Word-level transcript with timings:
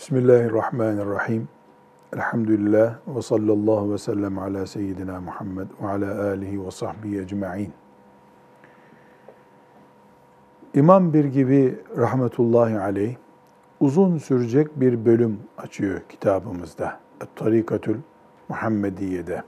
Bismillahirrahmanirrahim. 0.00 1.48
Elhamdülillah 2.14 2.94
ve 3.06 3.22
sallallahu 3.22 3.92
ve 3.92 3.98
sellem 3.98 4.38
ala 4.38 4.66
seyyidina 4.66 5.20
Muhammed 5.20 5.66
ve 5.82 5.88
ala 5.88 6.24
alihi 6.24 6.66
ve 6.66 6.70
sahbihi 6.70 7.20
ecma'in. 7.20 7.72
İmam 10.74 11.12
bir 11.12 11.24
gibi 11.24 11.78
rahmetullahi 11.96 12.78
aleyh 12.78 13.16
uzun 13.80 14.18
sürecek 14.18 14.80
bir 14.80 15.04
bölüm 15.04 15.38
açıyor 15.58 16.00
kitabımızda. 16.08 17.00
Tarikatül 17.36 17.96
Muhammediye'de. 18.48 19.42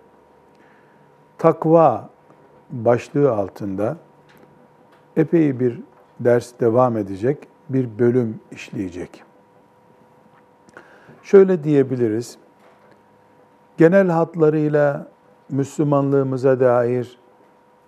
Takva 1.38 2.10
başlığı 2.70 3.32
altında 3.32 3.96
epey 5.16 5.60
bir 5.60 5.80
ders 6.20 6.52
devam 6.60 6.96
edecek, 6.96 7.38
bir 7.68 7.98
bölüm 7.98 8.40
işleyecek. 8.50 9.31
Şöyle 11.22 11.64
diyebiliriz. 11.64 12.38
Genel 13.78 14.08
hatlarıyla 14.08 15.06
Müslümanlığımıza 15.50 16.60
dair 16.60 17.18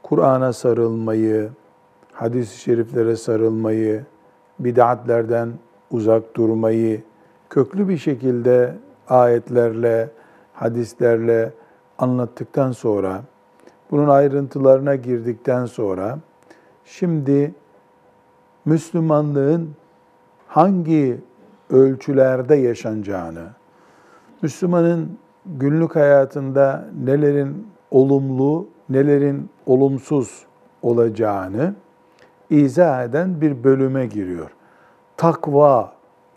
Kur'an'a 0.02 0.52
sarılmayı, 0.52 1.50
hadis-i 2.12 2.58
şeriflere 2.60 3.16
sarılmayı, 3.16 4.04
bid'atlerden 4.58 5.52
uzak 5.90 6.36
durmayı 6.36 7.02
köklü 7.50 7.88
bir 7.88 7.98
şekilde 7.98 8.74
ayetlerle, 9.08 10.10
hadislerle 10.52 11.52
anlattıktan 11.98 12.72
sonra, 12.72 13.22
bunun 13.90 14.08
ayrıntılarına 14.08 14.94
girdikten 14.94 15.66
sonra, 15.66 16.18
şimdi 16.84 17.54
Müslümanlığın 18.64 19.70
hangi 20.48 21.20
ölçülerde 21.74 22.54
yaşanacağını, 22.54 23.46
Müslümanın 24.42 25.18
günlük 25.46 25.96
hayatında 25.96 26.84
nelerin 27.04 27.68
olumlu, 27.90 28.68
nelerin 28.88 29.50
olumsuz 29.66 30.46
olacağını 30.82 31.74
izah 32.50 33.04
eden 33.04 33.40
bir 33.40 33.64
bölüme 33.64 34.06
giriyor. 34.06 34.50
Takva 35.16 35.92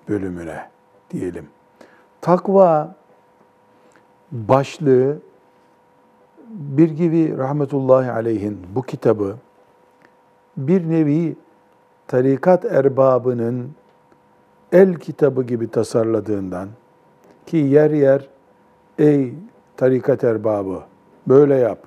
bölümüne 0.10 0.70
diyelim. 1.12 1.48
Takva 2.22 2.96
başlığı 4.32 5.18
bir 6.50 6.90
gibi 6.90 7.38
rahmetullahi 7.38 8.12
aleyhin 8.12 8.60
bu 8.76 8.82
kitabı 8.82 9.38
bir 10.58 10.90
nevi 10.90 11.36
tarikat 12.08 12.66
erbabının 12.66 13.72
el 14.72 14.94
kitabı 14.94 15.44
gibi 15.44 15.72
tasarladığından 15.72 16.70
ki 17.46 17.58
yer 17.58 17.92
yer 17.92 18.28
ey 19.00 19.34
tarikat 19.78 20.24
erbabı 20.24 20.84
böyle 21.28 21.56
yap, 21.56 21.80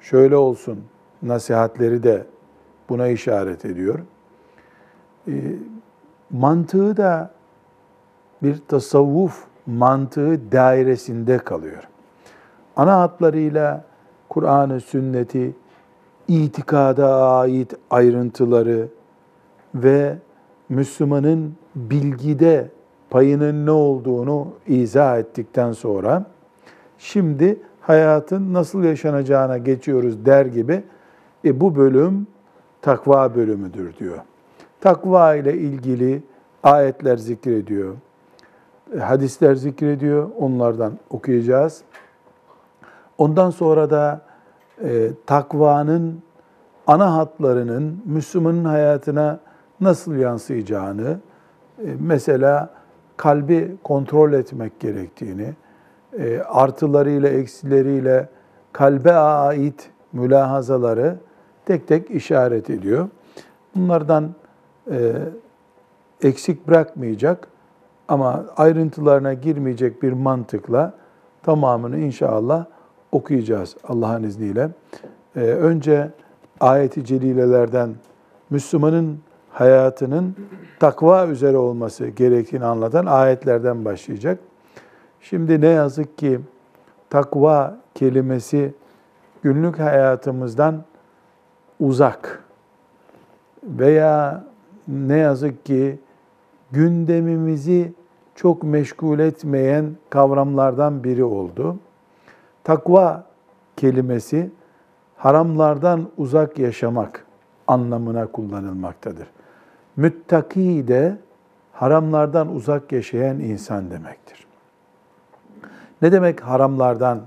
şöyle 0.00 0.36
olsun 0.36 0.84
nasihatleri 1.22 2.02
de 2.02 2.26
buna 2.88 3.08
işaret 3.08 3.64
ediyor. 3.64 3.98
E, 5.28 5.32
mantığı 6.30 6.96
da 6.96 7.30
bir 8.42 8.58
tasavvuf 8.68 9.44
mantığı 9.66 10.52
dairesinde 10.52 11.38
kalıyor. 11.38 11.88
Ana 12.76 13.00
hatlarıyla 13.00 13.84
Kur'an'ı, 14.28 14.80
sünneti, 14.80 15.54
itikada 16.28 17.30
ait 17.30 17.74
ayrıntıları 17.90 18.88
ve 19.74 20.16
Müslümanın 20.68 21.54
bilgide 21.74 22.70
payının 23.10 23.66
ne 23.66 23.70
olduğunu 23.70 24.48
izah 24.66 25.18
ettikten 25.18 25.72
sonra 25.72 26.24
şimdi 26.98 27.60
hayatın 27.80 28.54
nasıl 28.54 28.84
yaşanacağına 28.84 29.58
geçiyoruz 29.58 30.26
der 30.26 30.46
gibi 30.46 30.84
e, 31.44 31.60
bu 31.60 31.76
bölüm 31.76 32.26
takva 32.82 33.34
bölümüdür 33.34 33.96
diyor. 33.96 34.18
Takva 34.80 35.34
ile 35.34 35.54
ilgili 35.54 36.22
ayetler 36.62 37.16
zikrediyor. 37.16 37.94
E, 38.96 38.98
hadisler 38.98 39.54
zikrediyor. 39.54 40.30
Onlardan 40.38 40.98
okuyacağız. 41.10 41.82
Ondan 43.18 43.50
sonra 43.50 43.90
da 43.90 44.20
e, 44.84 45.10
takvanın 45.26 46.22
ana 46.86 47.14
hatlarının 47.14 48.02
Müslümanın 48.04 48.64
hayatına 48.64 49.40
nasıl 49.80 50.16
yansıyacağını, 50.16 51.18
e, 51.78 51.88
mesela 52.00 52.70
kalbi 53.16 53.76
kontrol 53.84 54.32
etmek 54.32 54.80
gerektiğini, 54.80 55.54
e, 56.18 56.38
artılarıyla 56.38 57.28
eksileriyle 57.28 58.28
kalbe 58.72 59.12
ait 59.12 59.90
mülahazaları 60.12 61.16
tek 61.66 61.88
tek 61.88 62.10
işaret 62.10 62.70
ediyor. 62.70 63.08
Bunlardan 63.74 64.34
e, 64.90 65.12
eksik 66.22 66.68
bırakmayacak 66.68 67.48
ama 68.08 68.44
ayrıntılarına 68.56 69.32
girmeyecek 69.32 70.02
bir 70.02 70.12
mantıkla 70.12 70.94
tamamını 71.42 71.98
inşallah 71.98 72.64
okuyacağız 73.12 73.76
Allah'ın 73.88 74.22
izniyle. 74.22 74.70
Önce 75.34 76.10
ayeti 76.60 77.04
celilelerden 77.04 77.94
Müslümanın 78.50 79.18
hayatının 79.56 80.36
takva 80.80 81.26
üzere 81.26 81.56
olması 81.56 82.06
gerektiğini 82.06 82.64
anlatan 82.64 83.06
ayetlerden 83.06 83.84
başlayacak. 83.84 84.40
Şimdi 85.20 85.60
ne 85.60 85.66
yazık 85.66 86.18
ki 86.18 86.40
takva 87.10 87.76
kelimesi 87.94 88.74
günlük 89.42 89.78
hayatımızdan 89.78 90.84
uzak 91.80 92.44
veya 93.62 94.44
ne 94.88 95.16
yazık 95.16 95.64
ki 95.64 95.98
gündemimizi 96.72 97.92
çok 98.34 98.62
meşgul 98.62 99.18
etmeyen 99.18 99.96
kavramlardan 100.10 101.04
biri 101.04 101.24
oldu. 101.24 101.76
Takva 102.64 103.24
kelimesi 103.76 104.50
haramlardan 105.16 106.08
uzak 106.18 106.58
yaşamak 106.58 107.26
anlamına 107.66 108.26
kullanılmaktadır. 108.26 109.35
Müttaki 109.96 110.88
de 110.88 111.16
haramlardan 111.72 112.54
uzak 112.54 112.92
yaşayan 112.92 113.40
insan 113.40 113.90
demektir. 113.90 114.46
Ne 116.02 116.12
demek 116.12 116.40
haramlardan 116.40 117.20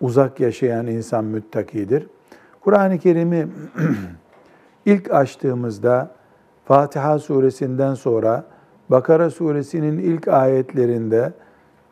uzak 0.00 0.40
yaşayan 0.40 0.86
insan 0.86 1.24
müttakidir? 1.24 2.06
Kur'an-ı 2.60 2.98
Kerim'i 2.98 3.46
ilk 4.86 5.14
açtığımızda 5.14 6.10
Fatiha 6.64 7.18
suresinden 7.18 7.94
sonra 7.94 8.44
Bakara 8.88 9.30
suresinin 9.30 9.98
ilk 9.98 10.28
ayetlerinde 10.28 11.32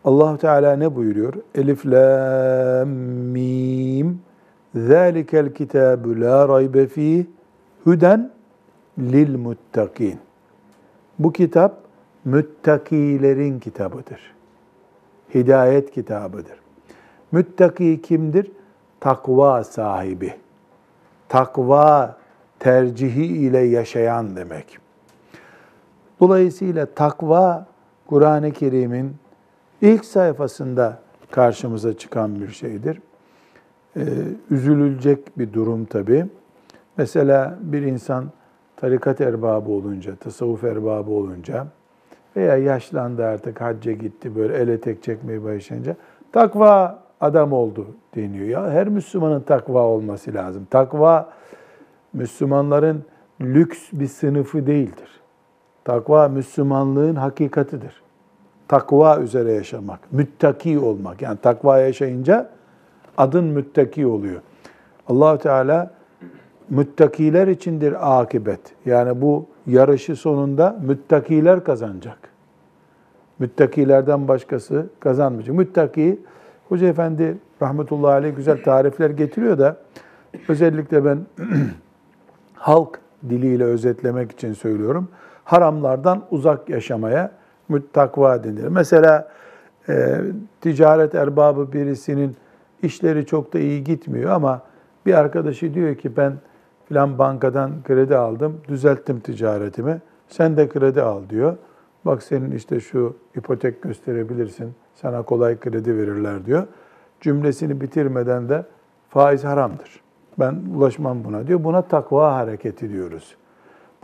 Allah 0.04 0.36
Teala 0.36 0.76
ne 0.76 0.96
buyuruyor? 0.96 1.34
Elif 1.54 1.86
lam 1.86 2.88
mim 2.88 4.20
Zalikel 4.74 5.54
kitabu 5.54 6.20
la 6.20 6.48
raybe 6.48 6.86
fih 6.86 7.24
huden 7.84 8.30
lil 8.98 9.36
muttakin. 9.36 10.18
Bu 11.18 11.32
kitap 11.32 11.76
müttakilerin 12.24 13.60
kitabıdır. 13.60 14.34
Hidayet 15.34 15.90
kitabıdır. 15.90 16.58
Müttaki 17.32 18.02
kimdir? 18.02 18.50
Takva 19.00 19.64
sahibi. 19.64 20.34
Takva 21.28 22.16
tercihi 22.58 23.26
ile 23.26 23.58
yaşayan 23.58 24.36
demek. 24.36 24.78
Dolayısıyla 26.20 26.86
takva 26.86 27.66
Kur'an-ı 28.06 28.52
Kerim'in 28.52 29.16
ilk 29.80 30.04
sayfasında 30.04 30.98
karşımıza 31.30 31.96
çıkan 31.96 32.40
bir 32.40 32.48
şeydir. 32.48 33.00
Ee, 33.96 34.00
üzülülecek 34.50 35.38
bir 35.38 35.52
durum 35.52 35.84
tabii. 35.84 36.26
Mesela 36.96 37.58
bir 37.60 37.82
insan 37.82 38.24
tarikat 38.82 39.20
erbabı 39.20 39.70
olunca, 39.70 40.16
tasavvuf 40.16 40.64
erbabı 40.64 41.10
olunca 41.10 41.66
veya 42.36 42.56
yaşlandı 42.56 43.26
artık 43.26 43.60
hacca 43.60 43.92
gitti 43.92 44.36
böyle 44.36 44.56
ele 44.56 44.80
tek 44.80 45.02
çekmeye 45.02 45.44
başlayınca 45.44 45.96
takva 46.32 47.02
adam 47.20 47.52
oldu 47.52 47.86
deniyor. 48.14 48.46
Ya 48.46 48.70
her 48.70 48.88
Müslümanın 48.88 49.40
takva 49.40 49.82
olması 49.82 50.34
lazım. 50.34 50.66
Takva 50.70 51.32
Müslümanların 52.12 53.04
lüks 53.40 53.78
bir 53.92 54.06
sınıfı 54.06 54.66
değildir. 54.66 55.20
Takva 55.84 56.28
Müslümanlığın 56.28 57.14
hakikatidir. 57.14 58.02
Takva 58.68 59.18
üzere 59.18 59.52
yaşamak, 59.52 60.12
müttaki 60.12 60.78
olmak. 60.78 61.22
Yani 61.22 61.38
takva 61.42 61.78
yaşayınca 61.78 62.50
adın 63.16 63.44
müttaki 63.44 64.06
oluyor. 64.06 64.40
allah 65.08 65.38
Teala 65.38 65.90
müttakiler 66.70 67.48
içindir 67.48 68.20
akibet. 68.20 68.60
Yani 68.86 69.20
bu 69.20 69.46
yarışı 69.66 70.16
sonunda 70.16 70.78
müttakiler 70.82 71.64
kazanacak. 71.64 72.18
Müttakilerden 73.38 74.28
başkası 74.28 74.86
kazanmayacak. 75.00 75.56
Müttaki, 75.56 76.20
Hoca 76.68 76.86
Efendi 76.86 77.38
rahmetullahi 77.62 78.12
aleyh 78.12 78.36
güzel 78.36 78.62
tarifler 78.62 79.10
getiriyor 79.10 79.58
da 79.58 79.76
özellikle 80.48 81.04
ben 81.04 81.18
halk 82.54 83.00
diliyle 83.28 83.64
özetlemek 83.64 84.32
için 84.32 84.52
söylüyorum. 84.52 85.08
Haramlardan 85.44 86.22
uzak 86.30 86.68
yaşamaya 86.68 87.32
müttakva 87.68 88.44
denir. 88.44 88.66
Mesela 88.66 89.28
e, 89.88 90.20
ticaret 90.60 91.14
erbabı 91.14 91.72
birisinin 91.72 92.36
işleri 92.82 93.26
çok 93.26 93.52
da 93.52 93.58
iyi 93.58 93.84
gitmiyor 93.84 94.30
ama 94.30 94.62
bir 95.06 95.14
arkadaşı 95.14 95.74
diyor 95.74 95.94
ki 95.94 96.16
ben 96.16 96.32
filan 96.88 97.18
bankadan 97.18 97.72
kredi 97.84 98.16
aldım, 98.16 98.60
düzelttim 98.68 99.20
ticaretimi. 99.20 100.00
Sen 100.28 100.56
de 100.56 100.68
kredi 100.68 101.02
al 101.02 101.22
diyor. 101.30 101.56
Bak 102.04 102.22
senin 102.22 102.50
işte 102.50 102.80
şu 102.80 103.16
ipotek 103.36 103.82
gösterebilirsin. 103.82 104.72
Sana 104.94 105.22
kolay 105.22 105.60
kredi 105.60 105.96
verirler 105.96 106.46
diyor. 106.46 106.66
Cümlesini 107.20 107.80
bitirmeden 107.80 108.48
de 108.48 108.64
faiz 109.08 109.44
haramdır. 109.44 110.00
Ben 110.38 110.56
ulaşmam 110.76 111.24
buna 111.24 111.46
diyor. 111.46 111.64
Buna 111.64 111.82
takva 111.82 112.34
hareketi 112.34 112.92
diyoruz. 112.92 113.36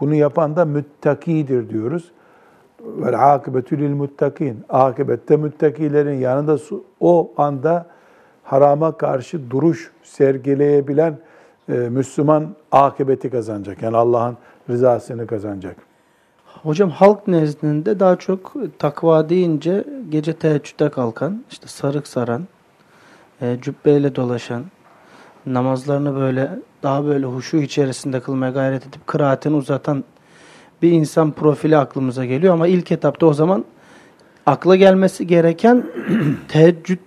Bunu 0.01 0.15
yapan 0.15 0.57
da 0.57 0.65
müttakidir 0.65 1.71
diyoruz. 1.71 2.13
Vel 2.81 3.35
akıbetü 3.35 3.79
lil 3.79 3.95
muttakin. 3.95 4.65
Akıbette 4.69 5.37
müttakilerin 5.37 6.19
yanında 6.19 6.57
o 7.01 7.33
anda 7.37 7.87
harama 8.45 8.97
karşı 8.97 9.51
duruş 9.51 9.93
sergileyebilen 10.03 11.19
Müslüman 11.69 12.55
akıbeti 12.73 13.31
kazanacak. 13.31 13.83
Yani 13.83 13.97
Allah'ın 13.97 14.37
rızasını 14.71 15.27
kazanacak. 15.27 15.77
Hocam 16.63 16.91
halk 16.91 17.29
nezdinde 17.29 18.01
daha 18.01 18.17
çok 18.17 18.55
takva 18.79 19.29
deyince 19.29 19.85
gece 20.09 20.33
teheccüde 20.33 20.91
kalkan, 20.91 21.45
işte 21.51 21.67
sarık 21.67 22.07
saran, 22.07 22.43
e, 23.43 23.59
cübbeyle 23.63 24.15
dolaşan, 24.15 24.65
namazlarını 25.47 26.15
böyle 26.15 26.51
daha 26.83 27.05
böyle 27.05 27.27
huşu 27.27 27.57
içerisinde 27.57 28.21
kılmaya 28.21 28.53
gayret 28.53 28.87
edip 28.87 29.07
kıraatini 29.07 29.57
uzatan 29.57 30.05
bir 30.83 30.93
insan 30.93 31.33
profili 31.33 31.77
aklımıza 31.77 32.25
geliyor 32.25 32.55
ama 32.55 32.67
ilk 32.67 32.93
etapta 32.93 33.27
o 33.27 33.33
zaman 33.33 33.65
akla 34.47 34.77
gelmesi 34.77 35.27
gereken 35.27 35.87
teheccüd 36.49 37.01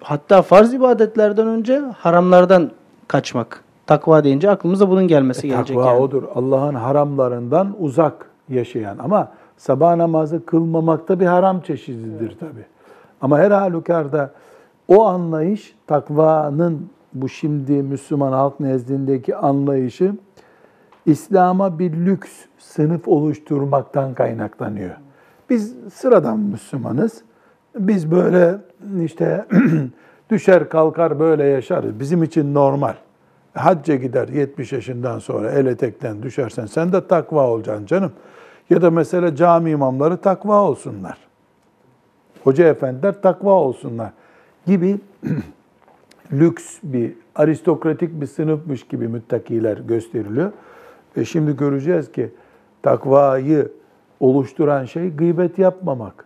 hatta 0.00 0.42
farz 0.42 0.74
ibadetlerden 0.74 1.46
önce 1.46 1.82
haramlardan 1.98 2.70
kaçmak. 3.08 3.64
Takva 3.86 4.24
deyince 4.24 4.50
aklımıza 4.50 4.90
bunun 4.90 5.08
gelmesi 5.08 5.46
e, 5.46 5.50
gelecek. 5.50 5.76
Takva 5.76 5.90
yani. 5.90 6.00
odur. 6.00 6.22
Allah'ın 6.34 6.74
haramlarından 6.74 7.76
uzak 7.78 8.26
yaşayan 8.48 8.98
ama 8.98 9.32
sabah 9.56 9.96
namazı 9.96 10.46
kılmamakta 10.46 11.20
bir 11.20 11.26
haram 11.26 11.60
çeşididir 11.60 12.26
evet. 12.26 12.40
tabi. 12.40 12.64
Ama 13.20 13.38
her 13.38 13.50
halükarda 13.50 14.30
o 14.88 15.04
anlayış 15.06 15.76
takvanın 15.86 16.90
bu 17.14 17.28
şimdi 17.28 17.72
Müslüman 17.72 18.32
halk 18.32 18.60
nezdindeki 18.60 19.36
anlayışı 19.36 20.14
İslam'a 21.06 21.78
bir 21.78 21.92
lüks 21.92 22.30
sınıf 22.58 23.08
oluşturmaktan 23.08 24.14
kaynaklanıyor. 24.14 24.96
Biz 25.50 25.74
sıradan 25.94 26.38
Müslümanız. 26.38 27.22
Biz 27.78 28.10
böyle 28.10 28.58
işte 29.02 29.46
düşer 30.30 30.68
kalkar 30.68 31.20
böyle 31.20 31.44
yaşarız. 31.44 32.00
Bizim 32.00 32.22
için 32.22 32.54
normal. 32.54 32.94
Hacca 33.54 33.94
gider 33.94 34.28
70 34.28 34.72
yaşından 34.72 35.18
sonra 35.18 35.50
el 35.50 35.66
etekten 35.66 36.22
düşersen 36.22 36.66
sen 36.66 36.92
de 36.92 37.06
takva 37.06 37.46
olacaksın 37.46 37.86
canım. 37.86 38.12
Ya 38.70 38.82
da 38.82 38.90
mesela 38.90 39.36
cami 39.36 39.70
imamları 39.70 40.16
takva 40.16 40.62
olsunlar. 40.62 41.18
Hoca 42.44 42.68
efendiler 42.68 43.22
takva 43.22 43.52
olsunlar 43.52 44.10
gibi 44.66 45.00
lüks 46.32 46.78
bir, 46.82 47.12
aristokratik 47.34 48.20
bir 48.20 48.26
sınıfmış 48.26 48.86
gibi 48.88 49.08
müttakiler 49.08 49.78
gösteriliyor. 49.78 50.52
Ve 51.16 51.24
şimdi 51.24 51.56
göreceğiz 51.56 52.12
ki 52.12 52.30
takvayı 52.82 53.72
oluşturan 54.20 54.84
şey 54.84 55.10
gıybet 55.10 55.58
yapmamak, 55.58 56.24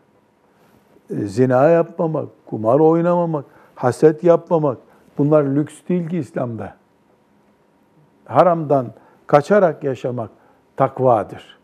e, 1.10 1.14
zina 1.14 1.68
yapmamak, 1.68 2.28
kumar 2.46 2.80
oynamamak, 2.80 3.44
haset 3.74 4.24
yapmamak. 4.24 4.78
Bunlar 5.18 5.44
lüks 5.44 5.74
değil 5.88 6.08
ki 6.08 6.18
İslam'da. 6.18 6.76
Haramdan 8.26 8.86
kaçarak 9.26 9.84
yaşamak 9.84 10.30
takvadır. 10.76 11.58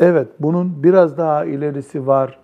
Evet 0.00 0.28
bunun 0.40 0.82
biraz 0.82 1.18
daha 1.18 1.44
ilerisi 1.44 2.06
var, 2.06 2.38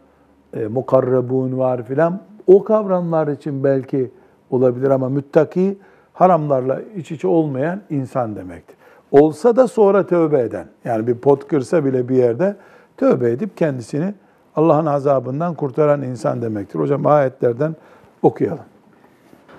e, 0.55 0.67
mukarrabun 0.67 1.59
var 1.59 1.83
filan. 1.83 2.21
O 2.47 2.65
kavramlar 2.65 3.29
için 3.29 3.65
belki 3.65 4.11
olabilir 4.51 4.91
ama 4.91 5.09
müttaki 5.09 5.79
haramlarla 6.13 6.81
iç 6.97 7.13
içe 7.13 7.29
olmayan 7.29 7.81
insan 7.91 8.37
demektir. 8.37 8.77
Olsa 9.11 9.57
da 9.57 9.69
sonra 9.69 10.07
tövbe 10.07 10.41
eden. 10.41 10.67
Yani 10.85 11.07
bir 11.07 11.15
pot 11.15 11.49
kırsa 11.49 11.85
bile 11.85 12.09
bir 12.09 12.17
yerde 12.17 12.57
tövbe 12.97 13.31
edip 13.31 13.57
kendisini 13.57 14.15
Allah'ın 14.57 14.87
azabından 14.87 15.55
kurtaran 15.55 16.03
insan 16.03 16.43
demektir. 16.43 16.79
Hocam 16.79 17.07
ayetlerden 17.07 17.77
okuyalım. 18.23 18.65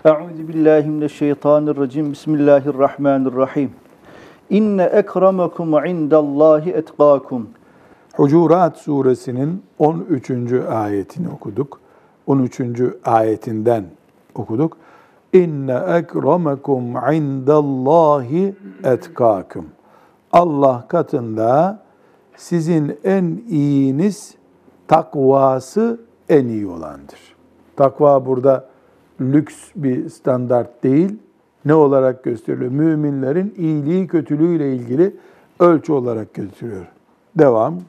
Euzu 0.06 0.48
billahi 0.48 0.90
mineşşeytanirracim. 0.90 2.12
Bismillahirrahmanirrahim. 2.12 3.72
İnne 4.50 4.84
ekremekum 4.84 5.86
indallahi 5.86 6.72
etqakum. 6.72 7.50
Hucurat 8.14 8.78
suresinin 8.78 9.64
13. 9.80 10.32
ayetini 10.70 11.30
okuduk. 11.30 11.80
13. 12.28 12.62
ayetinden 13.06 13.84
okuduk. 14.36 14.78
İnne 15.34 15.74
ekremekum 15.74 16.84
indallahi 17.14 18.56
etkakum. 18.84 19.66
Allah 20.32 20.86
katında 20.88 21.80
sizin 22.36 23.00
en 23.04 23.42
iyiniz 23.50 24.36
takvası 24.88 26.00
en 26.30 26.48
iyi 26.48 26.68
olandır. 26.68 27.36
Takva 27.76 28.26
burada 28.26 28.70
lüks 29.22 29.56
bir 29.76 30.10
standart 30.10 30.84
değil. 30.84 31.18
Ne 31.66 31.74
olarak 31.74 32.24
gösteriliyor? 32.24 32.72
Müminlerin 32.72 33.54
iyiliği 33.58 34.08
kötülüğüyle 34.08 34.76
ilgili 34.76 35.16
ölçü 35.60 35.94
olarak 35.94 36.34
gösteriyor. 36.34 36.86
Devam. 37.36 37.80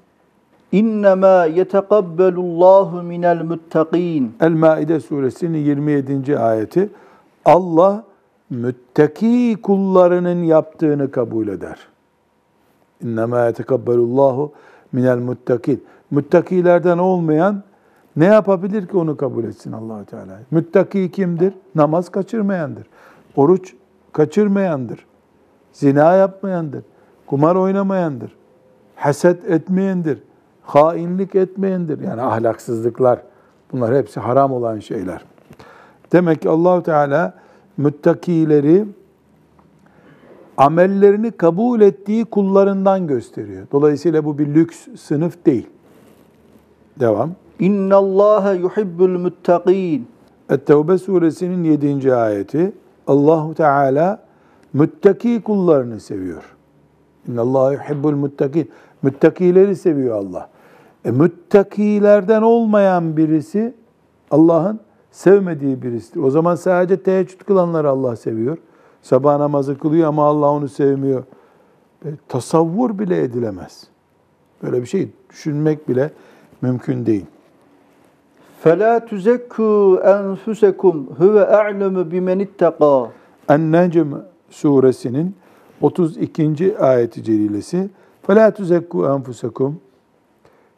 İnnemâ 0.73 1.45
yetekabbelullâhu 1.45 3.03
minel 3.03 3.43
muttaqîn. 3.43 4.33
El-Maide 4.41 5.01
suresinin 5.01 5.59
27. 5.59 6.39
ayeti. 6.39 6.91
Allah 7.45 8.05
müttaki 8.51 9.57
kullarının 9.63 10.43
yaptığını 10.43 11.11
kabul 11.11 11.49
eder. 11.49 11.79
İnnemâ 13.05 13.47
yetekabbelullâhu 13.47 14.53
minel 14.93 15.19
muttakin. 15.19 15.85
Müttakilerden 16.11 16.99
olmayan 16.99 17.63
ne 18.21 18.27
yapabilir 18.27 18.87
ki 18.87 18.97
onu 18.97 19.17
kabul 19.17 19.45
etsin 19.45 19.73
allah 19.73 20.05
Teala? 20.05 20.41
Müttaki 20.51 21.11
kimdir? 21.11 21.55
Namaz 21.75 22.09
kaçırmayandır. 22.09 22.87
Oruç 23.37 23.75
kaçırmayandır. 24.13 25.07
Zina 25.73 26.15
yapmayandır. 26.15 26.85
Kumar 27.27 27.57
oynamayandır. 27.57 28.37
Haset 28.97 29.51
etmeyendir. 29.51 30.23
Hainlik 30.63 31.35
etmeyendir. 31.35 32.01
Yani 32.01 32.23
ahlaksızlıklar. 32.23 33.23
Bunlar 33.73 33.95
hepsi 33.95 34.21
haram 34.21 34.53
olan 34.53 34.79
şeyler. 34.79 35.25
Demek 36.13 36.43
ki 36.43 36.49
allah 36.49 36.83
Teala 36.83 37.35
müttakileri 37.77 38.87
amellerini 40.57 41.31
kabul 41.31 41.81
ettiği 41.81 42.25
kullarından 42.25 43.07
gösteriyor. 43.07 43.67
Dolayısıyla 43.73 44.25
bu 44.25 44.39
bir 44.39 44.55
lüks 44.55 44.89
sınıf 44.97 45.47
değil. 45.47 45.67
Devam. 47.01 47.31
İnna 47.61 47.97
Allah 47.97 48.55
yuhibbul 48.55 49.19
muttaqin. 49.19 50.09
Et-Tevbe 50.51 50.99
suresinin 50.99 51.65
7. 51.65 52.15
ayeti. 52.15 52.73
Allahu 53.07 53.55
Teala 53.55 54.23
müttaki 54.73 55.43
kullarını 55.43 56.01
seviyor. 56.01 56.57
İnna 57.29 57.41
Allah 57.41 57.73
yuhibbul 57.73 58.17
muttakin. 58.17 58.71
Müttakileri 59.03 59.77
seviyor 59.77 60.17
Allah. 60.17 60.49
E, 61.05 61.11
müttakilerden 61.11 62.43
olmayan 62.43 63.17
birisi 63.17 63.75
Allah'ın 64.31 64.81
sevmediği 65.11 65.83
birisidir. 65.83 66.21
O 66.21 66.31
zaman 66.31 66.55
sadece 66.55 67.03
teheccüd 67.03 67.41
kılanları 67.41 67.91
Allah 67.91 68.17
seviyor. 68.17 68.59
Sabah 69.03 69.39
namazı 69.39 69.79
kılıyor 69.79 70.09
ama 70.09 70.25
Allah 70.25 70.51
onu 70.51 70.69
sevmiyor. 70.69 71.25
E, 72.05 72.09
tasavvur 72.29 72.99
bile 72.99 73.23
edilemez. 73.23 73.87
Böyle 74.63 74.83
bir 74.83 74.87
şey 74.87 75.09
düşünmek 75.31 75.89
bile 75.89 76.11
mümkün 76.63 77.07
değil. 77.07 77.27
فَلَا 78.64 78.94
تُزَكُّوا 79.10 79.86
أَنْفُسَكُمْ 80.18 80.96
هُوَ 81.22 81.36
أَعْلَمُ 81.60 81.96
بِمَنِ 82.12 82.40
اتَّقَى 82.48 83.10
En-Necm 83.50 84.10
suresinin 84.50 85.36
32. 85.82 86.78
ayeti 86.80 87.24
celilesi 87.24 87.90
فَلَا 88.28 88.50
تُزَكُّوا 88.50 89.08
أَنْفُسَكُمْ 89.16 89.74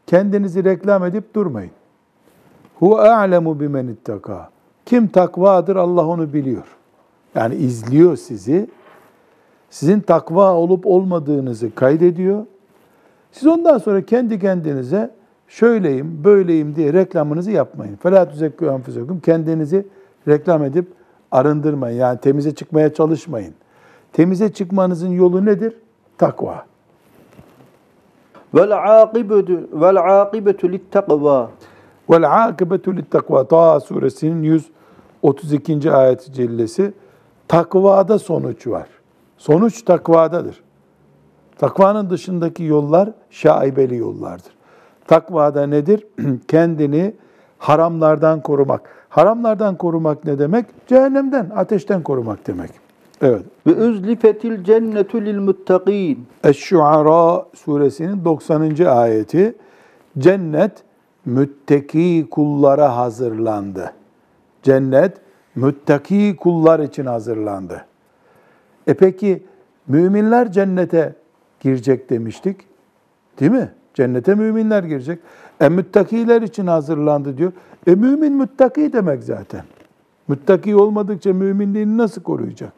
Kendinizi 0.07 0.63
reklam 0.63 1.05
edip 1.05 1.35
durmayın. 1.35 1.71
Huve 2.79 3.01
a'lemu 3.01 3.59
bimen 3.59 3.87
ittaka. 3.87 4.49
Kim 4.85 5.07
takvadır 5.07 5.75
Allah 5.75 6.07
onu 6.07 6.33
biliyor. 6.33 6.67
Yani 7.35 7.55
izliyor 7.55 8.15
sizi. 8.15 8.67
Sizin 9.69 9.99
takva 9.99 10.53
olup 10.53 10.85
olmadığınızı 10.85 11.75
kaydediyor. 11.75 12.45
Siz 13.31 13.47
ondan 13.47 13.77
sonra 13.77 14.01
kendi 14.01 14.39
kendinize 14.39 15.11
şöyleyim, 15.51 16.23
böyleyim 16.23 16.75
diye 16.75 16.93
reklamınızı 16.93 17.51
yapmayın. 17.51 17.97
فَلَا 18.03 18.31
تُزَكُّوا 18.31 18.81
أَنْفُسَكُمْ 18.81 19.21
Kendinizi 19.21 19.87
reklam 20.27 20.63
edip 20.63 20.87
arındırmayın. 21.31 21.97
Yani 21.97 22.19
temize 22.19 22.55
çıkmaya 22.55 22.93
çalışmayın. 22.93 23.53
Temize 24.13 24.53
çıkmanızın 24.53 25.09
yolu 25.09 25.45
nedir? 25.45 25.73
Takva. 26.17 26.65
Vel 28.55 29.01
akibetu 29.01 29.69
vel 29.73 30.21
akibetu 30.21 30.71
littakva. 30.71 31.49
Vel 32.09 32.45
akibetu 32.45 32.95
littakva. 32.95 33.47
Taha 33.47 33.79
suresinin 33.79 34.43
132. 35.23 35.91
ayet-i 35.91 36.33
cellesi. 36.33 36.93
Takvada 37.47 38.19
sonuç 38.19 38.67
var. 38.67 38.87
Sonuç 39.37 39.81
takvadadır. 39.81 40.63
Takvanın 41.57 42.09
dışındaki 42.09 42.63
yollar 42.63 43.09
şaibeli 43.29 43.97
yollardır. 43.97 44.51
Takvada 45.12 45.66
nedir? 45.66 46.06
Kendini 46.48 47.14
haramlardan 47.58 48.40
korumak. 48.40 48.80
Haramlardan 49.08 49.76
korumak 49.76 50.24
ne 50.24 50.38
demek? 50.38 50.66
Cehennemden, 50.86 51.50
ateşten 51.56 52.02
korumak 52.02 52.46
demek. 52.46 52.70
Evet. 53.22 53.42
Ve 53.66 53.72
üzlifetil 53.72 54.64
cennetu 54.64 55.20
lil 55.20 55.38
muttaqin. 55.38 56.26
Eş-Şuara 56.44 57.46
suresinin 57.54 58.24
90. 58.24 58.84
ayeti. 58.84 59.54
Cennet 60.18 60.72
müttaki 61.24 62.26
kullara 62.30 62.96
hazırlandı. 62.96 63.92
Cennet 64.62 65.16
müttaki 65.54 66.36
kullar 66.40 66.80
için 66.80 67.06
hazırlandı. 67.06 67.84
E 68.86 68.94
peki 68.94 69.42
müminler 69.88 70.52
cennete 70.52 71.14
girecek 71.60 72.10
demiştik. 72.10 72.60
Değil 73.40 73.52
mi? 73.52 73.72
Cennete 73.94 74.34
müminler 74.34 74.84
girecek. 74.84 75.18
E 75.60 75.68
müttakiler 75.68 76.42
için 76.42 76.66
hazırlandı 76.66 77.38
diyor. 77.38 77.52
E 77.86 77.94
mümin 77.94 78.32
müttaki 78.32 78.92
demek 78.92 79.24
zaten. 79.24 79.62
Müttaki 80.28 80.76
olmadıkça 80.76 81.32
müminliğini 81.32 81.98
nasıl 81.98 82.22
koruyacak? 82.22 82.72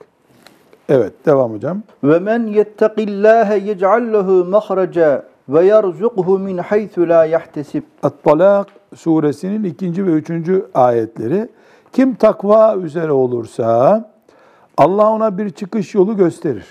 Evet, 0.88 1.12
devam 1.26 1.52
hocam. 1.52 1.82
Ve 2.04 2.18
men 2.18 2.46
yettakillâhe 2.46 3.58
yec'al 3.58 4.12
lehu 4.12 4.44
mahraca 4.44 5.24
ve 5.48 5.66
yerzukhu 5.66 6.38
min 6.38 6.58
haythu 6.58 7.08
la 7.08 7.24
yahtesib. 7.24 7.82
At-Talak 8.02 8.66
suresinin 8.94 9.64
ikinci 9.64 10.06
ve 10.06 10.10
üçüncü 10.10 10.66
ayetleri. 10.74 11.48
Kim 11.92 12.14
takva 12.14 12.76
üzere 12.76 13.12
olursa 13.12 14.10
Allah 14.76 15.10
ona 15.10 15.38
bir 15.38 15.50
çıkış 15.50 15.94
yolu 15.94 16.16
gösterir. 16.16 16.66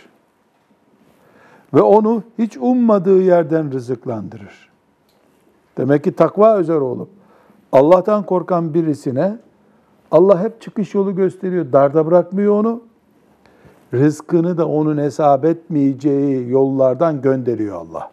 Ve 1.73 1.81
onu 1.81 2.23
hiç 2.39 2.57
ummadığı 2.57 3.21
yerden 3.21 3.71
rızıklandırır. 3.71 4.69
Demek 5.77 6.03
ki 6.03 6.11
takva 6.11 6.59
üzere 6.59 6.79
olup 6.79 7.09
Allah'tan 7.71 8.25
korkan 8.25 8.73
birisine 8.73 9.37
Allah 10.11 10.43
hep 10.43 10.61
çıkış 10.61 10.93
yolu 10.93 11.15
gösteriyor. 11.15 11.71
Darda 11.71 12.05
bırakmıyor 12.05 12.53
onu. 12.53 12.81
Rızkını 13.93 14.57
da 14.57 14.67
onun 14.67 14.97
hesap 14.97 15.45
etmeyeceği 15.45 16.49
yollardan 16.49 17.21
gönderiyor 17.21 17.75
Allah. 17.75 18.11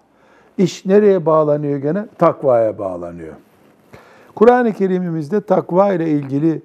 İş 0.59 0.87
nereye 0.87 1.27
bağlanıyor 1.27 1.79
gene? 1.79 2.07
Takvaya 2.19 2.79
bağlanıyor. 2.79 3.35
Kur'an-ı 4.35 4.73
Kerim'imizde 4.73 5.41
takva 5.41 5.93
ile 5.93 6.11
ilgili 6.11 6.63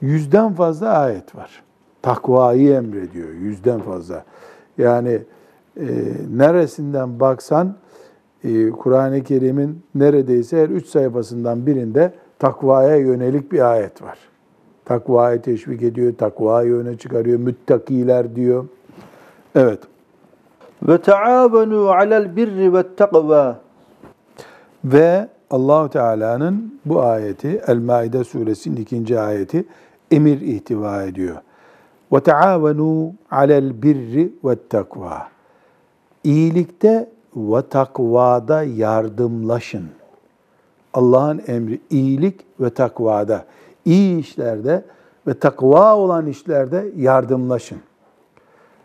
yüzden 0.00 0.52
fazla 0.52 0.88
ayet 0.88 1.36
var. 1.36 1.62
Takvayı 2.02 2.74
emrediyor 2.74 3.28
yüzden 3.28 3.80
fazla. 3.80 4.24
Yani 4.78 5.22
neresinden 6.30 7.20
baksan 7.20 7.76
e, 8.44 8.70
Kur'an-ı 8.70 9.22
Kerim'in 9.22 9.82
neredeyse 9.94 10.62
her 10.62 10.68
üç 10.68 10.86
sayfasından 10.86 11.66
birinde 11.66 12.12
takvaya 12.38 12.96
yönelik 12.96 13.52
bir 13.52 13.70
ayet 13.70 14.02
var. 14.02 14.18
Takvayı 14.84 15.42
teşvik 15.42 15.82
ediyor, 15.82 16.14
takvayı 16.18 16.74
öne 16.74 16.98
çıkarıyor, 16.98 17.38
müttakiler 17.38 18.36
diyor. 18.36 18.64
Evet. 19.54 19.78
Ve 20.82 20.98
taavenu 20.98 21.88
alel 21.88 22.36
birri 22.36 22.74
ve 22.74 22.84
takva. 22.96 23.60
Ve 24.84 25.28
Allahu 25.50 25.90
Teala'nın 25.90 26.80
bu 26.84 27.02
ayeti 27.02 27.60
El-Maide 27.66 28.24
suresinin 28.24 28.76
ikinci 28.76 29.20
ayeti 29.20 29.64
emir 30.10 30.40
ihtiva 30.40 31.02
ediyor. 31.02 31.36
Ve 32.12 32.20
taavenu 32.20 33.14
alel 33.30 33.82
birri 33.82 34.32
ve 34.44 34.56
takva. 34.68 35.35
İyilikte 36.26 37.10
ve 37.36 37.62
takvada 37.68 38.62
yardımlaşın. 38.62 39.84
Allah'ın 40.94 41.42
emri 41.46 41.80
iyilik 41.90 42.40
ve 42.60 42.70
takvada, 42.70 43.44
iyi 43.84 44.18
işlerde 44.18 44.84
ve 45.26 45.34
takva 45.34 45.96
olan 45.96 46.26
işlerde 46.26 46.92
yardımlaşın. 46.96 47.78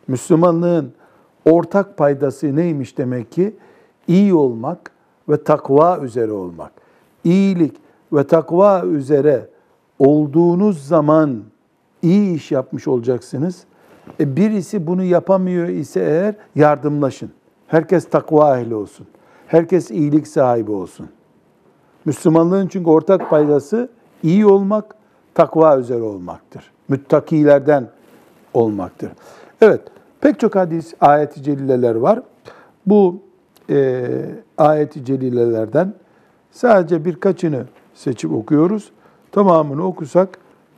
Müslümanlığın 0.07 0.93
ortak 1.45 1.97
paydası 1.97 2.55
neymiş 2.55 2.97
demek 2.97 3.31
ki? 3.31 3.55
İyi 4.07 4.33
olmak 4.33 4.91
ve 5.29 5.43
takva 5.43 5.99
üzere 5.99 6.31
olmak. 6.31 6.71
İyilik 7.23 7.75
ve 8.13 8.27
takva 8.27 8.81
üzere 8.85 9.49
olduğunuz 9.99 10.87
zaman 10.87 11.43
iyi 12.01 12.35
iş 12.35 12.51
yapmış 12.51 12.87
olacaksınız. 12.87 13.63
E 14.19 14.35
birisi 14.35 14.87
bunu 14.87 15.03
yapamıyor 15.03 15.67
ise 15.67 15.99
eğer 15.99 16.35
yardımlaşın. 16.55 17.31
Herkes 17.67 18.09
takva 18.09 18.59
ehli 18.59 18.75
olsun. 18.75 19.07
Herkes 19.47 19.91
iyilik 19.91 20.27
sahibi 20.27 20.71
olsun. 20.71 21.09
Müslümanlığın 22.05 22.67
çünkü 22.67 22.89
ortak 22.89 23.29
paydası 23.29 23.89
iyi 24.23 24.45
olmak, 24.45 24.95
takva 25.33 25.77
üzere 25.77 26.01
olmaktır. 26.01 26.71
Müttakilerden 26.89 27.87
olmaktır. 28.53 29.11
Evet, 29.61 29.81
pek 30.21 30.39
çok 30.39 30.55
hadis, 30.55 30.93
ayet-i 31.01 31.43
celileler 31.43 31.95
var. 31.95 32.21
Bu 32.85 33.19
e, 33.69 34.07
ayet-i 34.57 35.05
celilelerden 35.05 35.93
sadece 36.51 37.05
birkaçını 37.05 37.65
seçip 37.93 38.33
okuyoruz. 38.33 38.91
Tamamını 39.31 39.85
okusak 39.85 40.29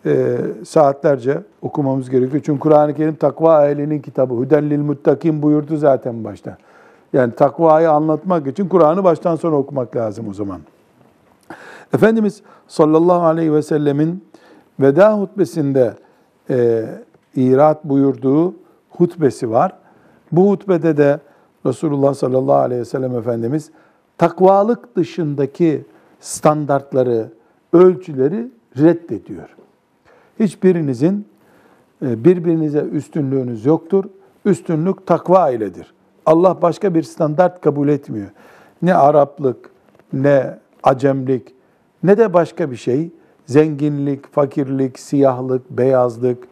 e, 0.05 0.37
saatlerce 0.65 1.41
okumamız 1.61 2.09
gerekiyor. 2.09 2.43
Çünkü 2.45 2.59
Kur'an-ı 2.59 2.93
Kerim 2.93 3.15
takva 3.15 3.69
ehlinin 3.69 3.99
kitabı. 3.99 4.33
Hüdellil 4.33 4.79
muttakin 4.79 5.41
buyurdu 5.41 5.77
zaten 5.77 6.23
başta. 6.23 6.57
Yani 7.13 7.35
takvayı 7.35 7.91
anlatmak 7.91 8.47
için 8.47 8.67
Kur'an'ı 8.67 9.03
baştan 9.03 9.35
sona 9.35 9.55
okumak 9.55 9.95
lazım 9.95 10.27
o 10.27 10.33
zaman. 10.33 10.59
Efendimiz 11.93 12.41
sallallahu 12.67 13.23
aleyhi 13.25 13.53
ve 13.53 13.61
sellemin 13.61 14.23
veda 14.79 15.17
hutbesinde 15.19 15.93
e, 16.49 16.85
irat 17.35 17.83
buyurduğu 17.83 18.55
hutbesi 18.89 19.51
var. 19.51 19.71
Bu 20.31 20.51
hutbede 20.51 20.97
de 20.97 21.19
Resulullah 21.65 22.13
sallallahu 22.13 22.55
aleyhi 22.55 22.81
ve 22.81 22.85
sellem 22.85 23.17
Efendimiz 23.17 23.71
takvalık 24.17 24.95
dışındaki 24.95 25.85
standartları, 26.19 27.27
ölçüleri 27.73 28.47
reddediyor. 28.77 29.49
Hiçbirinizin 30.39 31.27
e, 32.01 32.23
birbirinize 32.23 32.79
üstünlüğünüz 32.79 33.65
yoktur. 33.65 34.05
Üstünlük 34.45 35.07
takva 35.07 35.51
iledir. 35.51 35.93
Allah 36.25 36.61
başka 36.61 36.95
bir 36.95 37.03
standart 37.03 37.61
kabul 37.61 37.87
etmiyor. 37.87 38.27
Ne 38.81 38.95
Araplık, 38.95 39.69
ne 40.13 40.57
Acemlik, 40.83 41.55
ne 42.03 42.17
de 42.17 42.33
başka 42.33 42.71
bir 42.71 42.75
şey. 42.75 43.11
Zenginlik, 43.45 44.33
fakirlik, 44.33 44.99
siyahlık, 44.99 45.69
beyazlık, 45.69 46.47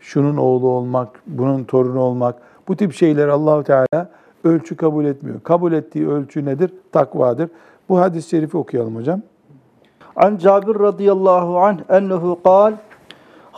şunun 0.00 0.36
oğlu 0.36 0.68
olmak, 0.68 1.08
bunun 1.26 1.64
torunu 1.64 2.00
olmak, 2.00 2.36
bu 2.68 2.76
tip 2.76 2.92
şeyler 2.92 3.28
Allahu 3.28 3.64
Teala 3.64 4.10
ölçü 4.44 4.76
kabul 4.76 5.04
etmiyor. 5.04 5.40
Kabul 5.40 5.72
ettiği 5.72 6.08
ölçü 6.08 6.44
nedir? 6.44 6.72
Takvadır. 6.92 7.50
Bu 7.88 8.00
hadis-i 8.00 8.28
şerifi 8.28 8.56
okuyalım 8.56 8.96
hocam. 8.96 9.22
An 10.16 10.36
Cabir 10.36 10.80
radıyallahu 10.80 11.58
anh 11.58 11.78
ennehu 11.88 12.42
kal 12.42 12.72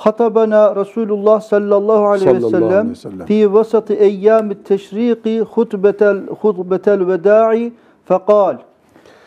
Hatabana 0.00 0.76
Resulullah 0.76 1.40
sallallahu 1.40 2.06
aleyhi 2.08 2.36
ve 2.36 2.50
sellem 2.50 2.94
fi 3.26 3.52
vasati 3.52 3.94
eyyami 3.94 4.62
teşriki 4.62 5.40
hutbetel 5.40 6.26
hutbetel 6.26 7.06
veda'i 7.08 7.72
fekal 8.04 8.56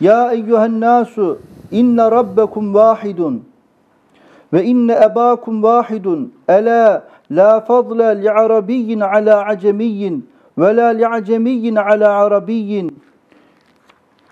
Ya 0.00 0.32
eyyühen 0.32 0.80
nasu 0.80 1.38
inne 1.70 2.10
rabbekum 2.10 2.74
vahidun 2.74 3.44
ve 4.52 4.64
inne 4.64 4.92
ebakum 4.92 5.62
vahidun 5.62 6.32
ela 6.48 7.04
la 7.30 7.60
fadla 7.60 8.08
li 8.08 8.30
arabiyyin 8.30 9.00
ala 9.00 9.44
acemiyyin 9.44 10.28
ve 10.58 10.76
la 10.76 10.88
li 10.88 11.08
acemiyyin 11.08 11.76
ala 11.76 12.14
arabiyyin 12.14 12.98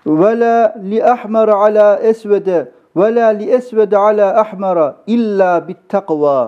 ve 0.05 0.39
la 0.39 0.75
li 0.89 1.03
ahmer 1.03 1.47
ala 1.47 1.99
esvede 1.99 2.71
وَلَا 2.98 3.32
لِأَسْوَدَ 3.32 3.94
عَلَى 3.94 4.26
أَحْمَرَ 4.42 4.78
إِلَّا 5.14 5.52
بِالتَّقْوَى 5.66 6.40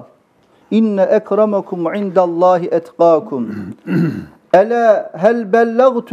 إِنَّ 0.79 0.99
أَكْرَمَكُمْ 0.99 1.79
عِنْدَ 1.95 2.19
اللّٰهِ 2.29 2.61
اَتْقَاكُمْ 2.79 3.43
أَلَا 4.61 4.87
هَلْ 5.25 5.37
بَلَّغْتُ 5.55 6.13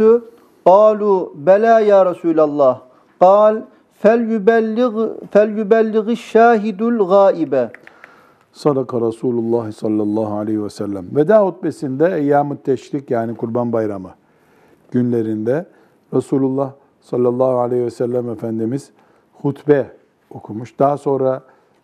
قَالُوا 0.70 1.18
بَلَا 1.48 1.76
يَا 1.90 1.98
رَسُولَ 2.10 2.38
اللّٰهِ 2.48 2.76
قَالْ 3.20 3.54
فَلْيُبَلِّغ, 4.02 4.92
فَلْيُبَلِّغِ 5.34 6.06
الشَّاهِدُ 6.18 6.80
الْغَائِبَ 6.92 7.54
Sadaka 8.52 9.00
Resulullah 9.00 9.72
sallallahu 9.72 10.34
aleyhi 10.34 10.64
ve 10.64 10.70
sellem. 10.70 11.06
Veda 11.16 11.46
hutbesinde 11.46 12.16
Eyyam-ı 12.16 12.56
Teşrik 12.56 13.10
yani 13.10 13.34
Kurban 13.36 13.72
Bayramı 13.72 14.10
günlerinde 14.90 15.66
Resulullah 16.14 16.70
sallallahu 17.00 17.58
aleyhi 17.58 17.84
ve 17.84 17.90
sellem 17.90 18.30
Efendimiz 18.30 18.90
hutbe 19.32 19.86
okumuş. 20.33 20.79
Daha 20.79 20.97
sonra 20.97 21.43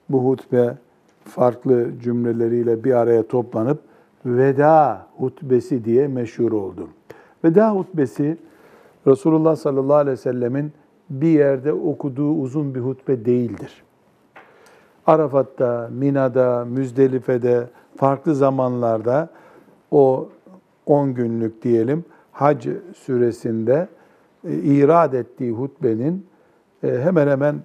bu 0.10 0.26
hutbe 0.26 0.78
farklı 1.24 2.00
cümleleriyle 2.04 2.84
bir 2.84 2.94
araya 2.94 3.28
toplanıp 3.28 3.80
veda 4.26 5.08
hutbesi 5.18 5.86
diye 5.86 6.08
meşhur 6.08 6.52
oldu. 6.52 6.88
Veda 7.44 7.72
hutbesi 7.72 8.38
Resulullah 9.08 9.56
sallallahu 9.56 9.96
aleyhi 9.96 10.18
ve 10.18 10.22
sellemin 10.22 10.72
bir 11.10 11.28
yerde 11.28 11.74
okuduğu 11.74 12.32
uzun 12.32 12.76
bir 12.76 12.80
hutbe 12.80 13.26
değildir. 13.26 13.84
Arafat'ta, 15.08 15.90
Mina'da, 15.92 16.66
Müzdelife'de, 16.66 17.68
farklı 17.96 18.36
zamanlarda 18.36 19.30
o 19.92 20.30
10 20.86 21.14
günlük 21.14 21.64
diyelim 21.64 22.06
hac 22.32 22.68
süresinde 22.96 23.88
e, 24.44 24.54
irad 24.54 25.14
ettiği 25.14 25.52
hutbenin 25.52 26.26
e, 26.84 26.88
hemen 26.88 27.28
hemen 27.28 27.56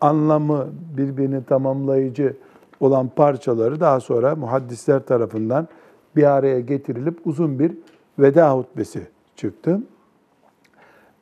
anlamı 0.00 0.68
birbirini 0.96 1.44
tamamlayıcı 1.44 2.36
olan 2.80 3.08
parçaları 3.08 3.80
daha 3.80 4.00
sonra 4.00 4.36
muhaddisler 4.36 5.06
tarafından 5.06 5.68
bir 6.16 6.24
araya 6.24 6.60
getirilip 6.60 7.26
uzun 7.26 7.58
bir 7.58 7.72
veda 8.18 8.52
hutbesi 8.54 9.06
çıktı. 9.36 9.80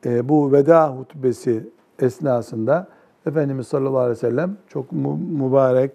E, 0.06 0.28
bu 0.28 0.52
veda 0.52 0.88
hutbesi 0.88 1.68
esnasında 1.98 2.88
Efendimiz 3.26 3.68
sallallahu 3.68 3.98
aleyhi 3.98 4.16
ve 4.16 4.30
sellem 4.30 4.56
çok 4.68 4.92
mübarek 4.92 5.92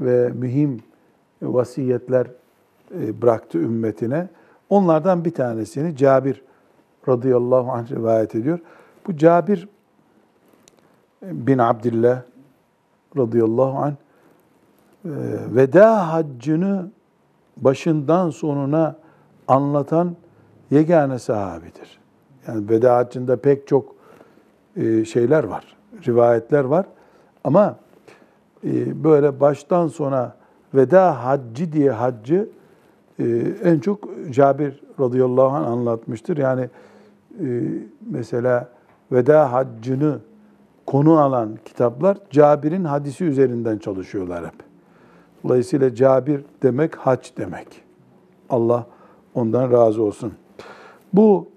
ve 0.00 0.28
mühim 0.28 0.80
vasiyetler 1.42 2.26
e, 3.00 3.22
bıraktı 3.22 3.58
ümmetine. 3.58 4.28
Onlardan 4.68 5.24
bir 5.24 5.34
tanesini 5.34 5.96
Cabir 5.96 6.42
radıyallahu 7.08 7.72
anh 7.72 7.90
rivayet 7.90 8.34
ediyor. 8.34 8.58
Bu 9.06 9.16
Cabir 9.16 9.68
bin 11.32 11.58
Abdillah 11.58 12.22
radıyallahu 13.16 13.78
anh 13.78 13.92
e, 13.92 15.10
veda 15.54 16.12
haccını 16.12 16.90
başından 17.56 18.30
sonuna 18.30 18.96
anlatan 19.48 20.16
yegane 20.70 21.18
sahabidir. 21.18 21.98
Yani 22.48 22.68
veda 22.68 22.96
haccında 22.96 23.36
pek 23.36 23.66
çok 23.66 23.94
e, 24.76 25.04
şeyler 25.04 25.44
var, 25.44 25.76
rivayetler 26.06 26.64
var. 26.64 26.86
Ama 27.44 27.76
e, 28.64 29.04
böyle 29.04 29.40
baştan 29.40 29.88
sona 29.88 30.34
veda 30.74 31.24
haccı 31.24 31.72
diye 31.72 31.90
haccı 31.90 32.48
en 33.64 33.78
çok 33.78 34.08
Cabir 34.30 34.80
radıyallahu 35.00 35.48
anh 35.48 35.66
anlatmıştır. 35.66 36.36
Yani 36.36 36.68
mesela 38.10 38.68
veda 39.12 39.52
haccını 39.52 40.18
konu 40.94 41.20
alan 41.20 41.58
kitaplar 41.64 42.18
Cabir'in 42.30 42.84
hadisi 42.84 43.24
üzerinden 43.24 43.78
çalışıyorlar 43.78 44.46
hep. 44.46 44.54
Dolayısıyla 45.44 45.94
Cabir 45.94 46.44
demek 46.62 46.96
hac 46.96 47.28
demek. 47.36 47.66
Allah 48.50 48.86
ondan 49.34 49.72
razı 49.72 50.02
olsun. 50.02 50.32
Bu 51.12 51.48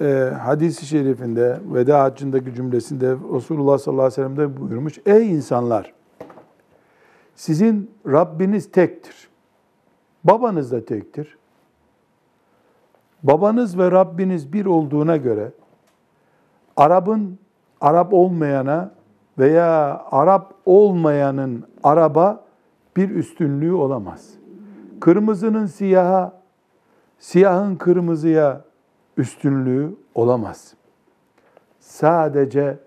e, 0.00 0.32
hadisi 0.42 0.86
şerifinde 0.86 1.60
veda 1.64 2.02
haccındaki 2.02 2.54
cümlesinde 2.54 3.16
Resulullah 3.34 3.78
sallallahu 3.78 4.06
aleyhi 4.06 4.22
ve 4.22 4.36
sellem 4.36 4.36
de 4.36 4.60
buyurmuş. 4.60 4.98
Ey 5.06 5.30
insanlar! 5.30 5.94
Sizin 7.34 7.90
Rabbiniz 8.06 8.72
tektir. 8.72 9.28
Babanız 10.24 10.72
da 10.72 10.84
tektir. 10.84 11.38
Babanız 13.22 13.78
ve 13.78 13.90
Rabbiniz 13.90 14.52
bir 14.52 14.66
olduğuna 14.66 15.16
göre 15.16 15.52
Arap'ın 16.76 17.38
Arap 17.80 18.12
olmayana 18.12 18.90
veya 19.38 20.02
Arap 20.10 20.54
olmayanın 20.66 21.64
araba 21.82 22.44
bir 22.96 23.10
üstünlüğü 23.10 23.72
olamaz. 23.72 24.30
Kırmızının 25.00 25.66
siyaha, 25.66 26.32
siyahın 27.18 27.76
kırmızıya 27.76 28.60
üstünlüğü 29.16 29.94
olamaz. 30.14 30.74
Sadece 31.80 32.78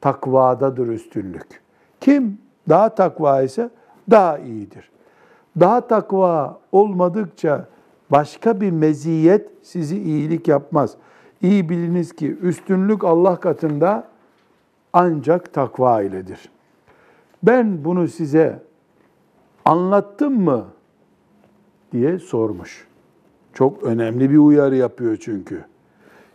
takvadadır 0.00 0.88
üstünlük. 0.88 1.62
Kim 2.00 2.38
daha 2.68 2.94
takva 2.94 3.42
ise 3.42 3.70
daha 4.10 4.38
iyidir. 4.38 4.90
Daha 5.60 5.80
takva 5.80 6.58
olmadıkça 6.72 7.66
başka 8.10 8.60
bir 8.60 8.70
meziyet 8.70 9.50
sizi 9.62 10.02
iyilik 10.02 10.48
yapmaz. 10.48 10.94
İyi 11.42 11.68
biliniz 11.68 12.12
ki 12.12 12.36
üstünlük 12.42 13.04
Allah 13.04 13.40
katında 13.40 14.08
ancak 14.92 15.52
takva 15.52 16.02
iledir. 16.02 16.48
Ben 17.42 17.84
bunu 17.84 18.08
size 18.08 18.62
anlattım 19.64 20.44
mı 20.44 20.64
diye 21.92 22.18
sormuş. 22.18 22.88
Çok 23.52 23.82
önemli 23.82 24.30
bir 24.30 24.38
uyarı 24.38 24.76
yapıyor 24.76 25.16
çünkü. 25.20 25.64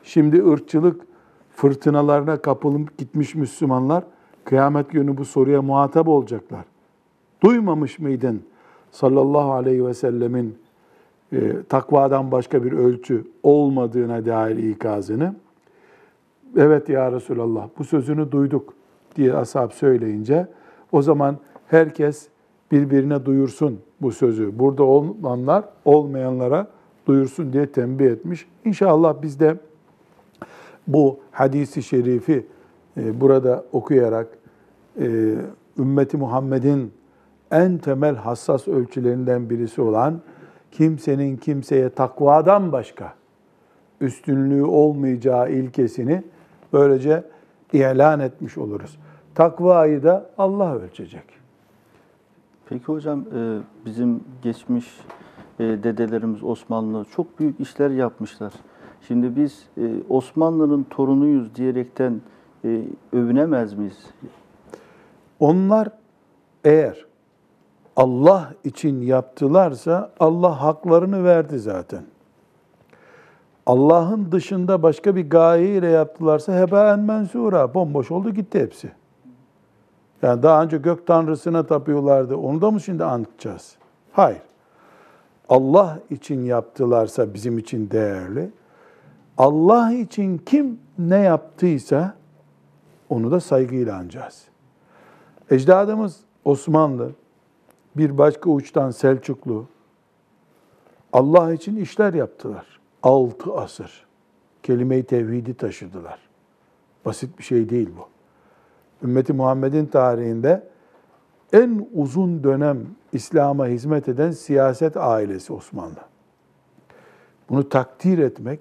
Şimdi 0.04 0.46
ırkçılık 0.46 1.02
fırtınalarına 1.56 2.38
kapılıp 2.38 2.98
gitmiş 2.98 3.36
Müslümanlar 3.36 4.04
kıyamet 4.46 4.90
günü 4.90 5.18
bu 5.18 5.26
soruya 5.26 5.62
muhatap 5.62 6.08
olacaklar. 6.08 6.66
Duymamış 7.44 8.00
mıydın 8.00 8.42
sallallahu 8.92 9.54
aleyhi 9.54 9.86
ve 9.86 9.94
sellemin 9.94 10.58
e, 11.34 11.64
takvadan 11.70 12.32
başka 12.32 12.64
bir 12.64 12.72
ölçü 12.72 13.28
olmadığına 13.44 14.26
dair 14.26 14.58
ikazını? 14.58 15.36
Evet 16.58 16.90
ya 16.90 17.12
Resulallah 17.12 17.70
bu 17.80 17.84
sözünü 17.84 18.32
duyduk 18.32 18.74
diye 19.16 19.34
ashab 19.34 19.72
söyleyince 19.72 20.48
o 20.92 21.02
zaman 21.02 21.38
herkes 21.68 22.28
birbirine 22.72 23.26
duyursun 23.26 23.80
bu 24.02 24.12
sözü. 24.12 24.60
Burada 24.60 24.84
olanlar 24.84 25.64
olmayanlara 25.86 26.68
duyursun 27.08 27.54
diye 27.54 27.72
tembih 27.72 28.06
etmiş. 28.06 28.48
İnşallah 28.66 29.22
biz 29.22 29.40
de 29.40 29.58
bu 30.88 31.20
hadisi 31.32 31.84
şerifi 31.84 32.46
e, 32.98 33.22
burada 33.22 33.66
okuyarak 33.72 34.28
e, 35.00 35.36
ümmeti 35.78 36.18
Muhammed'in 36.18 36.92
en 37.52 37.78
temel 37.78 38.16
hassas 38.16 38.68
ölçülerinden 38.68 39.50
birisi 39.50 39.82
olan 39.82 40.22
kimsenin 40.72 41.38
kimseye 41.38 41.90
takvadan 41.90 42.72
başka 42.72 43.14
üstünlüğü 44.02 44.64
olmayacağı 44.64 45.52
ilkesini 45.52 46.24
böylece 46.74 47.24
ilan 47.74 48.20
etmiş 48.20 48.58
oluruz. 48.58 49.00
Takvayı 49.36 50.04
da 50.04 50.30
Allah 50.38 50.76
ölçecek. 50.76 51.24
Peki 52.66 52.86
hocam 52.86 53.20
e, 53.20 53.60
bizim 53.86 54.24
geçmiş 54.42 55.00
e, 55.60 55.64
dedelerimiz 55.64 56.44
Osmanlı 56.44 57.06
çok 57.16 57.40
büyük 57.40 57.60
işler 57.60 57.90
yapmışlar. 57.90 58.54
Şimdi 59.08 59.36
biz 59.36 59.68
e, 59.78 59.82
Osmanlı'nın 60.10 60.84
torunuyuz 60.84 61.56
diyerekten 61.56 62.22
övünemez 63.14 63.74
miyiz? 63.74 64.06
Onlar 65.40 65.90
eğer 66.64 67.06
Allah 67.96 68.54
için 68.64 69.02
yaptılarsa 69.02 70.12
Allah 70.20 70.62
haklarını 70.62 71.24
verdi 71.24 71.60
zaten. 71.60 72.04
Allah'ın 73.66 74.32
dışında 74.32 74.84
başka 74.84 75.16
bir 75.16 75.30
gayeyle 75.30 75.88
yaptılarsa 75.88 76.60
hebaen 76.60 77.00
mensura, 77.00 77.74
bomboş 77.74 78.12
oldu 78.12 78.30
gitti 78.30 78.60
hepsi. 78.60 78.92
Yani 80.22 80.44
daha 80.44 80.64
önce 80.64 80.78
gök 80.78 81.08
tanrısına 81.08 81.66
tapıyorlardı. 81.66 82.36
Onu 82.38 82.62
da 82.62 82.72
mı 82.72 82.82
şimdi 82.82 83.04
anlatacağız? 83.04 83.76
Hayır. 84.12 84.42
Allah 85.50 86.00
için 86.10 86.46
yaptılarsa 86.46 87.34
bizim 87.34 87.58
için 87.58 87.90
değerli. 87.92 88.52
Allah 89.38 89.94
için 89.94 90.38
kim 90.38 90.80
ne 90.98 91.18
yaptıysa 91.18 92.14
onu 93.10 93.32
da 93.32 93.40
saygıyla 93.40 93.98
anacağız. 93.98 94.44
Ecdadımız 95.52 96.20
Osmanlı, 96.46 97.12
bir 97.98 98.18
başka 98.18 98.50
uçtan 98.50 98.92
Selçuklu, 98.92 99.66
Allah 101.14 101.54
için 101.54 101.76
işler 101.76 102.14
yaptılar. 102.14 102.80
Altı 103.04 103.54
asır. 103.54 104.06
Kelime-i 104.64 105.04
tevhidi 105.04 105.54
taşıdılar. 105.54 106.20
Basit 107.06 107.40
bir 107.40 107.44
şey 107.44 107.70
değil 107.70 107.90
bu. 107.98 108.08
Ümmeti 109.06 109.34
Muhammed'in 109.34 109.86
tarihinde 109.86 110.68
en 111.54 111.88
uzun 111.94 112.44
dönem 112.44 112.88
İslam'a 113.14 113.68
hizmet 113.68 114.10
eden 114.10 114.32
siyaset 114.32 114.98
ailesi 114.98 115.54
Osmanlı. 115.54 116.00
Bunu 117.50 117.70
takdir 117.70 118.18
etmek 118.18 118.60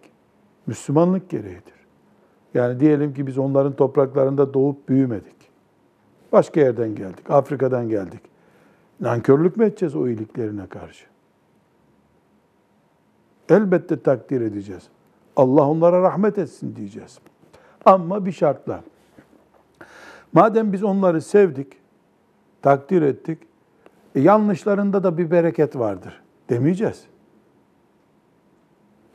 Müslümanlık 0.66 1.30
gereğidir. 1.30 1.74
Yani 2.54 2.80
diyelim 2.80 3.14
ki 3.14 3.26
biz 3.26 3.38
onların 3.38 3.76
topraklarında 3.76 4.54
doğup 4.54 4.88
büyümedik. 4.88 5.36
Başka 6.32 6.60
yerden 6.60 6.94
geldik, 6.94 7.30
Afrika'dan 7.30 7.88
geldik. 7.88 8.20
Nankörlük 9.00 9.56
mü 9.56 9.64
edeceğiz 9.64 9.96
o 9.96 10.08
iyiliklerine 10.08 10.66
karşı? 10.66 11.11
Elbette 13.48 14.02
takdir 14.02 14.40
edeceğiz. 14.40 14.82
Allah 15.36 15.68
onlara 15.68 16.02
rahmet 16.02 16.38
etsin 16.38 16.76
diyeceğiz. 16.76 17.18
Ama 17.84 18.26
bir 18.26 18.32
şartla. 18.32 18.80
Madem 20.32 20.72
biz 20.72 20.84
onları 20.84 21.22
sevdik, 21.22 21.72
takdir 22.62 23.02
ettik, 23.02 23.38
e, 24.14 24.20
yanlışlarında 24.20 25.02
da 25.04 25.18
bir 25.18 25.30
bereket 25.30 25.78
vardır 25.78 26.22
demeyeceğiz. 26.50 27.04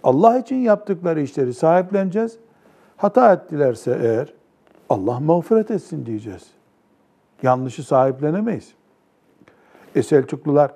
Allah 0.04 0.38
için 0.38 0.56
yaptıkları 0.56 1.22
işleri 1.22 1.54
sahipleneceğiz. 1.54 2.38
Hata 2.98 3.34
ettilerse 3.34 4.00
eğer 4.02 4.34
Allah 4.90 5.20
mağfiret 5.20 5.72
etsin 5.72 6.06
diyeceğiz. 6.06 6.48
Yanlışı 7.44 7.84
sahiplenemeyiz. 7.84 8.74
E 9.96 10.04
Selçuklular 10.04 10.72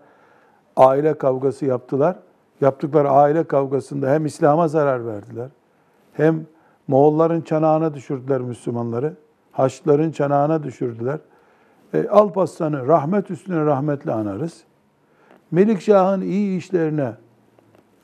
aile 0.76 1.18
kavgası 1.18 1.66
yaptılar. 1.66 2.20
Yaptıkları 2.62 3.10
aile 3.10 3.44
kavgasında 3.44 4.10
hem 4.10 4.26
İslam'a 4.26 4.68
zarar 4.68 5.06
verdiler, 5.06 5.50
hem 6.14 6.46
Moğolların 6.88 7.42
çanağına 7.42 7.94
düşürdüler 7.94 8.42
Müslümanları, 8.42 9.14
Haçlıların 9.52 10.12
çanağına 10.12 10.64
düşürdüler. 10.64 11.20
E, 11.94 12.08
Alparslan'ı 12.08 12.88
rahmet 12.88 13.32
üstüne 13.32 13.66
rahmetle 13.66 14.12
anarız. 14.12 14.64
Melikşah'ın 15.52 16.22
iyi 16.22 16.58
işlerine 16.58 17.14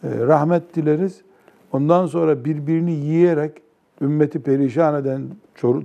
e, 0.03 0.09
rahmet 0.19 0.75
dileriz. 0.75 1.21
Ondan 1.71 2.05
sonra 2.05 2.45
birbirini 2.45 2.91
yiyerek 2.91 3.61
ümmeti 4.01 4.41
perişan 4.41 4.95
eden 4.95 5.21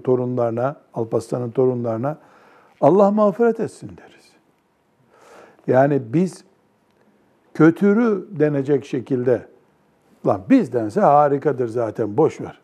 torunlarına, 0.04 0.76
Alparslan'ın 0.94 1.50
torunlarına 1.50 2.18
Allah 2.80 3.10
mağfiret 3.10 3.60
etsin 3.60 3.90
deriz. 3.96 4.32
Yani 5.66 6.02
biz 6.12 6.44
kötürü 7.54 8.26
denecek 8.30 8.84
şekilde 8.84 9.46
lan 10.26 10.40
bizdense 10.50 11.00
harikadır 11.00 11.68
zaten 11.68 12.16
boş 12.16 12.40
ver. 12.40 12.60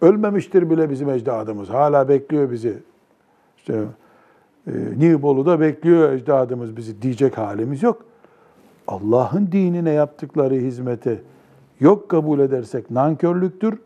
Ölmemiştir 0.00 0.70
bile 0.70 0.90
bizim 0.90 1.10
ecdadımız. 1.10 1.68
Hala 1.68 2.08
bekliyor 2.08 2.50
bizi. 2.50 2.78
İşte 3.58 3.84
e, 4.66 4.72
Nibolu'da 4.98 5.60
bekliyor 5.60 6.12
ecdadımız 6.12 6.76
bizi 6.76 7.02
diyecek 7.02 7.38
halimiz 7.38 7.82
yok. 7.82 8.04
Allah'ın 8.88 9.48
dinine 9.52 9.90
yaptıkları 9.90 10.54
hizmeti 10.54 11.22
yok 11.80 12.08
kabul 12.08 12.38
edersek 12.38 12.90
nankörlüktür. 12.90 13.78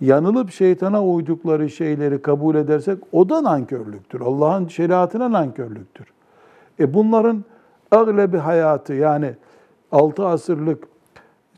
Yanılıp 0.00 0.50
şeytana 0.50 1.04
uydukları 1.04 1.70
şeyleri 1.70 2.22
kabul 2.22 2.54
edersek 2.54 2.98
o 3.12 3.28
da 3.28 3.44
nankörlüktür. 3.44 4.20
Allah'ın 4.20 4.68
şeriatına 4.68 5.32
nankörlüktür. 5.32 6.06
E 6.80 6.94
bunların 6.94 7.44
aglebi 7.90 8.36
hayatı 8.36 8.94
yani 8.94 9.34
6 9.92 10.26
asırlık 10.26 10.88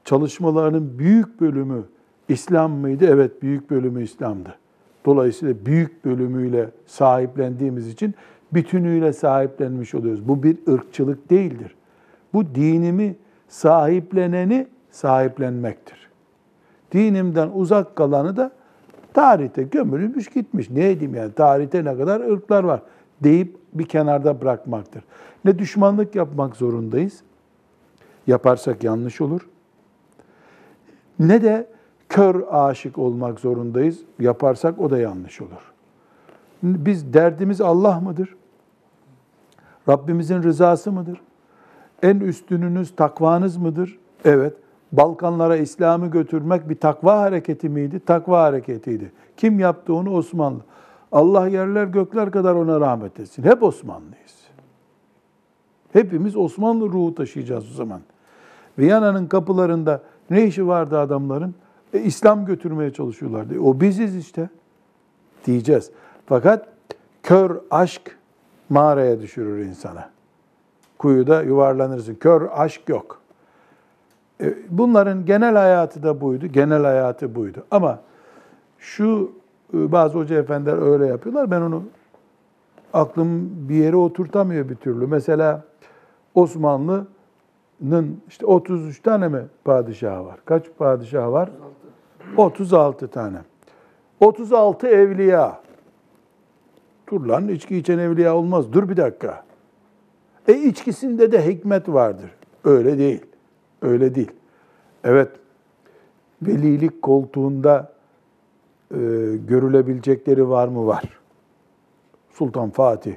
çalışmalarının 0.05 0.99
büyük 0.99 1.41
bölümü 1.41 1.85
İslam 2.29 2.73
mıydı? 2.73 3.07
Evet 3.09 3.43
büyük 3.43 3.71
bölümü 3.71 4.03
İslam'dı. 4.03 4.55
Dolayısıyla 5.07 5.55
büyük 5.67 6.05
bölümüyle 6.05 6.71
sahiplendiğimiz 6.87 7.88
için 7.88 8.14
bütünüyle 8.53 9.12
sahiplenmiş 9.12 9.95
oluyoruz. 9.95 10.29
Bu 10.29 10.43
bir 10.43 10.59
ırkçılık 10.69 11.31
değildir. 11.31 11.75
Bu 12.35 12.55
dinimi 12.55 13.17
sahipleneni 13.49 14.67
sahiplenmektir. 14.91 16.09
Dinimden 16.93 17.51
uzak 17.55 17.97
kalanı 17.97 18.37
da 18.37 18.51
tarihte 19.14 19.62
gömülmüş 19.62 20.29
gitmiş. 20.29 20.71
Ne 20.71 20.91
edeyim 20.91 21.14
yani 21.14 21.33
tarihte 21.33 21.85
ne 21.85 21.97
kadar 21.97 22.21
ırklar 22.21 22.64
var 22.64 22.83
deyip 23.21 23.57
bir 23.75 23.85
kenarda 23.85 24.41
bırakmaktır. 24.41 25.05
Ne 25.45 25.59
düşmanlık 25.59 26.14
yapmak 26.14 26.57
zorundayız. 26.57 27.23
Yaparsak 28.29 28.85
yanlış 28.85 29.21
olur. 29.21 29.49
Ne 31.19 31.43
de 31.43 31.67
kör 32.09 32.45
aşık 32.51 32.99
olmak 32.99 33.41
zorundayız. 33.41 34.01
Yaparsak 34.19 34.81
o 34.81 34.91
da 34.91 34.99
yanlış 34.99 35.41
olur. 35.41 35.73
Biz 36.62 37.14
derdimiz 37.14 37.61
Allah 37.61 38.01
mıdır? 38.01 38.37
Rabbimizin 39.88 40.43
rızası 40.43 40.93
mıdır? 40.93 41.21
En 42.03 42.21
üstününüz 42.21 42.97
takvanız 42.97 43.57
mıdır? 43.57 43.99
Evet. 44.25 44.55
Balkanlara 44.93 45.57
İslam'ı 45.57 46.07
götürmek 46.07 46.69
bir 46.69 46.77
takva 46.77 47.19
hareketi 47.21 47.69
miydi? 47.69 48.01
Takva 48.01 48.43
hareketiydi. 48.43 49.12
Kim 49.37 49.59
yaptı 49.59 49.95
onu? 49.95 50.11
Osmanlı. 50.11 50.61
Allah 51.12 51.49
yerler 51.49 51.85
gökler 51.85 52.31
kadar 52.31 52.55
ona 52.55 52.81
rahmet 52.81 53.21
etsin. 53.21 53.43
Hep 53.43 53.62
Osmanlıyız. 53.62 54.38
Hepimiz 55.93 56.37
Osmanlı 56.37 56.93
ruhu 56.93 57.14
taşıyacağız 57.14 57.71
o 57.71 57.75
zaman. 57.75 58.01
Viyana'nın 58.79 59.27
kapılarında 59.27 60.03
ne 60.31 60.47
işi 60.47 60.67
vardı 60.67 60.99
adamların? 60.99 61.55
E, 61.93 62.01
İslam 62.01 62.45
götürmeye 62.45 62.93
çalışıyorlardı. 62.93 63.61
O 63.61 63.81
biziz 63.81 64.17
işte 64.17 64.49
diyeceğiz. 65.47 65.91
Fakat 66.27 66.69
kör 67.23 67.57
aşk 67.71 68.19
mağaraya 68.69 69.21
düşürür 69.21 69.59
insana. 69.59 70.11
Kuyuda 70.99 71.43
yuvarlanırsın. 71.43 72.14
Kör 72.14 72.49
aşk 72.57 72.88
yok. 72.88 73.21
E, 74.41 74.55
bunların 74.71 75.27
genel 75.27 75.55
hayatı 75.55 76.03
da 76.03 76.21
buydu. 76.21 76.47
Genel 76.47 76.83
hayatı 76.83 77.35
buydu. 77.35 77.64
Ama 77.71 77.99
şu 78.79 79.33
e, 79.75 79.93
bazı 79.93 80.19
hoca 80.19 80.38
efendiler 80.38 80.93
öyle 80.93 81.07
yapıyorlar. 81.07 81.51
Ben 81.51 81.61
onu 81.61 81.83
aklım 82.93 83.51
bir 83.69 83.75
yere 83.75 83.97
oturtamıyor 83.97 84.69
bir 84.69 84.75
türlü. 84.75 85.07
Mesela 85.07 85.64
Osmanlı'nın 87.83 88.21
işte 88.29 88.47
33 88.47 89.03
tane 89.03 89.29
mi 89.29 89.47
padişahı 89.64 90.27
var? 90.27 90.38
Kaç 90.45 90.64
padişahı 90.79 91.33
var? 91.33 91.51
36 92.37 93.09
tane. 93.09 93.38
36 94.21 94.87
evliya. 94.87 95.61
Dur 97.11 97.27
lan 97.27 97.49
içki 97.49 97.77
içen 97.77 97.99
evliya 97.99 98.37
olmaz. 98.37 98.73
Dur 98.73 98.88
bir 98.88 98.97
dakika. 98.97 99.45
E 100.49 100.53
içkisinde 100.53 101.33
de 101.33 101.47
hikmet 101.47 101.88
vardır. 101.88 102.31
Öyle 102.64 102.99
değil. 102.99 103.23
Öyle 103.83 104.14
değil. 104.14 104.31
Evet, 105.05 105.31
velilik 106.43 107.03
koltuğunda 107.03 107.93
e, 108.91 108.97
görülebilecekleri 109.49 110.49
var 110.49 110.69
mı? 110.69 110.87
Var. 110.87 111.19
Sultan 112.31 112.71
Fatih. 112.71 113.14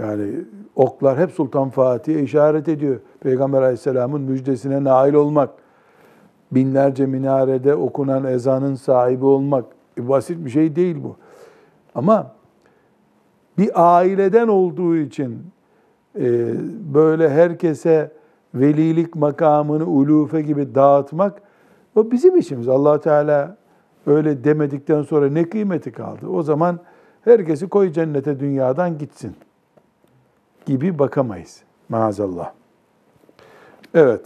Yani 0.00 0.30
oklar 0.76 1.18
hep 1.18 1.30
Sultan 1.30 1.70
Fatih'e 1.70 2.22
işaret 2.22 2.68
ediyor. 2.68 3.00
Peygamber 3.20 3.62
Aleyhisselam'ın 3.62 4.20
müjdesine 4.20 4.84
nail 4.84 5.14
olmak, 5.14 5.50
binlerce 6.52 7.06
minarede 7.06 7.74
okunan 7.74 8.24
ezanın 8.24 8.74
sahibi 8.74 9.24
olmak 9.24 9.64
e, 9.98 10.08
basit 10.08 10.44
bir 10.44 10.50
şey 10.50 10.76
değil 10.76 10.96
bu. 11.04 11.16
Ama 11.94 12.32
bir 13.58 13.70
aileden 13.74 14.48
olduğu 14.48 14.96
için 14.96 15.38
e, 16.18 16.54
böyle 16.94 17.30
herkese 17.30 18.12
velilik 18.54 19.16
makamını 19.16 19.86
ulufe 19.86 20.42
gibi 20.42 20.74
dağıtmak 20.74 21.42
o 21.96 22.10
bizim 22.10 22.36
işimiz. 22.36 22.68
allah 22.68 23.00
Teala 23.00 23.56
öyle 24.06 24.44
demedikten 24.44 25.02
sonra 25.02 25.28
ne 25.30 25.48
kıymeti 25.48 25.92
kaldı? 25.92 26.26
O 26.28 26.42
zaman 26.42 26.78
herkesi 27.24 27.68
koy 27.68 27.92
cennete 27.92 28.40
dünyadan 28.40 28.98
gitsin 28.98 29.36
gibi 30.66 30.98
bakamayız 30.98 31.62
maazallah. 31.88 32.52
Evet. 33.94 34.20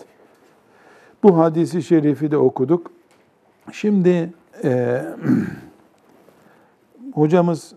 Bu 1.23 1.39
hadisi 1.39 1.83
şerifi 1.83 2.31
de 2.31 2.37
okuduk. 2.37 2.91
Şimdi 3.73 4.33
e, 4.65 5.03
hocamız, 7.15 7.73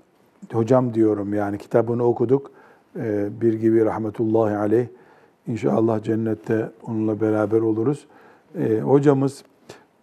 hocam 0.52 0.94
diyorum 0.94 1.34
yani 1.34 1.58
kitabını 1.58 2.04
okuduk. 2.04 2.52
E, 2.96 3.42
bir 3.42 3.54
gibi 3.54 3.86
rahmetullahi 3.86 4.58
aleyh. 4.58 4.88
İnşallah 5.48 6.04
cennette 6.04 6.72
onunla 6.84 7.22
beraber 7.22 7.62
oluruz. 7.62 8.06
E, 8.60 8.80
hocamız 8.80 9.44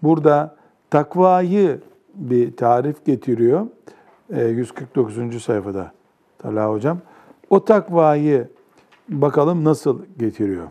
burada 0.03 0.57
takvayı 0.91 1.81
bir 2.15 2.57
tarif 2.57 3.05
getiriyor. 3.07 3.67
E, 4.33 4.45
149. 4.45 5.43
sayfada 5.43 5.93
Talha 6.39 6.71
hocam. 6.71 6.99
O 7.51 7.65
takvayı 7.65 8.49
bakalım 9.09 9.65
nasıl 9.65 9.99
getiriyor. 10.19 10.67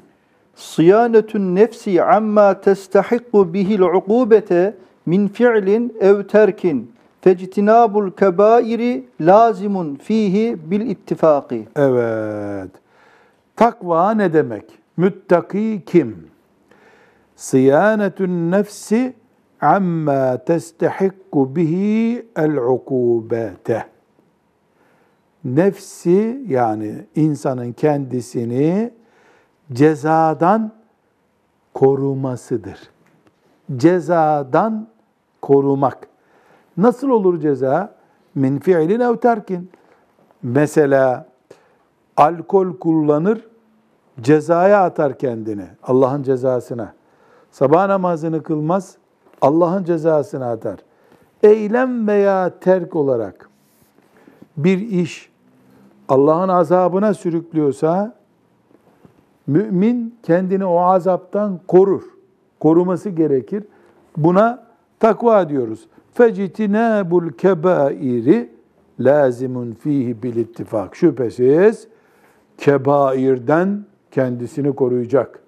Sıyanetun 0.56 1.56
nefsi 1.56 2.04
amma 2.04 2.62
testahikku 2.62 3.54
bihil 3.54 3.80
ukubete 3.80 4.76
min 5.06 5.28
fi'lin 5.28 5.96
ev 6.00 6.24
terkin 6.24 6.92
fectinabul 7.22 8.12
kebairi 8.12 9.06
lazimun 9.22 9.96
fihi 9.96 10.58
bil 10.72 10.82
ittifaki. 10.90 11.68
Evet. 11.76 12.72
Takva 13.56 14.14
ne 14.14 14.34
demek? 14.34 14.66
Müttaki 14.98 15.84
kim? 15.86 16.28
Sıyanetün 17.36 18.52
nefsi 18.52 19.14
amma 19.62 20.38
testehikku 20.38 21.56
bihi 21.56 22.26
el-ukubete. 22.36 23.93
Nefsi 25.46 26.44
yani 26.48 27.06
insanın 27.16 27.72
kendisini 27.72 28.94
cezadan 29.74 30.72
korumasıdır. 31.74 32.80
Cezadan 33.78 34.88
korumak. 35.42 36.08
Nasıl 36.78 37.10
olur 37.10 37.40
ceza? 37.40 37.96
Min 38.36 38.60
fiilin 38.60 39.00
ev 39.00 39.18
terkin. 39.18 39.70
Mesela 40.44 41.26
alkol 42.18 42.78
kullanır, 42.78 43.48
cezaya 44.22 44.84
atar 44.84 45.18
kendini. 45.18 45.66
Allah'ın 45.84 46.24
cezasına. 46.24 46.94
Sabah 47.52 47.88
namazını 47.88 48.44
kılmaz, 48.44 48.98
Allah'ın 49.42 49.84
cezasına 49.84 50.52
atar. 50.52 50.80
Eylem 51.44 52.08
veya 52.08 52.60
terk 52.60 52.96
olarak 52.96 53.50
bir 54.58 54.80
iş 54.80 55.33
Allah'ın 56.10 56.50
azabına 56.50 57.14
sürüklüyorsa 57.14 58.16
mümin 59.48 60.16
kendini 60.24 60.66
o 60.66 60.80
azaptan 60.80 61.60
korur. 61.68 62.04
Koruması 62.60 63.10
gerekir. 63.10 63.64
Buna 64.18 64.64
takva 65.00 65.50
diyoruz. 65.50 65.88
Fecitinabul 66.14 67.30
kebairi 67.30 68.50
lazimun 69.00 69.72
fihi 69.72 70.24
bil 70.24 70.36
ittifak. 70.36 70.96
Şüphesiz 70.96 71.88
kebairden 72.58 73.86
kendisini 74.12 74.76
koruyacak. 74.76 75.40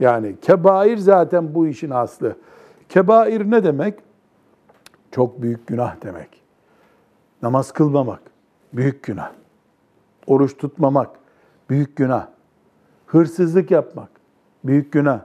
Yani 0.00 0.36
kebair 0.42 0.96
zaten 0.96 1.54
bu 1.54 1.66
işin 1.66 1.90
aslı. 1.90 2.36
Kebair 2.88 3.50
ne 3.50 3.64
demek? 3.64 3.94
Çok 5.10 5.42
büyük 5.42 5.66
günah 5.66 5.96
demek. 6.02 6.28
Namaz 7.42 7.72
kılmamak, 7.72 8.20
büyük 8.72 9.02
günah. 9.02 9.32
Oruç 10.26 10.56
tutmamak, 10.56 11.10
büyük 11.70 11.96
günah. 11.96 12.28
Hırsızlık 13.06 13.70
yapmak, 13.70 14.08
büyük 14.64 14.92
günah. 14.92 15.20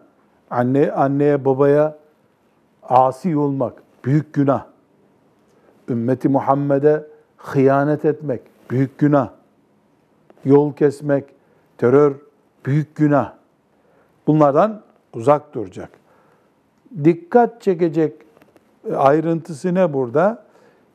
Anne, 0.50 0.92
anneye, 0.92 1.46
babaya 1.46 1.98
asi 2.84 3.38
olmak, 3.38 3.84
büyük 4.06 4.34
günah. 4.34 4.66
Ümmeti 5.90 6.30
Muhammed'e 6.30 7.08
hıyanet 7.38 8.06
etmek, 8.06 8.42
büyük 8.70 8.98
günah. 8.98 9.30
Yol 10.46 10.74
kesmek, 10.74 11.26
terör, 11.78 12.16
büyük 12.66 12.96
günah. 12.96 13.34
Bunlardan 14.28 14.82
uzak 15.14 15.54
duracak. 15.54 15.90
Dikkat 17.04 17.62
çekecek 17.62 18.14
ayrıntısı 18.96 19.76
ne 19.76 19.94
burada? 19.94 20.44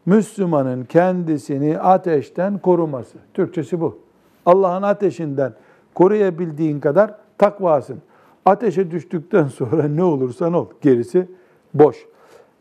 Müslümanın 0.07 0.85
kendisini 0.85 1.79
ateşten 1.79 2.59
koruması. 2.59 3.19
Türkçesi 3.35 3.81
bu. 3.81 3.99
Allah'ın 4.47 4.83
ateşinden 4.83 5.53
koruyabildiğin 5.95 6.81
kadar 6.81 7.15
takvasın. 7.39 8.03
Ateşe 8.45 8.91
düştükten 8.91 9.49
sonra 9.49 9.89
ne 9.89 10.03
olursan 10.03 10.53
ol. 10.53 10.67
Gerisi 10.81 11.29
boş. 11.75 12.07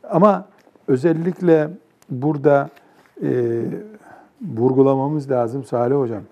Ama 0.03 0.47
özellikle 0.87 1.69
burada 2.09 2.69
e, 3.23 3.61
vurgulamamız 4.41 5.31
lazım 5.31 5.63
Salih 5.63 5.95
Hocam. 5.95 6.23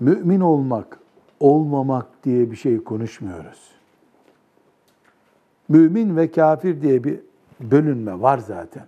Mümin 0.00 0.40
olmak, 0.40 0.98
olmamak 1.40 2.06
diye 2.24 2.50
bir 2.50 2.56
şey 2.56 2.84
konuşmuyoruz. 2.84 3.70
Mümin 5.68 6.16
ve 6.16 6.30
kafir 6.30 6.82
diye 6.82 7.04
bir 7.04 7.20
bölünme 7.60 8.20
var 8.20 8.38
zaten. 8.38 8.84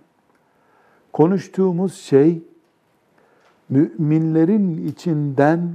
Konuştuğumuz 1.13 1.93
şey 1.95 2.41
müminlerin 3.69 4.87
içinden 4.87 5.73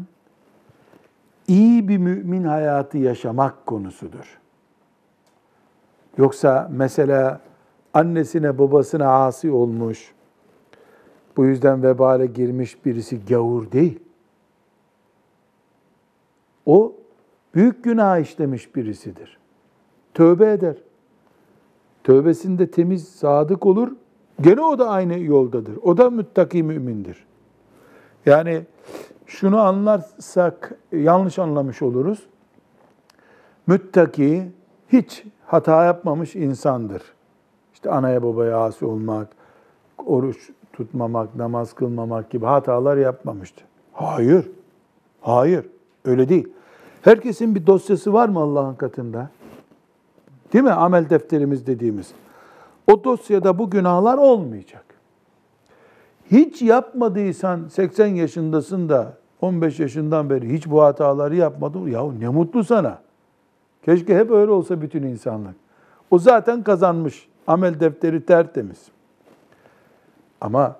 iyi 1.48 1.88
bir 1.88 1.98
mümin 1.98 2.44
hayatı 2.44 2.98
yaşamak 2.98 3.66
konusudur. 3.66 4.38
Yoksa 6.16 6.68
mesela 6.72 7.40
annesine 7.94 8.58
babasına 8.58 9.24
asi 9.24 9.50
olmuş, 9.50 10.12
bu 11.36 11.44
yüzden 11.44 11.82
vebale 11.82 12.26
girmiş 12.26 12.84
birisi 12.84 13.24
gavur 13.24 13.72
değil. 13.72 13.98
O 16.66 16.92
büyük 17.54 17.84
günah 17.84 18.18
işlemiş 18.18 18.76
birisidir. 18.76 19.38
Tövbe 20.14 20.52
eder. 20.52 20.76
Tövbesinde 22.04 22.70
temiz, 22.70 23.08
sadık 23.08 23.66
olur. 23.66 23.92
Gene 24.40 24.60
o 24.60 24.78
da 24.78 24.88
aynı 24.88 25.18
yoldadır. 25.18 25.78
O 25.82 25.96
da 25.96 26.10
müttaki 26.10 26.62
mümindir. 26.62 27.26
Yani 28.26 28.62
şunu 29.26 29.60
anlarsak 29.60 30.74
yanlış 30.92 31.38
anlamış 31.38 31.82
oluruz. 31.82 32.26
Müttaki 33.66 34.52
hiç 34.92 35.24
hata 35.46 35.84
yapmamış 35.84 36.36
insandır. 36.36 37.02
İşte 37.74 37.90
anaya 37.90 38.22
babaya 38.22 38.58
asi 38.58 38.84
olmak, 38.84 39.28
oruç 40.06 40.50
tutmamak, 40.72 41.34
namaz 41.36 41.72
kılmamak 41.72 42.30
gibi 42.30 42.46
hatalar 42.46 42.96
yapmamıştı. 42.96 43.64
Hayır. 43.92 44.50
Hayır. 45.20 45.66
Öyle 46.04 46.28
değil. 46.28 46.48
Herkesin 47.02 47.54
bir 47.54 47.66
dosyası 47.66 48.12
var 48.12 48.28
mı 48.28 48.38
Allah'ın 48.40 48.74
katında? 48.74 49.30
Değil 50.52 50.64
mi? 50.64 50.72
Amel 50.72 51.10
defterimiz 51.10 51.66
dediğimiz. 51.66 52.12
O 52.88 53.04
dosyada 53.04 53.58
bu 53.58 53.70
günahlar 53.70 54.18
olmayacak. 54.18 54.84
Hiç 56.30 56.62
yapmadıysan 56.62 57.68
80 57.68 58.06
yaşındasın 58.06 58.88
da 58.88 59.16
15 59.40 59.80
yaşından 59.80 60.30
beri 60.30 60.52
hiç 60.52 60.70
bu 60.70 60.82
hataları 60.82 61.36
yapmadın. 61.36 61.86
Ya 61.86 62.12
ne 62.12 62.28
mutlu 62.28 62.64
sana. 62.64 62.98
Keşke 63.82 64.18
hep 64.18 64.30
öyle 64.30 64.50
olsa 64.50 64.82
bütün 64.82 65.02
insanlık. 65.02 65.54
O 66.10 66.18
zaten 66.18 66.62
kazanmış. 66.62 67.28
Amel 67.46 67.80
defteri 67.80 68.26
tertemiz. 68.26 68.88
Ama 70.40 70.76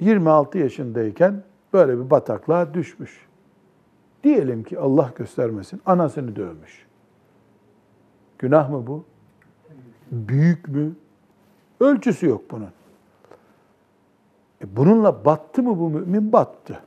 26 0.00 0.58
yaşındayken 0.58 1.42
böyle 1.72 1.98
bir 1.98 2.10
bataklığa 2.10 2.74
düşmüş. 2.74 3.26
Diyelim 4.24 4.62
ki 4.62 4.78
Allah 4.78 5.12
göstermesin 5.16 5.80
anasını 5.86 6.36
dövmüş. 6.36 6.86
Günah 8.38 8.70
mı 8.70 8.86
bu? 8.86 9.04
Büyük 10.10 10.68
mü? 10.68 10.92
Ölçüsü 11.84 12.26
yok 12.26 12.42
bunun. 12.50 12.68
E 14.64 14.76
bununla 14.76 15.24
battı 15.24 15.62
mı 15.62 15.78
bu 15.78 15.90
mümin? 15.90 16.32
Battı. 16.32 16.80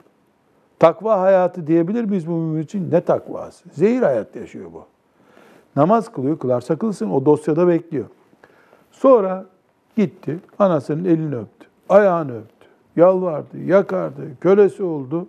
Takva 0.80 1.20
hayatı 1.20 1.68
diyebilir 1.68 2.04
miyiz 2.04 2.28
bu 2.28 2.32
mümin 2.32 2.64
için? 2.64 2.92
Ne 2.92 3.02
takvası? 3.02 3.70
Zehir 3.72 4.02
hayat 4.02 4.36
yaşıyor 4.36 4.74
bu. 4.74 4.86
Namaz 5.76 6.12
kılıyor, 6.12 6.40
kılarsa 6.40 6.76
kılsın. 6.76 7.10
O 7.10 7.26
dosyada 7.26 7.68
bekliyor. 7.68 8.06
Sonra 8.92 9.46
gitti, 9.98 10.40
anasının 10.60 11.06
elini 11.06 11.36
öptü, 11.36 11.68
ayağını 11.90 12.38
öptü, 12.38 12.68
yalvardı, 12.96 13.58
yakardı, 13.58 14.22
kölesi 14.42 14.84
oldu. 14.84 15.28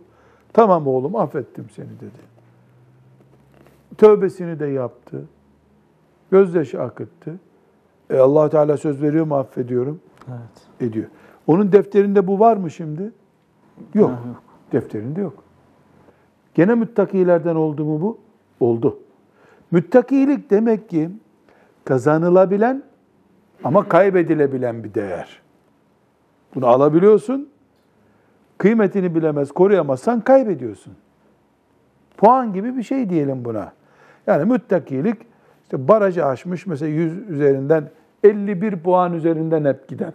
Tamam 0.53 0.87
oğlum 0.87 1.17
affettim 1.17 1.67
seni 1.77 1.87
dedi. 2.01 2.29
Tövbesini 3.99 4.61
de 4.61 4.67
yaptı. 4.67 5.25
Gözyaşı 6.31 6.83
akıttı. 6.83 7.39
E 8.11 8.19
allah 8.19 8.49
Teala 8.49 8.77
söz 8.77 9.03
veriyor 9.03 9.27
mu 9.27 9.37
affediyorum? 9.37 10.01
Evet. 10.29 10.91
Ediyor. 10.91 11.07
Onun 11.47 11.73
defterinde 11.73 12.27
bu 12.27 12.39
var 12.39 12.57
mı 12.57 12.71
şimdi? 12.71 13.13
Yok. 13.95 14.11
Ha, 14.11 14.19
yok. 14.29 14.43
Defterinde 14.73 15.21
yok. 15.21 15.45
Gene 16.55 16.75
müttakilerden 16.75 17.55
oldu 17.55 17.85
mu 17.85 18.01
bu? 18.01 18.19
Oldu. 18.61 18.99
Müttakilik 19.71 20.51
demek 20.51 20.89
ki 20.89 21.11
kazanılabilen 21.85 22.83
ama 23.65 23.89
kaybedilebilen 23.89 24.85
bir 24.85 24.95
değer. 24.95 25.43
Bunu 26.55 26.67
alabiliyorsun, 26.67 27.49
kıymetini 28.59 29.15
bilemez, 29.15 29.53
koruyamazsan 29.53 30.21
kaybediyorsun. 30.21 30.93
Puan 32.17 32.53
gibi 32.53 32.77
bir 32.77 32.83
şey 32.83 33.11
diyelim 33.11 33.45
buna. 33.45 33.73
Yani 34.27 34.53
müttakilik 34.53 35.19
işte 35.69 35.89
barajı 35.89 36.27
aşmış 36.27 36.67
mesela 36.67 36.89
100 36.89 37.31
üzerinden 37.31 37.91
51 38.25 38.77
puan 38.77 39.13
üzerinden 39.13 39.65
hep 39.65 39.89
giden. 39.89 40.13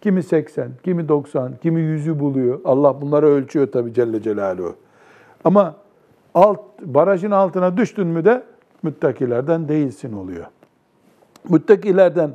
Kimi 0.00 0.22
80, 0.22 0.70
kimi 0.82 1.08
90, 1.08 1.52
kimi 1.62 1.80
100'ü 1.80 2.18
buluyor. 2.18 2.60
Allah 2.64 3.00
bunları 3.00 3.26
ölçüyor 3.26 3.72
tabii 3.72 3.94
Celle 3.94 4.22
Celaluhu. 4.22 4.74
Ama 5.44 5.76
alt 6.34 6.60
barajın 6.82 7.30
altına 7.30 7.76
düştün 7.76 8.06
mü 8.06 8.24
de 8.24 8.42
müttakilerden 8.82 9.68
değilsin 9.68 10.12
oluyor. 10.12 10.46
Müttakilerden 11.48 12.30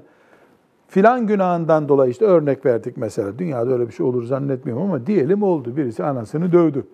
filan 0.88 1.28
günahından 1.28 1.90
dolayı 1.90 2.12
işte 2.12 2.26
örnek 2.26 2.66
verdik 2.66 2.98
mesela. 2.98 3.40
Dünyada 3.40 3.72
öyle 3.72 3.88
bir 3.88 3.94
şey 3.94 4.06
olur 4.06 4.24
zannetmiyorum 4.24 4.84
ama 4.84 5.06
diyelim 5.06 5.44
oldu. 5.44 5.78
Birisi 5.78 6.04
anasını 6.04 6.52
dövdü. 6.52 6.86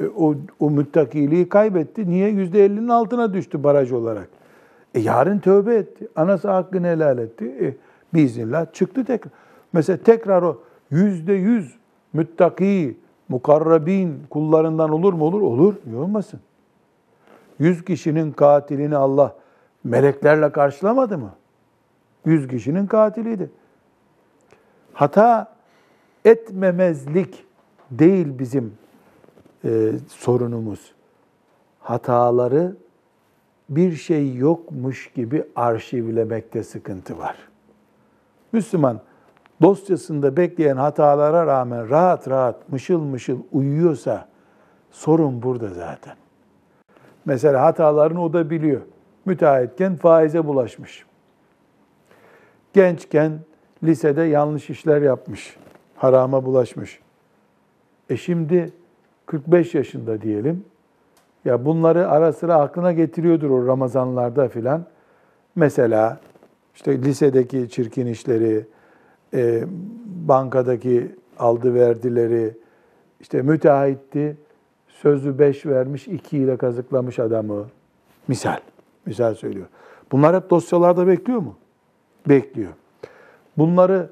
E, 0.00 0.06
o, 0.06 0.34
o 0.60 0.70
müttakiliği 0.70 1.48
kaybetti. 1.48 2.10
Niye? 2.10 2.28
Yüzde 2.28 2.64
ellinin 2.64 2.88
altına 2.88 3.34
düştü 3.34 3.64
baraj 3.64 3.92
olarak. 3.92 4.28
E 4.96 5.00
yarın 5.00 5.38
tövbe 5.38 5.74
etti. 5.74 6.08
Anası 6.16 6.50
hakkını 6.50 6.86
helal 6.86 7.18
etti. 7.18 7.44
E, 7.60 7.74
biiznillah 8.14 8.72
çıktı 8.72 9.04
tekrar. 9.04 9.32
Mesela 9.72 9.98
tekrar 10.04 10.42
o 10.42 10.62
yüzde 10.90 11.32
yüz 11.32 11.76
müttaki, 12.12 12.96
mukarrabin 13.28 14.22
kullarından 14.30 14.90
olur 14.90 15.12
mu? 15.12 15.24
Olur. 15.24 15.40
Olur. 15.40 15.74
Niye 15.86 15.98
olmasın? 15.98 16.40
Yüz 17.58 17.84
kişinin 17.84 18.32
katilini 18.32 18.96
Allah 18.96 19.34
meleklerle 19.84 20.52
karşılamadı 20.52 21.18
mı? 21.18 21.30
Yüz 22.24 22.48
kişinin 22.48 22.86
katiliydi. 22.86 23.50
Hata 24.92 25.52
etmemezlik 26.24 27.44
değil 27.90 28.38
bizim 28.38 28.74
e, 29.64 29.92
sorunumuz. 30.08 30.92
Hataları 31.80 32.76
bir 33.68 33.92
şey 33.92 34.34
yokmuş 34.34 35.12
gibi 35.14 35.44
arşivlemekte 35.56 36.62
sıkıntı 36.62 37.18
var. 37.18 37.36
Müslüman 38.52 39.00
dosyasında 39.62 40.36
bekleyen 40.36 40.76
hatalara 40.76 41.46
rağmen 41.46 41.90
rahat 41.90 42.28
rahat 42.28 42.72
mışıl 42.72 43.00
mışıl 43.00 43.38
uyuyorsa 43.52 44.28
sorun 44.90 45.42
burada 45.42 45.68
zaten. 45.68 46.14
Mesela 47.24 47.62
hatalarını 47.64 48.22
o 48.22 48.32
da 48.32 48.50
biliyor. 48.50 48.80
Müteahhitken 49.24 49.96
faize 49.96 50.46
bulaşmış. 50.46 51.06
Gençken 52.72 53.40
lisede 53.84 54.22
yanlış 54.22 54.70
işler 54.70 55.02
yapmış. 55.02 55.56
Harama 55.96 56.44
bulaşmış. 56.44 57.00
E 58.10 58.16
şimdi 58.16 58.72
45 59.26 59.74
yaşında 59.74 60.22
diyelim. 60.22 60.64
Ya 61.46 61.64
bunları 61.64 62.08
ara 62.10 62.32
sıra 62.32 62.54
aklına 62.54 62.92
getiriyordur 62.92 63.50
o 63.50 63.66
Ramazanlarda 63.66 64.48
filan. 64.48 64.84
Mesela 65.56 66.18
işte 66.74 67.02
lisedeki 67.02 67.70
çirkin 67.70 68.06
işleri, 68.06 68.66
e, 69.34 69.64
bankadaki 70.28 71.16
aldı 71.38 71.74
verdileri, 71.74 72.54
işte 73.20 73.42
müteahhitti, 73.42 74.36
sözü 74.88 75.38
beş 75.38 75.66
vermiş, 75.66 76.08
iki 76.08 76.38
ile 76.38 76.56
kazıklamış 76.56 77.18
adamı. 77.18 77.66
Misal, 78.28 78.58
misal 79.06 79.34
söylüyor. 79.34 79.66
Bunlar 80.12 80.36
hep 80.36 80.50
dosyalarda 80.50 81.06
bekliyor 81.06 81.38
mu? 81.38 81.54
Bekliyor. 82.28 82.72
Bunları 83.58 84.10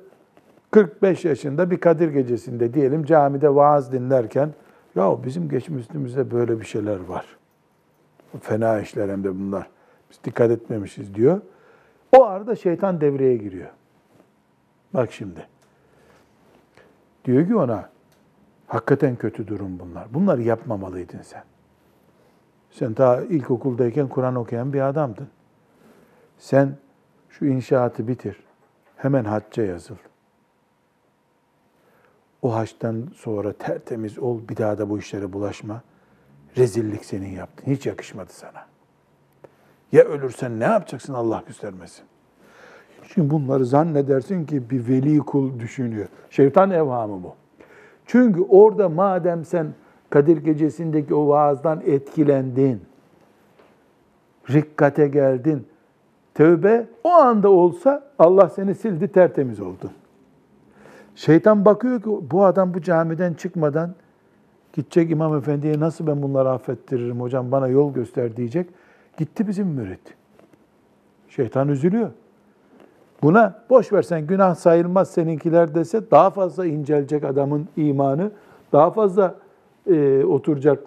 45 0.70 1.24
yaşında 1.24 1.70
bir 1.70 1.80
Kadir 1.80 2.08
gecesinde 2.08 2.74
diyelim 2.74 3.04
camide 3.04 3.54
vaaz 3.54 3.92
dinlerken 3.92 4.50
ya 4.96 5.24
bizim 5.24 5.48
geçmişimizde 5.48 6.30
böyle 6.30 6.60
bir 6.60 6.64
şeyler 6.64 7.00
var. 7.00 7.26
Fena 8.40 8.80
işler 8.80 9.08
hem 9.08 9.24
de 9.24 9.38
bunlar. 9.38 9.66
Biz 10.10 10.24
dikkat 10.24 10.50
etmemişiz 10.50 11.14
diyor. 11.14 11.40
O 12.16 12.24
arada 12.24 12.56
şeytan 12.56 13.00
devreye 13.00 13.36
giriyor. 13.36 13.70
Bak 14.94 15.12
şimdi. 15.12 15.46
Diyor 17.24 17.46
ki 17.46 17.56
ona, 17.56 17.90
hakikaten 18.66 19.16
kötü 19.16 19.48
durum 19.48 19.78
bunlar. 19.78 20.14
Bunları 20.14 20.42
yapmamalıydın 20.42 21.22
sen. 21.22 21.42
Sen 22.70 22.94
ta 22.94 23.22
ilkokuldayken 23.22 24.08
Kur'an 24.08 24.34
okuyan 24.34 24.72
bir 24.72 24.80
adamdın. 24.80 25.28
Sen 26.38 26.76
şu 27.28 27.46
inşaatı 27.46 28.08
bitir. 28.08 28.44
Hemen 28.96 29.24
hacca 29.24 29.62
yazıl. 29.62 29.96
O 32.44 32.54
haçtan 32.54 33.08
sonra 33.14 33.52
tertemiz 33.52 34.18
ol, 34.18 34.40
bir 34.48 34.56
daha 34.56 34.78
da 34.78 34.90
bu 34.90 34.98
işlere 34.98 35.32
bulaşma. 35.32 35.82
Rezillik 36.56 37.04
senin 37.04 37.28
yaptın. 37.28 37.72
Hiç 37.72 37.86
yakışmadı 37.86 38.32
sana. 38.32 38.66
Ya 39.92 40.04
ölürsen 40.04 40.60
ne 40.60 40.64
yapacaksın 40.64 41.14
Allah 41.14 41.42
göstermesin. 41.46 42.04
Şimdi 43.14 43.30
bunları 43.30 43.66
zannedersin 43.66 44.44
ki 44.44 44.70
bir 44.70 44.88
veli 44.88 45.18
kul 45.18 45.60
düşünüyor. 45.60 46.08
Şeytan 46.30 46.70
evhamı 46.70 47.22
bu. 47.22 47.34
Çünkü 48.06 48.40
orada 48.40 48.88
madem 48.88 49.44
sen 49.44 49.66
Kadir 50.10 50.36
Gecesi'ndeki 50.36 51.14
o 51.14 51.28
vaazdan 51.28 51.82
etkilendin, 51.86 52.80
rikkate 54.50 55.08
geldin, 55.08 55.66
tövbe 56.34 56.86
o 57.04 57.08
anda 57.10 57.48
olsa 57.48 58.10
Allah 58.18 58.48
seni 58.48 58.74
sildi 58.74 59.08
tertemiz 59.08 59.60
oldun. 59.60 59.90
Şeytan 61.16 61.64
bakıyor 61.64 62.02
ki 62.02 62.10
bu 62.30 62.44
adam 62.44 62.74
bu 62.74 62.82
camiden 62.82 63.34
çıkmadan 63.34 63.94
gidecek 64.72 65.10
İmam 65.10 65.36
Efendi'ye 65.36 65.80
nasıl 65.80 66.06
ben 66.06 66.22
bunları 66.22 66.50
affettiririm 66.50 67.20
hocam 67.20 67.52
bana 67.52 67.68
yol 67.68 67.94
göster 67.94 68.36
diyecek. 68.36 68.70
Gitti 69.16 69.48
bizim 69.48 69.66
mürit. 69.66 70.14
Şeytan 71.28 71.68
üzülüyor. 71.68 72.10
Buna 73.22 73.62
boş 73.70 73.92
versen 73.92 74.26
günah 74.26 74.54
sayılmaz 74.54 75.10
seninkiler 75.10 75.74
dese 75.74 76.10
daha 76.10 76.30
fazla 76.30 76.66
incelecek 76.66 77.24
adamın 77.24 77.68
imanı, 77.76 78.30
daha 78.72 78.90
fazla 78.90 79.34
e, 79.86 80.24
oturacak, 80.24 80.78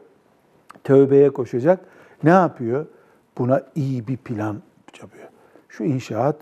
tövbeye 0.83 1.29
koşacak. 1.29 1.79
Ne 2.23 2.29
yapıyor? 2.29 2.85
Buna 3.37 3.61
iyi 3.75 4.07
bir 4.07 4.17
plan 4.17 4.57
yapıyor. 5.01 5.27
Şu 5.69 5.83
inşaat 5.83 6.35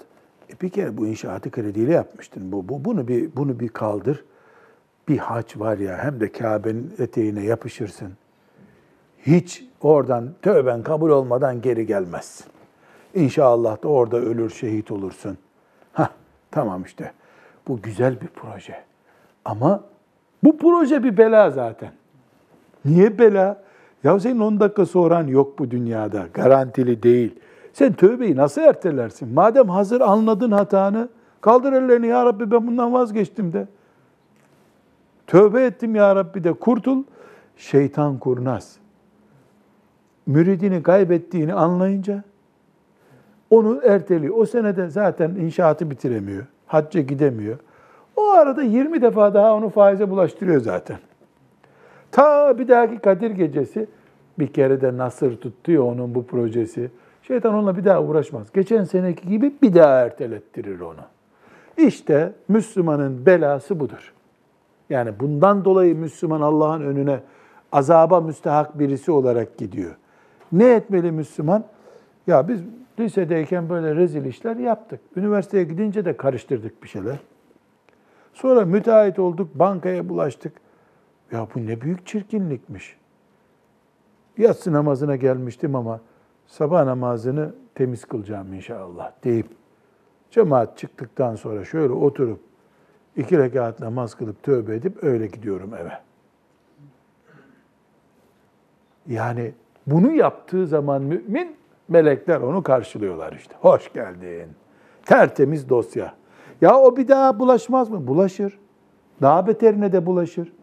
e 0.49 0.61
bir 0.61 0.69
kere 0.69 0.97
bu 0.97 1.07
inşaatı 1.07 1.51
krediyle 1.51 1.93
yapmıştın. 1.93 2.51
Bu, 2.51 2.69
bu 2.69 2.85
bunu 2.85 3.07
bir 3.07 3.35
bunu 3.35 3.59
bir 3.59 3.69
kaldır. 3.69 4.25
Bir 5.07 5.17
haç 5.17 5.57
var 5.57 5.77
ya 5.77 5.97
hem 5.97 6.19
de 6.19 6.31
Kabe'nin 6.31 6.93
eteğine 6.99 7.43
yapışırsın. 7.43 8.13
Hiç 9.25 9.65
oradan 9.81 10.29
tövben 10.41 10.83
kabul 10.83 11.09
olmadan 11.09 11.61
geri 11.61 11.85
gelmezsin. 11.85 12.45
İnşallah 13.13 13.83
da 13.83 13.87
orada 13.87 14.17
ölür 14.17 14.49
şehit 14.49 14.91
olursun. 14.91 15.37
Ha 15.93 16.09
tamam 16.51 16.83
işte. 16.83 17.11
Bu 17.67 17.81
güzel 17.81 18.21
bir 18.21 18.27
proje. 18.27 18.75
Ama 19.45 19.83
bu 20.43 20.57
proje 20.57 21.03
bir 21.03 21.17
bela 21.17 21.49
zaten. 21.49 21.91
Niye 22.85 23.19
bela? 23.19 23.63
Ya 24.03 24.19
senin 24.19 24.39
10 24.39 24.59
dakika 24.59 24.85
soran 24.85 25.27
yok 25.27 25.59
bu 25.59 25.71
dünyada. 25.71 26.27
Garantili 26.33 27.03
değil. 27.03 27.35
Sen 27.75 27.93
tövbeyi 27.93 28.35
nasıl 28.35 28.61
ertelersin? 28.61 29.33
Madem 29.33 29.69
hazır 29.69 30.01
anladın 30.01 30.51
hatanı, 30.51 31.09
kaldır 31.41 31.73
ellerini 31.73 32.07
ya 32.07 32.25
Rabbi 32.25 32.51
ben 32.51 32.67
bundan 32.67 32.93
vazgeçtim 32.93 33.53
de. 33.53 33.67
Tövbe 35.27 35.65
ettim 35.65 35.95
ya 35.95 36.15
Rabbi 36.15 36.43
de 36.43 36.53
kurtul. 36.53 37.03
Şeytan 37.57 38.17
kurnaz. 38.17 38.77
Müridini 40.25 40.83
kaybettiğini 40.83 41.53
anlayınca 41.53 42.23
onu 43.49 43.81
erteliyor. 43.83 44.37
O 44.37 44.45
senede 44.45 44.89
zaten 44.89 45.29
inşaatı 45.29 45.91
bitiremiyor. 45.91 46.45
Hacca 46.67 47.01
gidemiyor. 47.01 47.57
O 48.15 48.29
arada 48.29 48.63
20 48.63 49.01
defa 49.01 49.33
daha 49.33 49.53
onu 49.53 49.69
faize 49.69 50.09
bulaştırıyor 50.09 50.61
zaten. 50.61 50.97
Ta 52.11 52.57
bir 52.59 52.67
dahaki 52.67 52.99
Kadir 52.99 53.31
gecesi 53.31 53.87
bir 54.39 54.47
kere 54.47 54.81
de 54.81 54.97
nasır 54.97 55.37
tuttu 55.37 55.81
onun 55.81 56.15
bu 56.15 56.25
projesi. 56.25 56.91
Şeytan 57.27 57.53
onunla 57.53 57.77
bir 57.77 57.85
daha 57.85 58.03
uğraşmaz. 58.03 58.51
Geçen 58.53 58.83
seneki 58.83 59.29
gibi 59.29 59.53
bir 59.61 59.73
daha 59.73 59.99
ertelettirir 59.99 60.79
onu. 60.79 61.01
İşte 61.77 62.33
Müslümanın 62.47 63.25
belası 63.25 63.79
budur. 63.79 64.13
Yani 64.89 65.19
bundan 65.19 65.65
dolayı 65.65 65.95
Müslüman 65.95 66.41
Allah'ın 66.41 66.81
önüne 66.81 67.19
azaba 67.71 68.21
müstehak 68.21 68.79
birisi 68.79 69.11
olarak 69.11 69.57
gidiyor. 69.57 69.95
Ne 70.51 70.73
etmeli 70.73 71.11
Müslüman? 71.11 71.63
Ya 72.27 72.47
biz 72.47 72.59
lisedeyken 72.99 73.69
böyle 73.69 73.95
rezil 73.95 74.25
işler 74.25 74.55
yaptık. 74.55 74.99
Üniversiteye 75.15 75.63
gidince 75.63 76.05
de 76.05 76.17
karıştırdık 76.17 76.83
bir 76.83 76.87
şeyler. 76.87 77.19
Sonra 78.33 78.65
müteahhit 78.65 79.19
olduk, 79.19 79.49
bankaya 79.55 80.09
bulaştık. 80.09 80.53
Ya 81.31 81.47
bu 81.55 81.65
ne 81.65 81.81
büyük 81.81 82.07
çirkinlikmiş. 82.07 82.97
Yatsı 84.37 84.73
namazına 84.73 85.15
gelmiştim 85.15 85.75
ama 85.75 85.99
sabah 86.47 86.85
namazını 86.85 87.53
temiz 87.75 88.05
kılacağım 88.05 88.53
inşallah 88.53 89.11
deyip 89.23 89.47
cemaat 90.31 90.77
çıktıktan 90.77 91.35
sonra 91.35 91.65
şöyle 91.65 91.93
oturup 91.93 92.39
iki 93.15 93.37
rekat 93.37 93.79
namaz 93.79 94.15
kılıp 94.15 94.43
tövbe 94.43 94.75
edip 94.75 95.03
öyle 95.03 95.27
gidiyorum 95.27 95.73
eve. 95.73 95.91
Yani 99.07 99.53
bunu 99.87 100.11
yaptığı 100.11 100.67
zaman 100.67 101.01
mümin 101.01 101.55
melekler 101.87 102.41
onu 102.41 102.63
karşılıyorlar 102.63 103.33
işte. 103.33 103.55
Hoş 103.61 103.93
geldin. 103.93 104.49
Tertemiz 105.05 105.69
dosya. 105.69 106.13
Ya 106.61 106.77
o 106.79 106.97
bir 106.97 107.07
daha 107.07 107.39
bulaşmaz 107.39 107.89
mı? 107.89 108.07
Bulaşır. 108.07 108.59
Daha 109.21 109.47
beterine 109.47 109.91
de 109.91 110.05
bulaşır. 110.05 110.53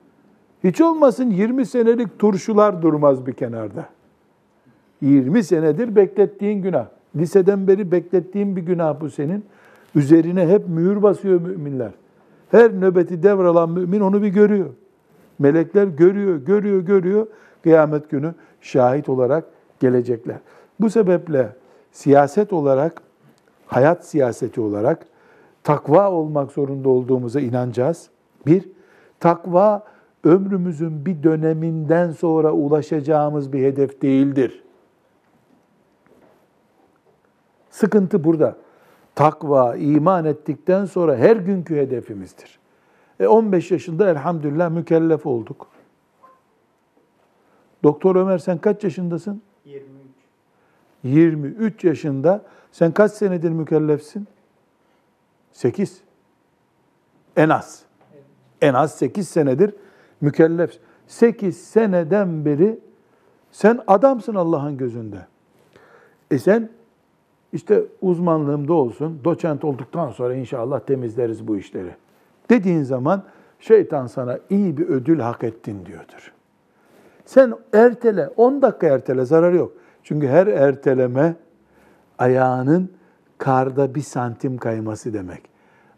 Hiç 0.64 0.80
olmasın 0.80 1.30
20 1.30 1.66
senelik 1.66 2.18
turşular 2.18 2.82
durmaz 2.82 3.26
bir 3.26 3.32
kenarda. 3.32 3.88
20 5.02 5.44
senedir 5.44 5.96
beklettiğin 5.96 6.62
günah. 6.62 6.86
Liseden 7.16 7.68
beri 7.68 7.92
beklettiğin 7.92 8.56
bir 8.56 8.62
günah 8.62 9.00
bu 9.00 9.10
senin. 9.10 9.44
Üzerine 9.94 10.48
hep 10.48 10.68
mühür 10.68 11.02
basıyor 11.02 11.40
müminler. 11.40 11.90
Her 12.50 12.72
nöbeti 12.80 13.22
devralan 13.22 13.70
mümin 13.70 14.00
onu 14.00 14.22
bir 14.22 14.28
görüyor. 14.28 14.70
Melekler 15.38 15.86
görüyor, 15.86 16.36
görüyor, 16.36 16.80
görüyor. 16.80 17.26
kıyamet 17.62 18.10
günü 18.10 18.34
şahit 18.60 19.08
olarak 19.08 19.44
gelecekler. 19.80 20.36
Bu 20.80 20.90
sebeple 20.90 21.48
siyaset 21.92 22.52
olarak, 22.52 23.02
hayat 23.66 24.06
siyaseti 24.06 24.60
olarak 24.60 25.06
takva 25.64 26.10
olmak 26.10 26.52
zorunda 26.52 26.88
olduğumuza 26.88 27.40
inanacağız. 27.40 28.08
Bir, 28.46 28.68
takva 29.20 29.84
ömrümüzün 30.24 31.06
bir 31.06 31.22
döneminden 31.22 32.10
sonra 32.10 32.52
ulaşacağımız 32.52 33.52
bir 33.52 33.62
hedef 33.62 34.02
değildir. 34.02 34.62
Sıkıntı 37.72 38.24
burada. 38.24 38.56
Takva, 39.14 39.76
iman 39.76 40.24
ettikten 40.24 40.84
sonra 40.84 41.16
her 41.16 41.36
günkü 41.36 41.76
hedefimizdir. 41.76 42.58
E 43.20 43.26
15 43.26 43.70
yaşında 43.70 44.10
elhamdülillah 44.10 44.70
mükellef 44.70 45.26
olduk. 45.26 45.68
Doktor 47.82 48.16
Ömer 48.16 48.38
sen 48.38 48.58
kaç 48.58 48.84
yaşındasın? 48.84 49.42
23. 49.64 49.88
23 51.04 51.84
yaşında. 51.84 52.42
Sen 52.72 52.92
kaç 52.92 53.12
senedir 53.12 53.50
mükellefsin? 53.50 54.28
8. 55.52 56.00
En 57.36 57.48
az. 57.48 57.82
En 58.60 58.74
az 58.74 58.94
8 58.94 59.28
senedir 59.28 59.74
mükellef. 60.20 60.78
8 61.06 61.64
seneden 61.64 62.44
beri 62.44 62.78
sen 63.52 63.80
adamsın 63.86 64.34
Allah'ın 64.34 64.76
gözünde. 64.76 65.26
E 66.30 66.38
sen 66.38 66.70
işte 67.52 67.82
uzmanlığımda 68.00 68.72
olsun, 68.72 69.20
doçent 69.24 69.64
olduktan 69.64 70.10
sonra 70.10 70.34
inşallah 70.34 70.80
temizleriz 70.80 71.48
bu 71.48 71.56
işleri. 71.56 71.90
Dediğin 72.50 72.82
zaman 72.82 73.22
şeytan 73.60 74.06
sana 74.06 74.38
iyi 74.50 74.76
bir 74.76 74.88
ödül 74.88 75.20
hak 75.20 75.44
ettin 75.44 75.86
diyordur. 75.86 76.32
Sen 77.24 77.54
ertele, 77.72 78.28
10 78.36 78.62
dakika 78.62 78.86
ertele, 78.86 79.24
zararı 79.24 79.56
yok. 79.56 79.72
Çünkü 80.02 80.28
her 80.28 80.46
erteleme 80.46 81.36
ayağının 82.18 82.90
karda 83.38 83.94
bir 83.94 84.00
santim 84.00 84.58
kayması 84.58 85.14
demek. 85.14 85.42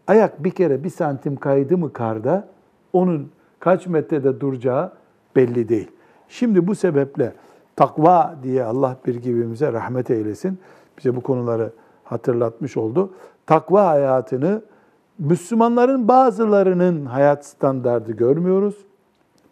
Ayak 0.07 0.44
bir 0.44 0.50
kere 0.50 0.84
bir 0.84 0.90
santim 0.90 1.36
kaydı 1.36 1.78
mı 1.78 1.92
karda, 1.92 2.48
onun 2.92 3.30
kaç 3.61 3.86
metrede 3.86 4.40
duracağı 4.40 4.92
belli 5.36 5.68
değil. 5.68 5.90
Şimdi 6.28 6.66
bu 6.66 6.74
sebeple 6.74 7.32
takva 7.76 8.36
diye 8.42 8.64
Allah 8.64 8.96
bir 9.07 9.14
gibimize 9.14 9.72
rahmet 9.72 10.11
eylesin. 10.11 10.59
Bize 10.99 11.16
bu 11.16 11.20
konuları 11.20 11.72
hatırlatmış 12.05 12.76
oldu. 12.76 13.11
Takva 13.47 13.86
hayatını 13.86 14.62
Müslümanların 15.18 16.09
bazılarının 16.09 17.07
hayat 17.07 17.47
standardı 17.47 18.12
görmüyoruz. 18.12 18.74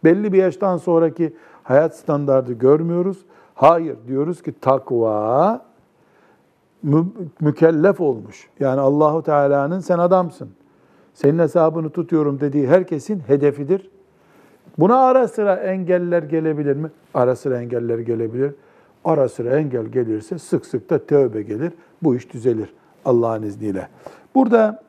Belli 0.05 0.33
bir 0.33 0.39
yaştan 0.39 0.77
sonraki 0.77 1.37
hayat 1.63 1.97
standardı 1.97 2.53
görmüyoruz. 2.53 3.19
Hayır 3.55 3.97
diyoruz 4.09 4.43
ki 4.43 4.53
takva 4.61 5.61
mü- 6.83 7.07
mükellef 7.41 8.01
olmuş. 8.01 8.49
Yani 8.61 8.81
Allahu 8.81 9.23
Teala'nın 9.23 9.81
sen 9.81 9.99
adamsın. 9.99 10.51
Senin 11.15 11.39
hesabını 11.39 11.91
tutuyorum 11.91 12.41
dediği 12.41 12.69
herkesin 12.69 13.21
hedefidir. 13.27 13.91
Buna 14.79 14.97
ara 14.97 15.29
sıra 15.29 15.55
engeller 15.55 16.23
gelebilir 16.23 16.77
mi? 16.77 16.91
Ara 17.15 17.37
sıra 17.37 17.61
engeller 17.61 17.99
gelebilir. 17.99 18.55
Ara 19.05 19.29
sıra 19.29 19.59
engel 19.59 19.87
gelirse 19.87 20.39
sık 20.39 20.67
sık 20.67 20.91
da 20.91 21.07
tövbe 21.07 21.43
gelir. 21.43 21.73
Bu 22.03 22.17
iş 22.17 22.33
düzelir 22.33 22.73
Allah'ın 23.05 23.43
izniyle. 23.43 23.89
Burada 24.35 24.83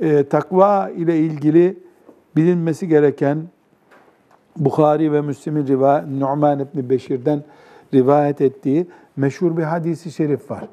e, 0.00 0.24
takva 0.24 0.90
ile 0.90 1.18
ilgili 1.18 1.78
bilinmesi 2.36 2.88
gereken 2.88 3.42
Bukhari 4.56 5.12
ve 5.12 5.20
Müslim'in 5.20 5.66
riva 5.66 6.02
Nu'man 6.02 6.60
İbni 6.60 6.90
Beşir'den 6.90 7.42
rivayet 7.94 8.40
ettiği 8.40 8.86
meşhur 9.16 9.56
bir 9.56 9.62
hadisi 9.62 10.12
şerif 10.12 10.50
var. 10.50 10.64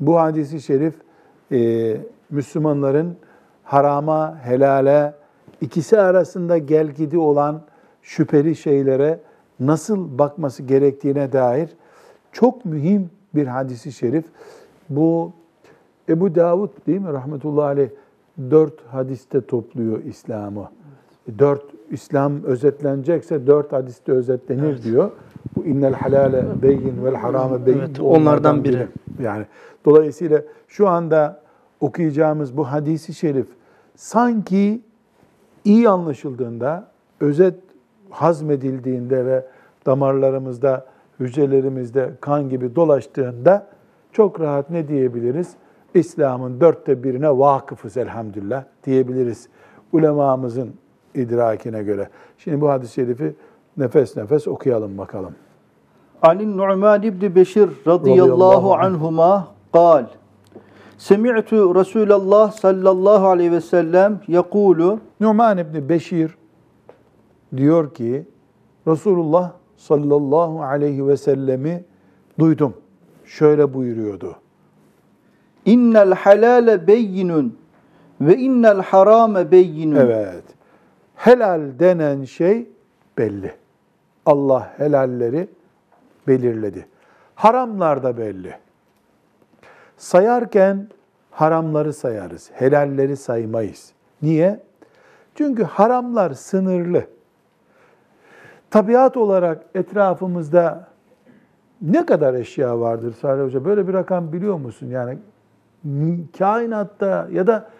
Bu 0.00 0.18
hadisi 0.18 0.60
şerif 0.60 0.94
e, 1.52 1.96
Müslümanların 2.30 3.16
harama, 3.64 4.38
helale, 4.42 5.14
ikisi 5.60 6.00
arasında 6.00 6.58
gelgidi 6.58 7.18
olan 7.18 7.62
şüpheli 8.02 8.56
şeylere 8.56 9.20
nasıl 9.60 10.18
bakması 10.18 10.62
gerektiğine 10.62 11.32
dair 11.32 11.68
çok 12.32 12.64
mühim 12.64 13.10
bir 13.34 13.46
hadisi 13.46 13.92
şerif. 13.92 14.24
Bu 14.88 15.32
Ebu 16.08 16.34
Davud 16.34 16.70
değil 16.86 17.00
mi 17.00 17.12
rahmetullahi 17.12 17.66
aleyh 17.66 17.88
dört 18.50 18.86
hadiste 18.86 19.46
topluyor 19.46 20.04
İslam'ı. 20.04 20.68
Dört 21.38 21.64
İslam 21.90 22.44
özetlenecekse 22.44 23.46
dört 23.46 23.72
hadiste 23.72 24.12
özetlenir 24.12 24.82
diyor. 24.82 25.10
Bu 25.56 25.64
innel 25.64 25.94
halale 25.94 26.44
beyin 26.62 27.04
vel 27.04 27.14
harame 27.14 27.66
beyin. 27.66 27.78
Evet, 27.78 28.00
bu 28.00 28.12
onlardan 28.12 28.64
biri. 28.64 28.86
Yani 29.22 29.46
dolayısıyla 29.84 30.42
şu 30.68 30.88
anda 30.88 31.40
okuyacağımız 31.80 32.56
bu 32.56 32.64
hadisi 32.64 33.14
şerif 33.14 33.46
sanki 33.96 34.80
iyi 35.64 35.88
anlaşıldığında, 35.88 36.88
özet 37.20 37.54
hazmedildiğinde 38.10 39.26
ve 39.26 39.46
damarlarımızda, 39.86 40.86
hücrelerimizde 41.19 42.11
kan 42.21 42.49
gibi 42.49 42.75
dolaştığında 42.75 43.67
çok 44.11 44.39
rahat 44.39 44.69
ne 44.69 44.87
diyebiliriz? 44.87 45.53
İslam'ın 45.93 46.61
dörtte 46.61 47.03
birine 47.03 47.29
vakıfız 47.29 47.97
elhamdülillah 47.97 48.63
diyebiliriz. 48.85 49.47
Ulemamızın 49.91 50.73
idrakine 51.15 51.83
göre. 51.83 52.09
Şimdi 52.37 52.61
bu 52.61 52.69
hadis-i 52.69 52.93
şerifi 52.93 53.35
nefes 53.77 54.17
nefes 54.17 54.47
okuyalım 54.47 54.97
bakalım. 54.97 55.35
Ali 56.21 56.57
Nu'man 56.57 57.01
ibn 57.03 57.35
Beşir 57.35 57.69
Radıyallahu 57.87 58.31
radıyallahu 58.31 58.73
anh. 58.73 58.85
anhuma 58.85 59.53
قال 59.73 60.05
سمعت 61.11 61.51
رسول 61.79 62.11
الله 62.19 62.45
صلى 62.65 62.89
الله 62.95 63.21
عليه 63.31 63.49
وسلم 63.57 64.11
يقول 64.27 64.99
Numan 65.19 65.57
İbni 65.57 65.89
Beşir 65.89 66.37
diyor 67.57 67.93
ki 67.93 68.25
Resulullah 68.87 69.51
sallallahu 69.78 70.62
aleyhi 70.62 71.06
ve 71.06 71.16
sellemi 71.16 71.84
duydum. 72.38 72.74
Şöyle 73.24 73.74
buyuruyordu. 73.74 74.36
innel 75.64 76.12
halale 76.12 76.86
beyinun 76.86 77.58
ve 78.20 78.36
innel 78.36 78.82
harame 78.82 79.50
beyinun. 79.50 79.96
Evet. 79.96 80.44
Helal 81.14 81.60
denen 81.78 82.24
şey 82.24 82.66
belli. 83.18 83.54
Allah 84.26 84.72
helalleri 84.76 85.48
belirledi. 86.28 86.86
Haramlar 87.34 88.02
da 88.02 88.18
belli. 88.18 88.54
Sayarken 89.96 90.88
haramları 91.30 91.92
sayarız. 91.92 92.50
Helalleri 92.54 93.16
saymayız. 93.16 93.92
Niye? 94.22 94.60
Çünkü 95.34 95.64
haramlar 95.64 96.30
sınırlı. 96.30 97.06
Tabiat 98.70 99.16
olarak 99.16 99.64
etrafımızda 99.74 100.88
ne 101.82 102.06
kadar 102.06 102.34
eşya 102.34 102.80
vardır 102.80 103.14
Salih 103.20 103.44
Hoca? 103.44 103.64
Böyle 103.64 103.88
bir 103.88 103.92
rakam 103.94 104.32
biliyor 104.32 104.56
musun? 104.58 104.86
Yani 104.86 105.18
kainatta 106.38 107.28
ya 107.32 107.46
da 107.46 107.70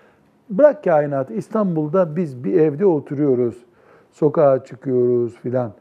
bırak 0.51 0.85
kainatı 0.85 1.35
İstanbul'da 1.35 2.17
biz 2.17 2.45
bir 2.45 2.61
evde 2.61 2.87
oturuyoruz. 2.87 3.55
Sokağa 4.13 4.65
çıkıyoruz 4.65 5.35
filan. 5.43 5.73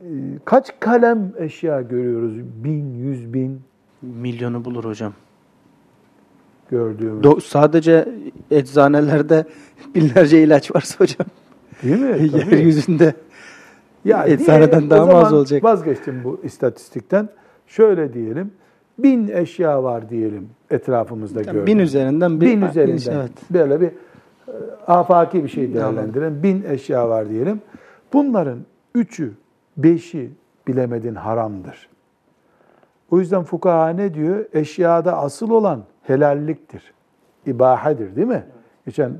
Ee, 0.00 0.06
Kaç 0.44 0.80
kalem 0.80 1.32
eşya 1.38 1.80
görüyoruz? 1.82 2.38
Bin, 2.64 2.94
yüz 2.94 3.34
bin 3.34 3.60
Milyonu 4.02 4.64
bulur 4.64 4.84
hocam. 4.84 5.12
gördüğümüz. 6.70 7.24
Do- 7.24 7.40
sadece 7.40 8.08
eczanelerde 8.50 9.44
binlerce 9.94 10.42
ilaç 10.42 10.74
varsa 10.74 11.00
hocam. 11.04 11.26
Değil 11.82 12.00
mi? 12.00 12.30
Tabii. 12.32 12.54
Yeryüzünde. 12.54 13.14
Ya 14.04 14.26
Eczaneden 14.26 14.90
daha 14.90 15.06
mı 15.06 15.12
az 15.12 15.32
olacak? 15.32 15.64
Vazgeçtim 15.64 16.24
bu 16.24 16.40
istatistikten. 16.42 17.28
Şöyle 17.66 18.12
diyelim. 18.14 18.50
Bin 18.98 19.28
eşya 19.28 19.82
var 19.84 20.08
diyelim 20.08 20.48
etrafımızda 20.70 21.42
gördüğümüz. 21.42 21.66
bin 21.66 21.78
üzerinden 21.78 22.40
bir, 22.40 22.46
bin 22.46 22.62
üzerinden. 22.62 22.96
bir- 22.96 23.12
evet. 23.12 23.30
Böyle 23.50 23.80
bir 23.80 23.86
e, 23.86 23.92
afaki 24.86 25.44
bir 25.44 25.48
şey 25.48 25.74
değerlendirelim. 25.74 26.42
Bin 26.42 26.62
eşya 26.68 27.08
var 27.08 27.28
diyelim. 27.28 27.60
Bunların 28.12 28.58
üçü, 28.94 29.32
beşi 29.76 30.30
bilemedin 30.66 31.14
haramdır. 31.14 31.88
O 33.10 33.18
yüzden 33.18 33.42
fukaha 33.42 33.88
ne 33.88 34.14
diyor? 34.14 34.44
Eşyada 34.52 35.18
asıl 35.18 35.50
olan 35.50 35.82
helalliktir. 36.02 36.94
İbahedir 37.46 38.16
değil 38.16 38.26
mi? 38.28 38.44
Geçen 38.86 39.12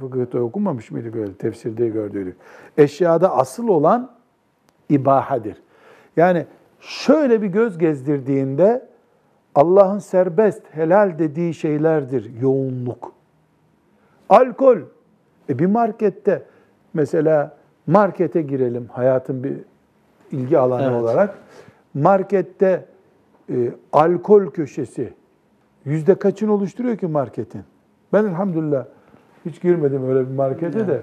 fıkıhta 0.00 0.38
okunmamış 0.38 0.90
mıydık 0.90 1.16
öyle? 1.16 1.34
Tefsirde 1.34 1.88
gördüydük. 1.88 2.36
Eşyada 2.78 3.36
asıl 3.36 3.68
olan 3.68 4.10
ibahadır. 4.88 5.62
Yani 6.16 6.46
şöyle 6.80 7.42
bir 7.42 7.46
göz 7.46 7.78
gezdirdiğinde 7.78 8.88
Allah'ın 9.54 9.98
serbest, 9.98 10.62
helal 10.70 11.18
dediği 11.18 11.54
şeylerdir 11.54 12.40
yoğunluk. 12.40 13.12
Alkol. 14.28 14.78
E 15.48 15.58
bir 15.58 15.66
markette 15.66 16.42
mesela 16.94 17.56
markete 17.86 18.42
girelim 18.42 18.88
hayatın 18.92 19.44
bir 19.44 19.56
ilgi 20.32 20.58
alanı 20.58 20.82
Evet. 20.82 21.02
olarak 21.02 21.38
markette 21.94 22.84
e, 23.50 23.70
alkol 23.92 24.46
köşesi 24.46 25.12
yüzde 25.84 26.14
kaçını 26.14 26.52
oluşturuyor 26.52 26.96
ki 26.96 27.06
marketin? 27.06 27.62
Ben 28.12 28.24
elhamdülillah 28.24 28.86
hiç 29.46 29.62
girmedim 29.62 30.08
öyle 30.08 30.30
bir 30.30 30.34
markete 30.34 30.88
de. 30.88 31.02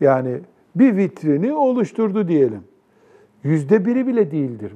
Yani 0.00 0.40
bir 0.74 0.96
vitrini 0.96 1.52
oluşturdu 1.52 2.28
diyelim. 2.28 2.64
Yüzde 3.44 3.84
biri 3.84 4.06
bile 4.06 4.30
değildir. 4.30 4.72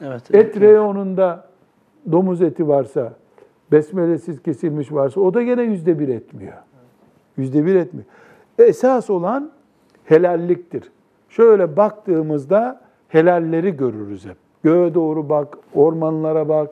Evet. 0.00 0.34
Et 0.34 0.60
reyonunda 0.60 1.48
domuz 2.12 2.42
eti 2.42 2.68
varsa, 2.68 3.12
besmelesiz 3.72 4.42
kesilmiş 4.42 4.92
varsa 4.92 5.20
o 5.20 5.34
da 5.34 5.42
gene 5.42 5.62
yüzde 5.62 5.98
bir 5.98 6.08
etmiyor. 6.08 6.52
Yüzde 7.36 7.66
bir 7.66 7.74
etmiyor. 7.74 8.06
Esas 8.58 9.10
olan 9.10 9.50
helalliktir. 10.04 10.92
Şöyle 11.28 11.76
baktığımızda 11.76 12.80
helalleri 13.08 13.76
görürüz 13.76 14.26
hep. 14.26 14.36
Göğe 14.62 14.94
doğru 14.94 15.28
bak, 15.28 15.58
ormanlara 15.74 16.48
bak, 16.48 16.70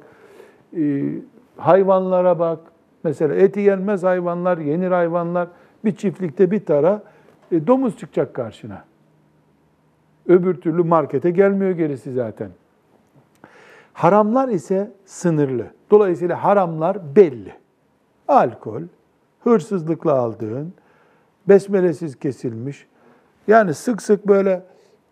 e, 0.76 1.02
hayvanlara 1.56 2.38
bak. 2.38 2.58
Mesela 3.04 3.34
eti 3.34 3.60
yenmez 3.60 4.02
hayvanlar, 4.02 4.58
yenir 4.58 4.90
hayvanlar. 4.90 5.48
Bir 5.84 5.96
çiftlikte 5.96 6.50
bir 6.50 6.66
tara 6.66 7.02
e, 7.52 7.66
domuz 7.66 7.98
çıkacak 7.98 8.34
karşına. 8.34 8.84
Öbür 10.26 10.54
türlü 10.54 10.82
markete 10.82 11.30
gelmiyor 11.30 11.70
gerisi 11.70 12.12
zaten. 12.12 12.50
Haramlar 13.92 14.48
ise 14.48 14.92
sınırlı. 15.04 15.66
Dolayısıyla 15.90 16.44
haramlar 16.44 17.16
belli. 17.16 17.52
Alkol, 18.28 18.82
hırsızlıkla 19.40 20.12
aldığın, 20.12 20.74
besmelesiz 21.48 22.18
kesilmiş. 22.18 22.86
Yani 23.48 23.74
sık 23.74 24.02
sık 24.02 24.28
böyle 24.28 24.62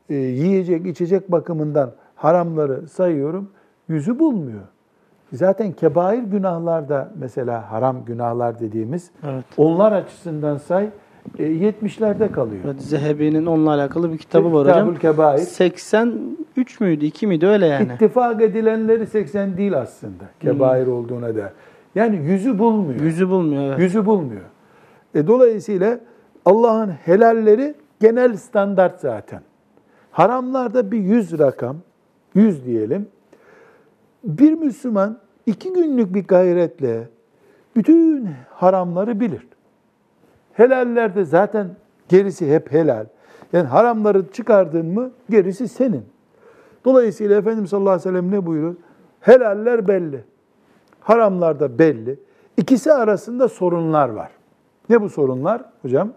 e, 0.09 0.15
yiyecek, 0.15 0.87
içecek 0.87 1.33
bakımından 1.33 1.93
haramları 2.15 2.89
sayıyorum. 2.89 3.51
Yüzü 3.89 4.19
bulmuyor. 4.19 4.63
Zaten 5.33 5.73
kebair 5.73 6.23
günahlar 6.23 6.89
da 6.89 7.13
mesela 7.19 7.73
haram 7.73 8.05
günahlar 8.05 8.61
dediğimiz 8.61 9.11
Evet. 9.25 9.45
onlar 9.57 9.93
açısından 9.93 10.57
say 10.57 10.89
e, 11.39 11.43
70'lerde 11.43 12.31
kalıyor. 12.33 12.61
Evet, 12.65 12.83
Zehebi'nin 12.83 13.47
onunla 13.47 13.71
alakalı 13.71 14.13
bir 14.13 14.19
kitabı 14.19 14.53
var 14.53 14.67
Kitabül 14.67 14.83
hocam. 14.83 15.01
Kebair. 15.01 15.39
83 15.39 16.81
müydü, 16.81 17.05
2 17.05 17.27
miydi 17.27 17.47
öyle 17.47 17.67
yani. 17.67 17.93
İttifak 17.95 18.43
edilenleri 18.43 19.07
80 19.07 19.57
değil 19.57 19.79
aslında. 19.79 20.25
Kebair 20.41 20.87
olduğuna 20.87 21.37
da. 21.37 21.53
Yani 21.95 22.17
yüzü 22.17 22.59
bulmuyor. 22.59 23.01
Yüzü 23.01 23.29
bulmuyor. 23.29 23.63
Evet. 23.63 23.79
Yüzü 23.79 24.07
bulmuyor. 24.07 24.43
E, 25.15 25.27
dolayısıyla 25.27 25.99
Allah'ın 26.45 26.89
helalleri 26.91 27.75
genel 28.01 28.37
standart 28.37 29.01
zaten. 29.01 29.41
Haramlarda 30.11 30.91
bir 30.93 30.99
yüz 30.99 31.39
rakam, 31.39 31.77
yüz 32.35 32.67
diyelim. 32.67 33.09
Bir 34.25 34.53
Müslüman 34.53 35.19
iki 35.47 35.73
günlük 35.73 36.15
bir 36.15 36.25
gayretle 36.25 37.09
bütün 37.77 38.29
haramları 38.51 39.21
bilir. 39.21 39.49
Helallerde 40.53 41.25
zaten 41.25 41.69
gerisi 42.09 42.55
hep 42.55 42.73
helal. 42.73 43.07
Yani 43.53 43.67
haramları 43.67 44.33
çıkardın 44.33 44.87
mı 44.87 45.11
gerisi 45.31 45.69
senin. 45.69 46.05
Dolayısıyla 46.85 47.39
Efendimiz 47.39 47.71
sallallahu 47.71 47.91
aleyhi 47.91 48.09
ve 48.09 48.11
sellem 48.11 48.31
ne 48.31 48.47
buyuruyor? 48.47 48.77
Helaller 49.21 49.89
belli. 49.89 50.25
Haramlar 51.01 51.61
da 51.61 51.79
belli. 51.79 52.19
İkisi 52.57 52.93
arasında 52.93 53.49
sorunlar 53.49 54.09
var. 54.09 54.31
Ne 54.89 55.03
bu 55.03 55.09
sorunlar 55.09 55.65
hocam? 55.83 56.13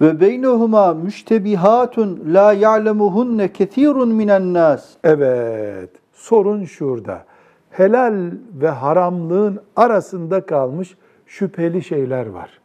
Ve 0.00 0.20
beynehuma 0.20 0.94
müştebihatun 0.94 2.22
la 2.26 2.52
ya'lemuhunne 2.52 3.52
kesirun 3.52 4.08
minen 4.08 4.54
nas. 4.54 4.88
Evet, 5.04 5.90
sorun 6.26 6.64
şurada. 6.64 7.24
Helal 7.70 8.30
ve 8.54 8.68
haramlığın 8.68 9.62
arasında 9.76 10.46
kalmış 10.46 10.96
şüpheli 11.26 11.82
şeyler 11.82 12.26
var. 12.26 12.60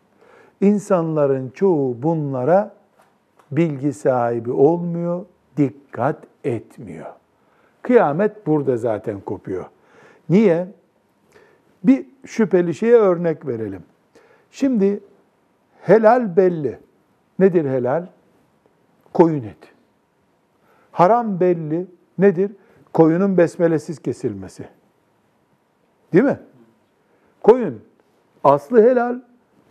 İnsanların 0.61 1.49
çoğu 1.49 2.03
bunlara 2.03 2.75
bilgi 3.51 3.93
sahibi 3.93 4.51
olmuyor, 4.51 5.25
dikkat 5.57 6.17
etmiyor. 6.43 7.05
Kıyamet 7.81 8.47
burada 8.47 8.77
zaten 8.77 9.19
kopuyor. 9.19 9.65
Niye? 10.29 10.67
Bir 11.83 12.05
şüpheli 12.25 12.73
şeye 12.73 12.95
örnek 12.95 13.47
verelim. 13.47 13.83
Şimdi 14.51 14.99
helal 15.81 16.37
belli. 16.37 16.79
Nedir 17.39 17.65
helal? 17.65 18.05
Koyun 19.13 19.43
eti. 19.43 19.69
Haram 20.91 21.39
belli. 21.39 21.85
Nedir? 22.17 22.51
Koyunun 22.93 23.37
besmelesiz 23.37 23.99
kesilmesi. 23.99 24.67
Değil 26.13 26.23
mi? 26.23 26.39
Koyun 27.43 27.81
aslı 28.43 28.81
helal, 28.83 29.19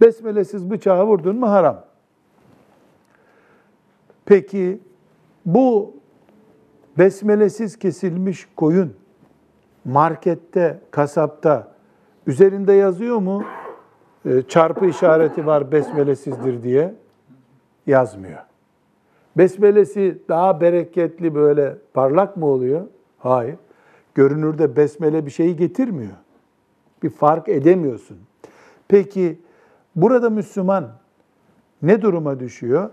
besmelesiz 0.00 0.70
bıçağı 0.70 1.06
vurdun 1.06 1.36
mu 1.36 1.50
haram. 1.50 1.84
Peki 4.24 4.80
bu 5.46 5.94
besmelesiz 6.98 7.78
kesilmiş 7.78 8.48
koyun 8.56 8.94
markette, 9.84 10.80
kasapta 10.90 11.72
üzerinde 12.26 12.72
yazıyor 12.72 13.18
mu? 13.18 13.44
E, 14.24 14.42
Çarpı 14.42 14.86
işareti 14.86 15.46
var 15.46 15.72
besmelesizdir 15.72 16.62
diye 16.62 16.94
yazmıyor. 17.86 18.38
Besmelesi 19.36 20.18
daha 20.28 20.60
bereketli 20.60 21.34
böyle 21.34 21.76
parlak 21.94 22.36
mı 22.36 22.46
oluyor? 22.46 22.86
Hayır. 23.20 23.56
Görünürde 24.14 24.76
besmele 24.76 25.26
bir 25.26 25.30
şeyi 25.30 25.56
getirmiyor. 25.56 26.16
Bir 27.02 27.10
fark 27.10 27.48
edemiyorsun. 27.48 28.18
Peki 28.88 29.38
burada 29.96 30.30
Müslüman 30.30 30.88
ne 31.82 32.02
duruma 32.02 32.40
düşüyor? 32.40 32.90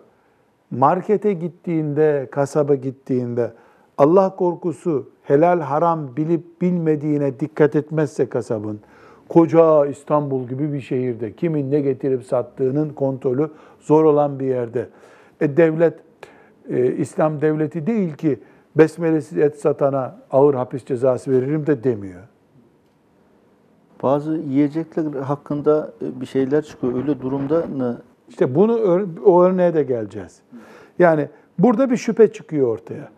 Markete 0.71 1.33
gittiğinde, 1.33 2.27
kasaba 2.31 2.75
gittiğinde 2.75 3.53
Allah 3.97 4.35
korkusu 4.35 5.09
helal 5.23 5.59
haram 5.59 6.17
bilip 6.17 6.61
bilmediğine 6.61 7.39
dikkat 7.39 7.75
etmezse 7.75 8.29
kasabın, 8.29 8.79
koca 9.29 9.85
İstanbul 9.85 10.47
gibi 10.47 10.73
bir 10.73 10.81
şehirde 10.81 11.33
kimin 11.33 11.71
ne 11.71 11.81
getirip 11.81 12.23
sattığının 12.23 12.89
kontrolü 12.89 13.49
zor 13.79 14.03
olan 14.03 14.39
bir 14.39 14.45
yerde. 14.45 14.89
E 15.41 15.57
devlet 15.57 15.93
e, 16.69 16.91
İslam 16.91 17.41
devleti 17.41 17.87
değil 17.87 18.13
ki 18.13 18.39
besmelesiz 18.77 19.37
et 19.37 19.59
satana 19.59 20.15
ağır 20.31 20.53
hapis 20.53 20.85
cezası 20.85 21.31
veririm 21.31 21.67
de 21.67 21.83
demiyor. 21.83 22.21
Bazı 24.03 24.31
yiyecekler 24.31 25.21
hakkında 25.21 25.91
e, 26.01 26.21
bir 26.21 26.25
şeyler 26.25 26.61
çıkıyor. 26.61 26.95
Öyle 26.95 27.21
durumda 27.21 27.65
ne? 27.77 27.93
İşte 28.29 28.55
bunu 28.55 29.05
o 29.25 29.43
örneğe 29.43 29.73
de 29.73 29.83
geleceğiz. 29.83 30.41
Yani 30.99 31.27
burada 31.59 31.91
bir 31.91 31.97
şüphe 31.97 32.33
çıkıyor 32.33 32.67
ortaya. 32.67 33.09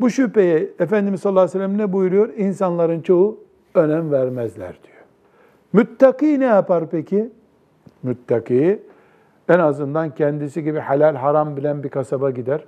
Bu 0.00 0.10
şüpheye 0.10 0.70
Efendimiz 0.78 1.20
sallallahu 1.20 1.42
aleyhi 1.42 1.58
ve 1.58 1.64
sellem 1.64 1.78
ne 1.78 1.92
buyuruyor? 1.92 2.28
İnsanların 2.36 3.00
çoğu 3.00 3.40
önem 3.74 4.12
vermezler 4.12 4.78
diyor. 4.84 5.04
Müttaki 5.72 6.40
ne 6.40 6.44
yapar 6.44 6.90
peki? 6.90 7.30
Müttaki 8.02 8.82
en 9.48 9.58
azından 9.58 10.14
kendisi 10.14 10.64
gibi 10.64 10.80
helal 10.80 11.14
haram 11.14 11.56
bilen 11.56 11.82
bir 11.82 11.88
kasaba 11.88 12.30
gider. 12.30 12.64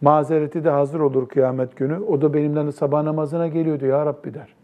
Mazereti 0.00 0.64
de 0.64 0.70
hazır 0.70 1.00
olur 1.00 1.28
kıyamet 1.28 1.76
günü. 1.76 1.98
O 1.98 2.22
da 2.22 2.34
benimle 2.34 2.72
sabah 2.72 3.02
namazına 3.02 3.48
geliyordu 3.48 3.86
ya 3.86 4.06
Rabbi 4.06 4.34
der. 4.34 4.54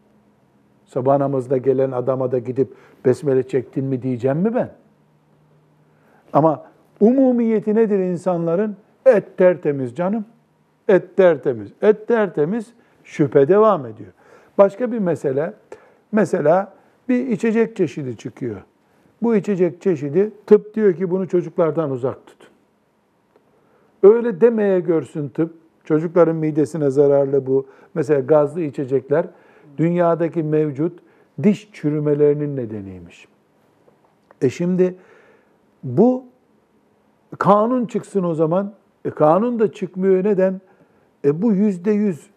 Sabah 0.87 1.19
namazda 1.19 1.57
gelen 1.57 1.91
adama 1.91 2.33
da 2.33 2.39
gidip 2.39 2.75
besmele 3.05 3.49
çektin 3.49 3.85
mi 3.85 4.03
diyeceğim 4.03 4.39
mi 4.39 4.55
ben? 4.55 4.71
Ama 6.33 6.65
umumiyeti 7.01 7.75
nedir 7.75 7.99
insanların? 7.99 8.77
Et 9.07 9.37
tertemiz 9.37 9.97
canım. 9.97 10.25
Et 10.89 11.17
tertemiz. 11.17 11.73
Et 11.83 12.09
tertemiz 12.09 12.73
şüphe 13.05 13.49
devam 13.49 13.87
ediyor. 13.87 14.13
Başka 14.59 14.93
bir 14.93 14.99
mesele, 14.99 15.53
mesela 16.13 16.73
bir 17.09 17.27
içecek 17.27 17.77
çeşidi 17.77 18.17
çıkıyor. 18.17 18.63
Bu 19.23 19.37
içecek 19.37 19.83
çeşidi 19.83 20.33
tıp 20.47 20.75
diyor 20.75 20.95
ki 20.95 21.11
bunu 21.11 21.29
çocuklardan 21.29 21.91
uzak 21.91 22.27
tutun. 22.27 22.40
Öyle 24.03 24.41
demeye 24.41 24.81
görsün 24.81 25.29
tıp. 25.29 25.55
Çocukların 25.85 26.37
midesine 26.37 26.91
zararlı 26.91 27.47
bu. 27.47 27.67
Mesela 27.95 28.21
gazlı 28.21 28.61
içecekler 28.61 29.27
dünyadaki 29.79 30.43
mevcut 30.43 30.99
diş 31.43 31.71
çürümelerinin 31.73 32.57
nedeniymiş. 32.57 33.29
E 34.43 34.51
şimdi 34.51 34.95
bu 35.85 36.25
kanun 37.39 37.87
çıksın 37.87 38.25
o 38.25 38.35
zaman. 38.35 38.73
E 39.05 39.11
kanun 39.11 39.59
da 39.59 39.73
çıkmıyor. 39.73 40.25
Neden? 40.25 40.61
E 41.25 41.43
bu 41.43 41.53
yüzde 41.53 41.91
yüz 41.91 42.31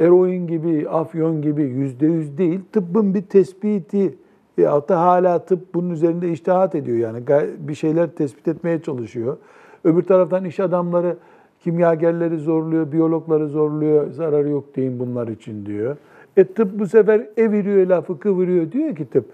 eroin 0.00 0.46
gibi, 0.46 0.88
afyon 0.88 1.42
gibi 1.42 1.62
yüzde 1.62 2.06
yüz 2.06 2.38
değil. 2.38 2.60
Tıbbın 2.72 3.14
bir 3.14 3.22
tespiti 3.22 4.18
ya 4.58 4.88
da 4.88 5.00
hala 5.00 5.44
tıp 5.44 5.74
bunun 5.74 5.90
üzerinde 5.90 6.30
iştihat 6.30 6.74
ediyor 6.74 6.98
yani. 6.98 7.22
Bir 7.58 7.74
şeyler 7.74 8.10
tespit 8.10 8.48
etmeye 8.48 8.82
çalışıyor. 8.82 9.36
Öbür 9.84 10.02
taraftan 10.02 10.44
iş 10.44 10.60
adamları 10.60 11.16
kimyagerleri 11.60 12.38
zorluyor, 12.38 12.92
biyologları 12.92 13.48
zorluyor, 13.48 14.10
zararı 14.10 14.48
yok 14.48 14.76
deyin 14.76 14.98
bunlar 14.98 15.28
için 15.28 15.66
diyor. 15.66 15.96
E 16.36 16.44
tıp 16.44 16.78
bu 16.78 16.86
sefer 16.86 17.26
eviriyor 17.36 17.86
lafı 17.86 18.18
kıvırıyor 18.18 18.72
diyor 18.72 18.96
ki 18.96 19.10
tıp. 19.10 19.24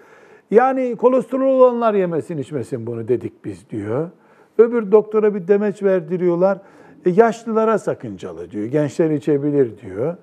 Yani 0.51 0.96
kolesterol 0.96 1.61
olanlar 1.61 1.94
yemesin 1.94 2.38
içmesin 2.38 2.86
bunu 2.86 3.09
dedik 3.09 3.44
biz 3.44 3.70
diyor. 3.70 4.11
Öbür 4.59 4.92
doktora 4.92 5.34
bir 5.34 5.49
demeç 5.49 5.82
verdiriyorlar. 5.82 6.59
E 7.07 7.11
yaşlılara 7.11 7.78
sakıncalı 7.78 8.51
diyor. 8.51 8.64
Gençler 8.66 9.11
içebilir 9.11 9.78
diyor. 9.78 10.16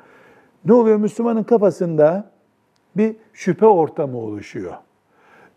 Ne 0.65 0.73
oluyor? 0.73 0.97
Müslümanın 0.97 1.43
kafasında 1.43 2.31
bir 2.97 3.15
şüphe 3.33 3.65
ortamı 3.65 4.17
oluşuyor. 4.17 4.73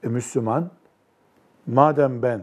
E 0.03 0.09
Müslüman 0.09 0.71
madem 1.67 2.23
ben 2.23 2.41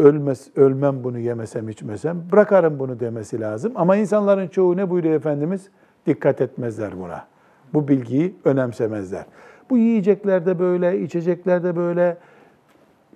ölmez, 0.00 0.50
ölmem 0.56 1.04
bunu 1.04 1.18
yemesem 1.18 1.68
içmesem 1.68 2.22
bırakarım 2.32 2.78
bunu 2.78 3.00
demesi 3.00 3.40
lazım. 3.40 3.72
Ama 3.74 3.96
insanların 3.96 4.48
çoğu 4.48 4.76
ne 4.76 4.90
buyuruyor 4.90 5.14
Efendimiz? 5.14 5.68
Dikkat 6.06 6.40
etmezler 6.40 7.00
buna. 7.00 7.26
Bu 7.74 7.88
bilgiyi 7.88 8.34
önemsemezler. 8.44 9.24
Bu 9.70 9.78
yiyeceklerde 9.78 10.58
böyle, 10.58 11.00
içeceklerde 11.00 11.76
böyle. 11.76 12.16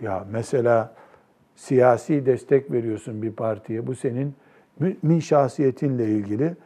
Ya 0.00 0.26
mesela 0.32 0.92
siyasi 1.56 2.26
destek 2.26 2.72
veriyorsun 2.72 3.22
bir 3.22 3.32
partiye. 3.32 3.86
Bu 3.86 3.94
senin 3.94 4.34
mümin 4.80 5.20
şahsiyetinle 5.20 6.08
ilgili. 6.08 6.56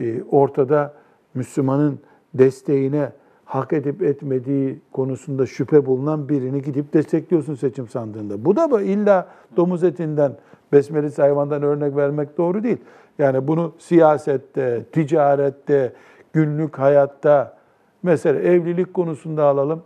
Ee, 0.00 0.22
ortada 0.22 0.94
Müslümanın 1.34 2.00
desteğine 2.34 3.12
hak 3.50 3.72
edip 3.72 4.02
etmediği 4.02 4.80
konusunda 4.92 5.46
şüphe 5.46 5.86
bulunan 5.86 6.28
birini 6.28 6.62
gidip 6.62 6.92
destekliyorsun 6.92 7.54
seçim 7.54 7.88
sandığında. 7.88 8.44
Bu 8.44 8.56
da 8.56 8.82
illa 8.82 9.28
domuz 9.56 9.84
etinden, 9.84 10.32
besmelesi 10.72 11.22
hayvandan 11.22 11.62
örnek 11.62 11.96
vermek 11.96 12.38
doğru 12.38 12.62
değil. 12.62 12.76
Yani 13.18 13.48
bunu 13.48 13.72
siyasette, 13.78 14.84
ticarette, 14.92 15.92
günlük 16.32 16.78
hayatta, 16.78 17.56
mesela 18.02 18.40
evlilik 18.40 18.94
konusunda 18.94 19.44
alalım. 19.44 19.82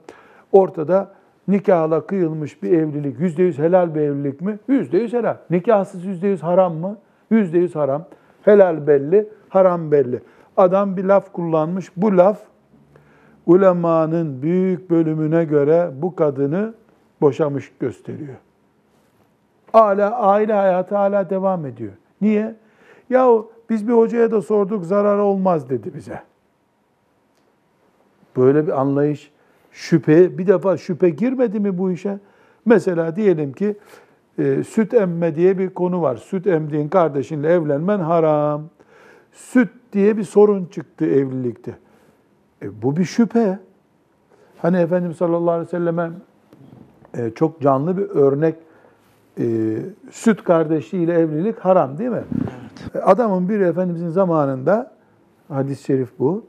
Ortada 0.52 1.12
nikahla 1.48 2.06
kıyılmış 2.06 2.62
bir 2.62 2.72
evlilik, 2.72 3.20
yüzde 3.20 3.42
yüz 3.42 3.58
helal 3.58 3.94
bir 3.94 4.00
evlilik 4.00 4.40
mi? 4.40 4.58
Yüzde 4.68 4.98
yüz 4.98 5.12
helal. 5.12 5.36
Nikahsız 5.50 6.04
yüzde 6.04 6.28
yüz 6.28 6.42
haram 6.42 6.74
mı? 6.74 6.96
Yüzde 7.30 7.58
yüz 7.58 7.74
haram. 7.74 8.04
Helal 8.42 8.86
belli, 8.86 9.28
haram 9.48 9.90
belli. 9.90 10.20
Adam 10.56 10.96
bir 10.96 11.04
laf 11.04 11.32
kullanmış. 11.32 11.90
Bu 11.96 12.16
laf 12.16 12.38
ulemanın 13.46 14.42
büyük 14.42 14.90
bölümüne 14.90 15.44
göre 15.44 15.90
bu 16.02 16.16
kadını 16.16 16.74
boşamış 17.20 17.72
gösteriyor. 17.80 18.36
Hala 19.72 20.18
aile 20.18 20.52
hayatı 20.52 20.96
hala 20.96 21.30
devam 21.30 21.66
ediyor. 21.66 21.92
Niye? 22.20 22.54
Yahu 23.10 23.50
biz 23.70 23.88
bir 23.88 23.92
hocaya 23.92 24.30
da 24.30 24.42
sorduk 24.42 24.84
zarar 24.84 25.18
olmaz 25.18 25.70
dedi 25.70 25.94
bize. 25.94 26.22
Böyle 28.36 28.66
bir 28.66 28.80
anlayış, 28.80 29.32
şüphe, 29.72 30.38
bir 30.38 30.46
defa 30.46 30.76
şüphe 30.76 31.10
girmedi 31.10 31.60
mi 31.60 31.78
bu 31.78 31.90
işe? 31.90 32.18
Mesela 32.66 33.16
diyelim 33.16 33.52
ki 33.52 33.76
e, 34.38 34.64
süt 34.64 34.94
emme 34.94 35.34
diye 35.34 35.58
bir 35.58 35.70
konu 35.70 36.02
var. 36.02 36.16
Süt 36.16 36.46
emdiğin 36.46 36.88
kardeşinle 36.88 37.48
evlenmen 37.48 37.98
haram. 37.98 38.62
Süt 39.32 39.68
diye 39.92 40.16
bir 40.16 40.24
sorun 40.24 40.64
çıktı 40.64 41.04
evlilikte. 41.04 41.74
E, 42.62 42.82
bu 42.82 42.96
bir 42.96 43.04
şüphe. 43.04 43.58
Hani 44.58 44.76
Efendimiz 44.76 45.16
sallallahu 45.16 45.50
aleyhi 45.50 45.66
ve 45.66 45.70
selleme 45.70 46.10
e, 47.14 47.30
çok 47.30 47.60
canlı 47.60 47.96
bir 47.96 48.02
örnek 48.02 48.54
e, 49.38 49.76
süt 50.10 50.44
kardeşliğiyle 50.44 51.12
evlilik 51.12 51.58
haram 51.58 51.98
değil 51.98 52.10
mi? 52.10 52.24
Evet. 52.32 52.96
E, 52.96 52.98
adamın 52.98 53.48
biri 53.48 53.64
Efendimizin 53.64 54.08
zamanında 54.08 54.92
hadis-i 55.48 55.84
şerif 55.84 56.18
bu. 56.18 56.46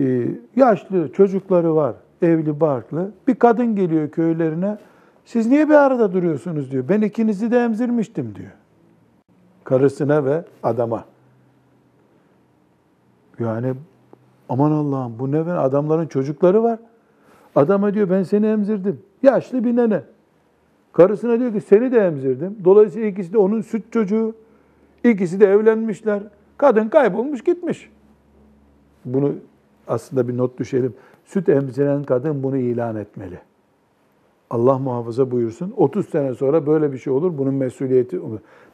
E, 0.00 0.28
yaşlı 0.56 1.12
çocukları 1.12 1.76
var, 1.76 1.94
evli 2.22 2.60
barklı. 2.60 3.12
Bir 3.28 3.34
kadın 3.34 3.76
geliyor 3.76 4.10
köylerine. 4.10 4.78
Siz 5.24 5.46
niye 5.46 5.68
bir 5.68 5.74
arada 5.74 6.12
duruyorsunuz 6.12 6.70
diyor. 6.70 6.84
Ben 6.88 7.00
ikinizi 7.00 7.50
de 7.50 7.58
emzirmiştim 7.58 8.34
diyor. 8.34 8.50
Karısına 9.64 10.24
ve 10.24 10.44
adama. 10.62 11.04
Yani 13.38 13.74
aman 14.52 14.70
Allah'ım 14.70 15.18
bu 15.18 15.32
ne 15.32 15.46
ben 15.46 15.56
adamların 15.56 16.06
çocukları 16.06 16.62
var. 16.62 16.78
Adama 17.56 17.94
diyor 17.94 18.10
ben 18.10 18.22
seni 18.22 18.46
emzirdim. 18.46 19.00
Yaşlı 19.22 19.64
bir 19.64 19.76
nene. 19.76 20.02
Karısına 20.92 21.38
diyor 21.40 21.52
ki 21.52 21.60
seni 21.60 21.92
de 21.92 21.98
emzirdim. 21.98 22.56
Dolayısıyla 22.64 23.08
ikisi 23.08 23.32
de 23.32 23.38
onun 23.38 23.60
süt 23.60 23.92
çocuğu. 23.92 24.34
İkisi 25.04 25.40
de 25.40 25.46
evlenmişler. 25.46 26.22
Kadın 26.56 26.88
kaybolmuş 26.88 27.44
gitmiş. 27.44 27.90
Bunu 29.04 29.34
aslında 29.88 30.28
bir 30.28 30.38
not 30.38 30.58
düşelim. 30.58 30.94
Süt 31.24 31.48
emziren 31.48 32.04
kadın 32.04 32.42
bunu 32.42 32.56
ilan 32.56 32.96
etmeli. 32.96 33.38
Allah 34.50 34.78
muhafaza 34.78 35.30
buyursun. 35.30 35.74
30 35.76 36.08
sene 36.08 36.34
sonra 36.34 36.66
böyle 36.66 36.92
bir 36.92 36.98
şey 36.98 37.12
olur. 37.12 37.38
Bunun 37.38 37.54
mesuliyeti 37.54 38.20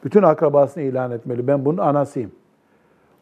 bütün 0.03 0.23
akrabasını 0.23 0.83
ilan 0.83 1.11
etmeli. 1.11 1.47
Ben 1.47 1.65
bunun 1.65 1.77
anasıyım. 1.77 2.31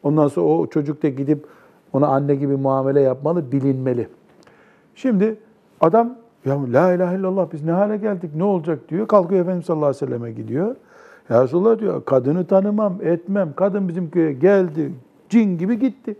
Ondan 0.02 0.28
sonra 0.28 0.46
o 0.46 0.66
çocuk 0.66 1.02
da 1.02 1.08
gidip 1.08 1.46
ona 1.92 2.06
anne 2.06 2.34
gibi 2.34 2.56
muamele 2.56 3.00
yapmalı, 3.00 3.52
bilinmeli. 3.52 4.08
Şimdi 4.94 5.38
adam 5.80 6.16
ya 6.44 6.72
la 6.72 6.92
ilahe 6.92 7.18
illallah 7.18 7.52
biz 7.52 7.64
ne 7.64 7.72
hale 7.72 7.96
geldik 7.96 8.30
ne 8.34 8.44
olacak 8.44 8.88
diyor. 8.88 9.08
Kalkıyor 9.08 9.40
Efendimiz 9.40 9.66
sallallahu 9.66 9.86
aleyhi 9.86 10.02
ve 10.02 10.06
selleme 10.06 10.32
gidiyor. 10.32 10.76
Ya 11.30 11.42
Resulullah 11.44 11.78
diyor 11.78 12.04
kadını 12.04 12.46
tanımam 12.46 12.98
etmem. 13.02 13.52
Kadın 13.56 13.88
bizim 13.88 14.10
köye 14.10 14.32
geldi 14.32 14.92
cin 15.28 15.58
gibi 15.58 15.78
gitti. 15.78 16.16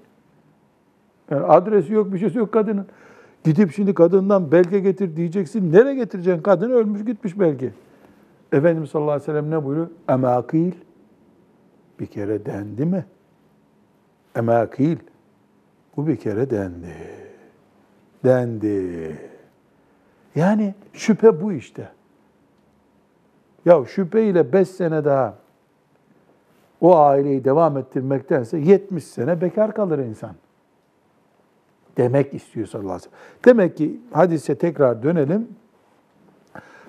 Yani 1.31 1.45
adresi 1.45 1.93
yok 1.93 2.13
bir 2.13 2.19
şeysi 2.19 2.39
yok 2.39 2.53
kadının. 2.53 2.87
Gidip 3.45 3.73
şimdi 3.73 3.95
kadından 3.95 4.53
belge 4.53 4.81
getir 4.81 5.17
diyeceksin. 5.17 5.73
Nereye 5.73 5.95
getireceksin? 5.95 6.43
Kadın 6.43 6.71
ölmüş 6.71 7.05
gitmiş 7.05 7.41
belki. 7.41 7.73
Efendimiz 8.53 8.91
sallallahu 8.91 9.11
aleyhi 9.11 9.23
ve 9.23 9.33
sellem 9.33 9.51
ne 9.51 9.65
buyuruyor? 9.65 9.89
Emakil. 10.09 10.73
Bir 12.01 12.07
kere 12.07 12.47
dendi 12.47 12.87
mi? 12.87 13.05
Emakil. 14.37 14.97
Bu 15.99 16.07
bir 16.07 16.17
kere 16.17 16.51
dendi. 16.51 16.95
Dendi. 18.25 19.17
Yani 20.35 20.75
şüphe 20.93 21.41
bu 21.43 21.53
işte. 21.53 21.89
Ya 23.65 23.85
şüpheyle 23.85 24.53
beş 24.53 24.69
sene 24.69 25.05
daha 25.05 25.35
o 26.81 26.97
aileyi 26.97 27.45
devam 27.45 27.77
ettirmektense 27.77 28.59
70 28.59 29.05
sene 29.05 29.41
bekar 29.41 29.75
kalır 29.75 29.99
insan. 29.99 30.35
Demek 31.97 32.35
istiyor 32.35 32.67
sallallahu 32.67 32.93
aleyhi 32.93 33.11
ve 33.11 33.17
sellem. 33.17 33.45
Demek 33.45 33.77
ki 33.77 34.01
hadise 34.13 34.55
tekrar 34.55 35.03
dönelim. 35.03 35.49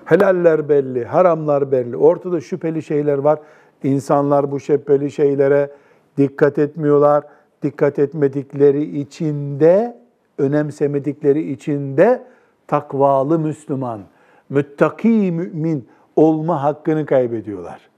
Helaller 0.04 0.68
belli, 0.68 1.04
haramlar 1.04 1.72
belli. 1.72 1.96
Ortada 1.96 2.40
şüpheli 2.40 2.82
şeyler 2.82 3.18
var. 3.18 3.38
İnsanlar 3.82 4.50
bu 4.50 4.60
şüpheli 4.60 5.10
şeylere 5.10 5.70
dikkat 6.16 6.58
etmiyorlar 6.58 7.39
Dikkat 7.63 7.99
etmedikleri 7.99 8.99
içinde, 8.99 9.97
önemsemedikleri 10.37 11.51
içinde 11.51 12.23
takvalı 12.67 13.39
Müslüman, 13.39 14.01
müttaki 14.49 15.31
mümin 15.31 15.87
olma 16.15 16.63
hakkını 16.63 17.05
kaybediyorlar. 17.05 17.89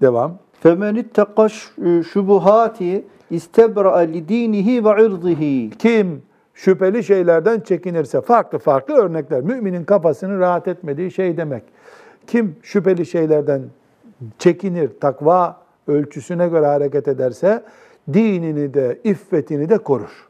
Devam. 0.00 0.38
فَمَنِ 0.64 1.02
اتَّقَ 1.02 1.48
şubuhati 2.02 3.04
istebra 3.30 3.96
li 3.96 4.28
dinihi 4.28 4.84
ve 4.84 5.06
irdihi. 5.06 5.70
Kim 5.78 6.22
şüpheli 6.54 7.04
şeylerden 7.04 7.60
çekinirse, 7.60 8.20
farklı 8.20 8.58
farklı 8.58 8.94
örnekler, 8.94 9.40
müminin 9.40 9.84
kafasını 9.84 10.38
rahat 10.38 10.68
etmediği 10.68 11.10
şey 11.10 11.36
demek. 11.36 11.62
Kim 12.26 12.56
şüpheli 12.62 13.06
şeylerden 13.06 13.62
çekinir, 14.38 14.90
takva 15.00 15.56
ölçüsüne 15.88 16.48
göre 16.48 16.66
hareket 16.66 17.08
ederse, 17.08 17.62
dinini 18.13 18.73
de, 18.73 18.99
iffetini 19.03 19.69
de 19.69 19.77
korur. 19.77 20.29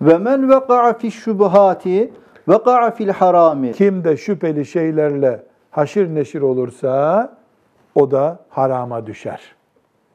Ve 0.00 0.18
men 0.18 0.50
veka'a 0.50 0.92
fi 0.92 1.10
şubuhati 1.10 2.12
veka'a 2.48 2.90
fil 2.90 3.08
harami. 3.08 3.72
Kim 3.72 4.04
de 4.04 4.16
şüpheli 4.16 4.66
şeylerle 4.66 5.42
haşir 5.70 6.14
neşir 6.14 6.40
olursa 6.40 7.32
o 7.94 8.10
da 8.10 8.38
harama 8.48 9.06
düşer. 9.06 9.54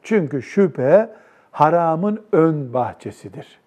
Çünkü 0.03 0.41
şüphe 0.41 1.09
haramın 1.51 2.19
ön 2.32 2.74
bahçesidir. 2.74 3.61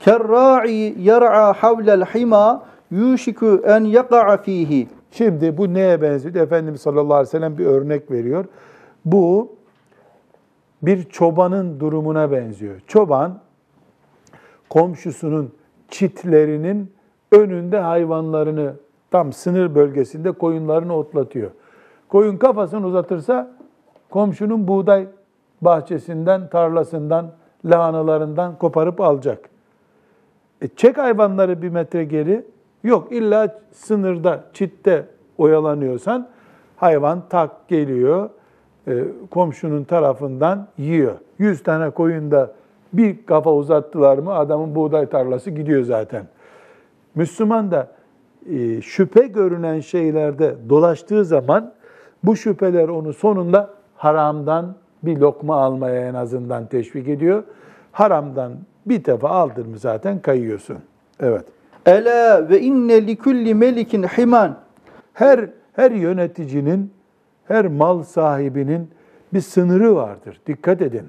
Kerra'i 0.00 0.94
yer'a 0.98 1.52
havlel 1.52 2.04
hima 2.04 2.66
yuşiku 2.90 3.62
en 3.66 3.84
yaka'a 3.84 4.36
fihi. 4.36 4.88
Şimdi 5.10 5.58
bu 5.58 5.74
neye 5.74 6.02
benziyor? 6.02 6.34
Efendimiz 6.34 6.80
sallallahu 6.80 7.14
aleyhi 7.14 7.28
ve 7.28 7.30
sellem 7.30 7.58
bir 7.58 7.66
örnek 7.66 8.10
veriyor. 8.10 8.44
Bu 9.04 9.55
bir 10.86 11.02
çobanın 11.02 11.80
durumuna 11.80 12.32
benziyor. 12.32 12.80
Çoban 12.86 13.38
komşusunun 14.68 15.54
çitlerinin 15.88 16.92
önünde 17.32 17.78
hayvanlarını 17.78 18.74
tam 19.10 19.32
sınır 19.32 19.74
bölgesinde 19.74 20.32
koyunlarını 20.32 20.94
otlatıyor. 20.96 21.50
Koyun 22.08 22.36
kafasını 22.36 22.86
uzatırsa 22.86 23.56
komşunun 24.10 24.68
buğday 24.68 25.06
bahçesinden, 25.60 26.48
tarlasından, 26.48 27.30
lahanalarından 27.64 28.58
koparıp 28.58 29.00
alacak. 29.00 29.48
E 30.62 30.68
çek 30.68 30.98
hayvanları 30.98 31.62
bir 31.62 31.68
metre 31.68 32.04
geri. 32.04 32.44
Yok 32.84 33.12
illa 33.12 33.58
sınırda, 33.72 34.44
çitte 34.52 35.06
oyalanıyorsan 35.38 36.28
hayvan 36.76 37.22
tak 37.28 37.68
geliyor, 37.68 38.30
komşunun 39.30 39.84
tarafından 39.84 40.68
yiyor. 40.78 41.14
Yüz 41.38 41.62
tane 41.62 41.90
koyun 41.90 42.30
da 42.30 42.52
bir 42.92 43.26
kafa 43.26 43.54
uzattılar 43.54 44.18
mı 44.18 44.34
adamın 44.34 44.74
buğday 44.74 45.06
tarlası 45.06 45.50
gidiyor 45.50 45.82
zaten. 45.82 46.26
Müslüman 47.14 47.70
da 47.70 47.88
e, 48.50 48.80
şüphe 48.80 49.26
görünen 49.26 49.80
şeylerde 49.80 50.54
dolaştığı 50.68 51.24
zaman 51.24 51.72
bu 52.24 52.36
şüpheler 52.36 52.88
onu 52.88 53.12
sonunda 53.12 53.70
haramdan 53.96 54.74
bir 55.02 55.16
lokma 55.16 55.56
almaya 55.56 56.08
en 56.08 56.14
azından 56.14 56.66
teşvik 56.66 57.08
ediyor. 57.08 57.42
Haramdan 57.92 58.52
bir 58.86 59.04
defa 59.04 59.28
aldın 59.28 59.68
mı 59.68 59.78
zaten 59.78 60.18
kayıyorsun. 60.18 60.76
Evet. 61.20 61.44
Ela 61.86 62.48
ve 62.48 62.60
inne 62.60 63.06
li 63.06 63.16
kulli 63.16 63.54
melikin 63.54 64.02
himan. 64.02 64.56
Her 65.12 65.50
her 65.72 65.90
yöneticinin, 65.90 66.92
her 67.48 67.66
mal 67.66 68.02
sahibinin 68.02 68.90
bir 69.34 69.40
sınırı 69.40 69.94
vardır. 69.94 70.40
Dikkat 70.46 70.82
edin. 70.82 71.08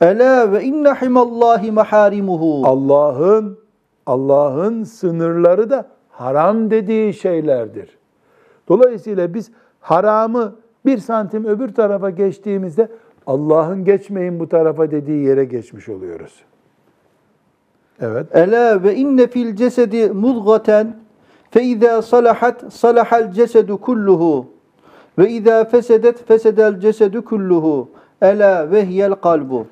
Ela 0.00 0.52
ve 0.52 0.64
inne 0.64 0.88
himallahi 0.88 1.72
maharimuhu. 1.72 2.62
Allah'ın 2.66 3.58
Allah'ın 4.06 4.84
sınırları 4.84 5.70
da 5.70 5.88
haram 6.10 6.70
dediği 6.70 7.14
şeylerdir. 7.14 7.98
Dolayısıyla 8.68 9.34
biz 9.34 9.50
haramı 9.80 10.56
bir 10.86 10.98
santim 10.98 11.44
öbür 11.44 11.74
tarafa 11.74 12.10
geçtiğimizde 12.10 12.88
Allah'ın 13.26 13.84
geçmeyin 13.84 14.40
bu 14.40 14.48
tarafa 14.48 14.90
dediği 14.90 15.24
yere 15.24 15.44
geçmiş 15.44 15.88
oluyoruz. 15.88 16.44
Evet. 18.00 18.26
Ela 18.36 18.82
ve 18.82 18.94
inne 18.94 19.26
fil 19.26 19.56
cesedi 19.56 20.10
mudgaten 20.10 20.96
fe 21.50 21.62
izâ 21.62 22.02
salahat 22.02 22.72
salahal 22.72 23.32
cesedu 23.32 23.80
kulluhu 23.80 24.46
ve 25.18 25.30
izâ 25.30 25.64
fesedet 25.64 26.26
fesedel 26.26 26.80
cesedu 26.80 27.24
kulluhu. 27.24 27.90
Ela 28.20 28.70
ve 28.70 28.86
hiyel 28.86 29.14
kalbu. 29.14 29.66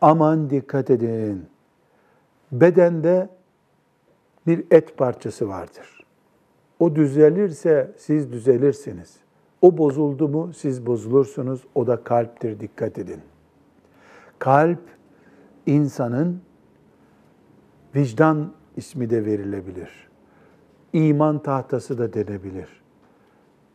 Aman 0.00 0.50
dikkat 0.50 0.90
edin. 0.90 1.46
Bedende 2.52 3.28
bir 4.46 4.64
et 4.70 4.96
parçası 4.96 5.48
vardır. 5.48 6.04
O 6.78 6.94
düzelirse 6.96 7.90
siz 7.96 8.32
düzelirsiniz. 8.32 9.16
O 9.62 9.78
bozuldu 9.78 10.28
mu 10.28 10.52
siz 10.52 10.86
bozulursunuz. 10.86 11.64
O 11.74 11.86
da 11.86 12.04
kalptir 12.04 12.60
dikkat 12.60 12.98
edin. 12.98 13.20
Kalp 14.38 14.80
insanın 15.66 16.40
vicdan 17.94 18.52
ismi 18.76 19.10
de 19.10 19.24
verilebilir. 19.24 20.08
İman 20.92 21.38
tahtası 21.38 21.98
da 21.98 22.12
denebilir. 22.12 22.79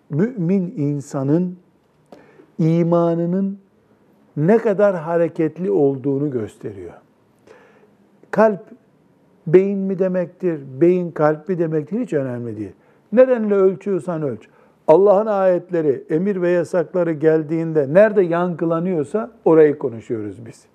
Mümin 0.10 0.74
insanın 0.78 1.58
imanının 2.60 3.60
ne 4.38 4.58
kadar 4.58 4.96
hareketli 4.96 5.72
olduğunu 5.72 6.32
gösteriyor. 6.32 6.94
Kalp 8.32 8.62
beyin 9.48 9.80
mi 9.80 10.00
demektir, 10.00 10.62
beyin 10.82 11.12
kalp 11.12 11.50
mi 11.50 11.60
demektir 11.60 12.00
hiç 12.00 12.14
önemli 12.14 12.58
değil. 12.58 12.74
Nerenle 13.12 13.56
ölçüyorsan 13.56 14.22
ölç. 14.22 14.50
Allah'ın 14.88 15.26
ayetleri, 15.26 16.04
emir 16.10 16.42
ve 16.42 16.50
yasakları 16.50 17.12
geldiğinde 17.12 17.94
nerede 17.94 18.22
yankılanıyorsa 18.22 19.32
orayı 19.46 19.78
konuşuyoruz 19.78 20.46
biz. 20.46 20.66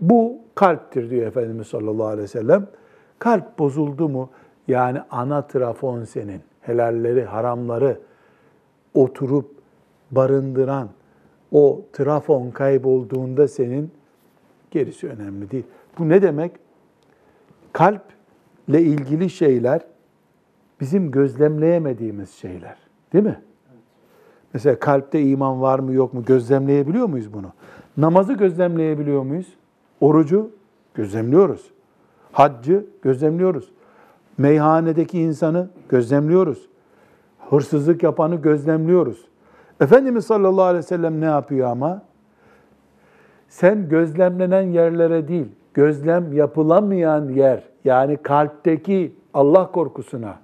Bu 0.00 0.38
kalptir 0.54 1.10
diyor 1.10 1.26
Efendimiz 1.26 1.66
sallallahu 1.66 2.06
aleyhi 2.06 2.22
ve 2.22 2.28
sellem. 2.28 2.66
Kalp 3.18 3.58
bozuldu 3.58 4.08
mu 4.08 4.30
yani 4.68 4.98
ana 5.10 5.46
trafon 5.46 6.04
senin, 6.04 6.40
helalleri, 6.70 7.24
haramları 7.24 7.98
oturup 8.94 9.50
barındıran 10.10 10.88
o 11.52 11.82
trafon 11.92 12.50
kaybolduğunda 12.50 13.48
senin 13.48 13.90
gerisi 14.70 15.08
önemli 15.08 15.50
değil. 15.50 15.64
Bu 15.98 16.08
ne 16.08 16.22
demek? 16.22 16.52
Kalple 17.72 18.82
ilgili 18.82 19.30
şeyler 19.30 19.80
bizim 20.80 21.10
gözlemleyemediğimiz 21.10 22.30
şeyler. 22.30 22.76
Değil 23.12 23.24
mi? 23.24 23.40
Mesela 24.54 24.78
kalpte 24.78 25.22
iman 25.22 25.60
var 25.60 25.78
mı 25.78 25.92
yok 25.92 26.14
mu 26.14 26.24
gözlemleyebiliyor 26.24 27.06
muyuz 27.06 27.32
bunu? 27.32 27.52
Namazı 27.96 28.32
gözlemleyebiliyor 28.32 29.22
muyuz? 29.22 29.54
Orucu 30.00 30.50
gözlemliyoruz. 30.94 31.70
Haccı 32.32 32.86
gözlemliyoruz. 33.02 33.72
Meyhanedeki 34.40 35.20
insanı 35.20 35.68
gözlemliyoruz. 35.88 36.68
Hırsızlık 37.50 38.02
yapanı 38.02 38.36
gözlemliyoruz. 38.36 39.24
Efendimiz 39.80 40.26
sallallahu 40.26 40.64
aleyhi 40.64 40.84
ve 40.84 40.88
sellem 40.88 41.20
ne 41.20 41.24
yapıyor 41.24 41.68
ama? 41.68 42.02
Sen 43.48 43.88
gözlemlenen 43.88 44.62
yerlere 44.62 45.28
değil, 45.28 45.48
gözlem 45.74 46.32
yapılamayan 46.32 47.28
yer, 47.28 47.62
yani 47.84 48.16
kalpteki 48.16 49.12
Allah 49.34 49.72
korkusuna, 49.72 50.34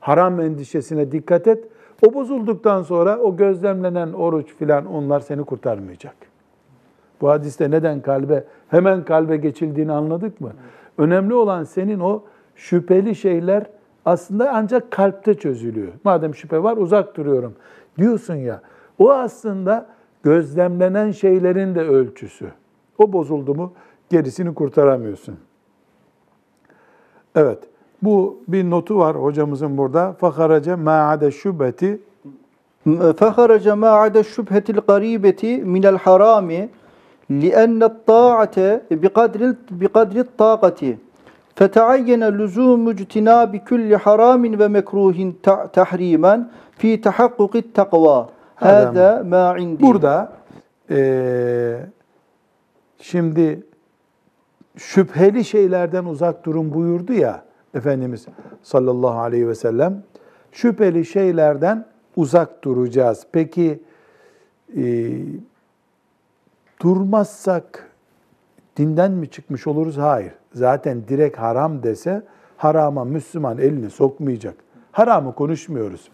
haram 0.00 0.40
endişesine 0.40 1.12
dikkat 1.12 1.46
et. 1.46 1.64
O 2.06 2.14
bozulduktan 2.14 2.82
sonra 2.82 3.18
o 3.18 3.36
gözlemlenen 3.36 4.12
oruç 4.12 4.54
filan 4.54 4.86
onlar 4.86 5.20
seni 5.20 5.44
kurtarmayacak. 5.44 6.16
Bu 7.20 7.28
hadiste 7.28 7.70
neden 7.70 8.00
kalbe, 8.00 8.44
hemen 8.68 9.04
kalbe 9.04 9.36
geçildiğini 9.36 9.92
anladık 9.92 10.40
mı? 10.40 10.52
Önemli 10.98 11.34
olan 11.34 11.64
senin 11.64 12.00
o 12.00 12.22
şüpheli 12.55 13.15
şeyler 13.15 13.63
aslında 14.05 14.51
ancak 14.53 14.91
kalpte 14.91 15.33
çözülüyor. 15.33 15.91
Madem 16.03 16.35
şüphe 16.35 16.63
var 16.63 16.77
uzak 16.77 17.17
duruyorum 17.17 17.55
diyorsun 17.97 18.35
ya. 18.35 18.61
O 18.99 19.11
aslında 19.11 19.85
gözlemlenen 20.23 21.11
şeylerin 21.11 21.75
de 21.75 21.81
ölçüsü. 21.81 22.51
O 22.97 23.13
bozuldu 23.13 23.55
mu 23.55 23.73
gerisini 24.09 24.53
kurtaramıyorsun. 24.53 25.37
Evet. 27.35 27.59
Bu 28.01 28.39
bir 28.47 28.69
notu 28.69 28.97
var 28.97 29.15
hocamızın 29.15 29.77
burada. 29.77 30.13
Fakarace 30.13 30.75
ma'ade 30.75 31.31
şübheti 31.31 31.99
فخرج 33.19 33.65
ما 33.69 33.91
عدا 34.01 34.19
الشبهة 34.25 34.63
القريبة 34.75 35.43
من 35.73 35.83
الحرام 35.85 36.69
لأن 37.29 37.83
الطاعة 37.83 38.57
بقدر 38.91 39.41
بقدر 39.71 40.19
الطاقة 40.19 40.81
فتعين 41.55 42.23
لزوم 42.29 42.89
اجتناب 42.89 43.55
كل 43.69 43.97
حرام 43.97 44.43
ومكروه 44.61 45.33
تحريما 45.73 46.33
في 46.79 46.97
تحقق 46.97 47.53
التقوى 47.55 48.27
هذا 48.57 49.23
ما 49.23 49.43
عندي 49.57 49.83
Burada 49.83 50.31
e, 50.89 51.85
şimdi 53.01 53.63
şüpheli 54.77 55.45
şeylerden 55.45 56.05
uzak 56.05 56.45
durun 56.45 56.73
buyurdu 56.73 57.13
ya 57.13 57.43
Efendimiz 57.73 58.25
sallallahu 58.63 59.19
aleyhi 59.19 59.47
ve 59.47 59.55
sellem. 59.55 60.03
Şüpheli 60.51 61.05
şeylerden 61.05 61.85
uzak 62.15 62.63
duracağız. 62.63 63.27
Peki 63.31 63.79
e, 64.77 65.11
durmazsak 66.81 67.84
dinden 68.76 69.12
mi 69.12 69.30
çıkmış 69.30 69.66
oluruz? 69.66 69.98
Hayır. 69.98 70.32
Zaten 70.52 71.08
direkt 71.08 71.38
haram 71.38 71.82
dese 71.82 72.22
harama 72.56 73.04
Müslüman 73.04 73.58
elini 73.58 73.90
sokmayacak. 73.90 74.54
Haramı 74.92 75.34
konuşmuyoruz. 75.34 76.08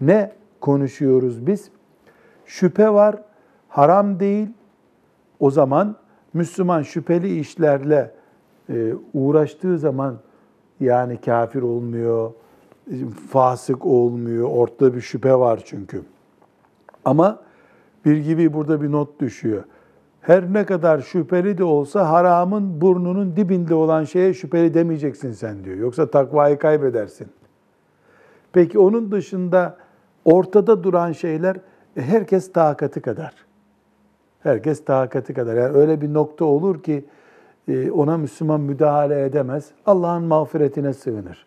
Ne 0.00 0.32
konuşuyoruz 0.60 1.46
biz? 1.46 1.70
Şüphe 2.46 2.90
var, 2.90 3.16
haram 3.68 4.20
değil. 4.20 4.48
O 5.40 5.50
zaman 5.50 5.96
Müslüman 6.34 6.82
şüpheli 6.82 7.38
işlerle 7.38 8.10
e, 8.68 8.92
uğraştığı 9.14 9.78
zaman 9.78 10.18
yani 10.80 11.20
kafir 11.20 11.62
olmuyor, 11.62 12.30
fasık 13.30 13.86
olmuyor, 13.86 14.48
ortada 14.48 14.94
bir 14.94 15.00
şüphe 15.00 15.34
var 15.34 15.62
çünkü. 15.64 16.02
Ama 17.04 17.42
bir 18.04 18.16
gibi 18.16 18.52
burada 18.52 18.82
bir 18.82 18.92
not 18.92 19.20
düşüyor. 19.20 19.64
Her 20.20 20.52
ne 20.52 20.66
kadar 20.66 20.98
şüpheli 20.98 21.58
de 21.58 21.64
olsa 21.64 22.10
haramın 22.10 22.80
burnunun 22.80 23.36
dibinde 23.36 23.74
olan 23.74 24.04
şeye 24.04 24.34
şüpheli 24.34 24.74
demeyeceksin 24.74 25.32
sen 25.32 25.64
diyor. 25.64 25.76
Yoksa 25.76 26.10
takvayı 26.10 26.58
kaybedersin. 26.58 27.28
Peki 28.52 28.78
onun 28.78 29.12
dışında 29.12 29.76
ortada 30.24 30.84
duran 30.84 31.12
şeyler 31.12 31.56
e, 31.96 32.02
herkes 32.02 32.52
takati 32.52 33.00
kadar. 33.00 33.34
Herkes 34.42 34.84
takati 34.84 35.34
kadar. 35.34 35.56
Yani 35.56 35.76
öyle 35.76 36.00
bir 36.00 36.14
nokta 36.14 36.44
olur 36.44 36.82
ki 36.82 37.04
e, 37.68 37.90
ona 37.90 38.16
Müslüman 38.18 38.60
müdahale 38.60 39.24
edemez. 39.24 39.70
Allah'ın 39.86 40.22
mağfiretine 40.22 40.92
sığınır. 40.92 41.46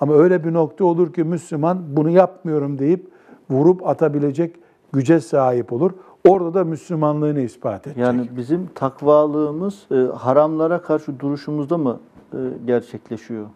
Ama 0.00 0.14
öyle 0.14 0.44
bir 0.44 0.52
nokta 0.52 0.84
olur 0.84 1.12
ki 1.12 1.24
Müslüman 1.24 1.96
bunu 1.96 2.10
yapmıyorum 2.10 2.78
deyip 2.78 3.08
vurup 3.50 3.86
atabilecek 3.86 4.56
güce 4.92 5.20
sahip 5.20 5.72
olur. 5.72 5.92
Orada 6.24 6.54
da 6.54 6.64
Müslümanlığını 6.64 7.40
ispat 7.40 7.86
edecek. 7.86 8.02
Yani 8.02 8.28
bizim 8.36 8.66
takvalığımız 8.74 9.86
e, 9.90 9.94
haramlara 9.94 10.82
karşı 10.82 11.20
duruşumuzda 11.20 11.78
mı 11.78 12.00
e, 12.32 12.38
gerçekleşiyor? 12.66 13.46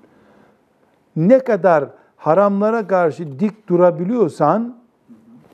ne 1.17 1.39
kadar 1.39 1.85
haramlara 2.17 2.87
karşı 2.87 3.41
dik 3.41 3.69
durabiliyorsan 3.69 4.77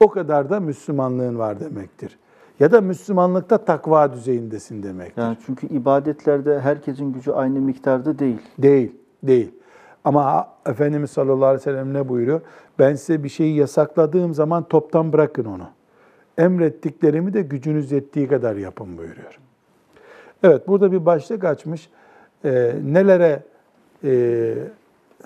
o 0.00 0.10
kadar 0.10 0.50
da 0.50 0.60
Müslümanlığın 0.60 1.38
var 1.38 1.60
demektir. 1.60 2.18
Ya 2.60 2.72
da 2.72 2.80
Müslümanlıkta 2.80 3.58
takva 3.58 4.12
düzeyindesin 4.12 4.82
demektir. 4.82 5.22
Yani 5.22 5.36
çünkü 5.46 5.66
ibadetlerde 5.66 6.60
herkesin 6.60 7.12
gücü 7.12 7.32
aynı 7.32 7.60
miktarda 7.60 8.18
değil. 8.18 8.38
Değil, 8.58 8.96
değil. 9.22 9.50
Ama 10.04 10.48
Efendimiz 10.66 11.10
sallallahu 11.10 11.44
aleyhi 11.44 11.60
ve 11.60 11.64
sellem 11.64 11.94
ne 11.94 12.08
buyuruyor? 12.08 12.40
Ben 12.78 12.94
size 12.94 13.24
bir 13.24 13.28
şeyi 13.28 13.56
yasakladığım 13.56 14.34
zaman 14.34 14.62
toptan 14.62 15.12
bırakın 15.12 15.44
onu. 15.44 15.64
Emrettiklerimi 16.38 17.34
de 17.34 17.42
gücünüz 17.42 17.92
yettiği 17.92 18.28
kadar 18.28 18.56
yapın 18.56 18.98
buyuruyor. 18.98 19.38
Evet, 20.42 20.68
burada 20.68 20.92
bir 20.92 21.06
başlık 21.06 21.44
açmış. 21.44 21.90
Ee, 22.44 22.72
nelere, 22.84 23.42
e, 24.04 24.54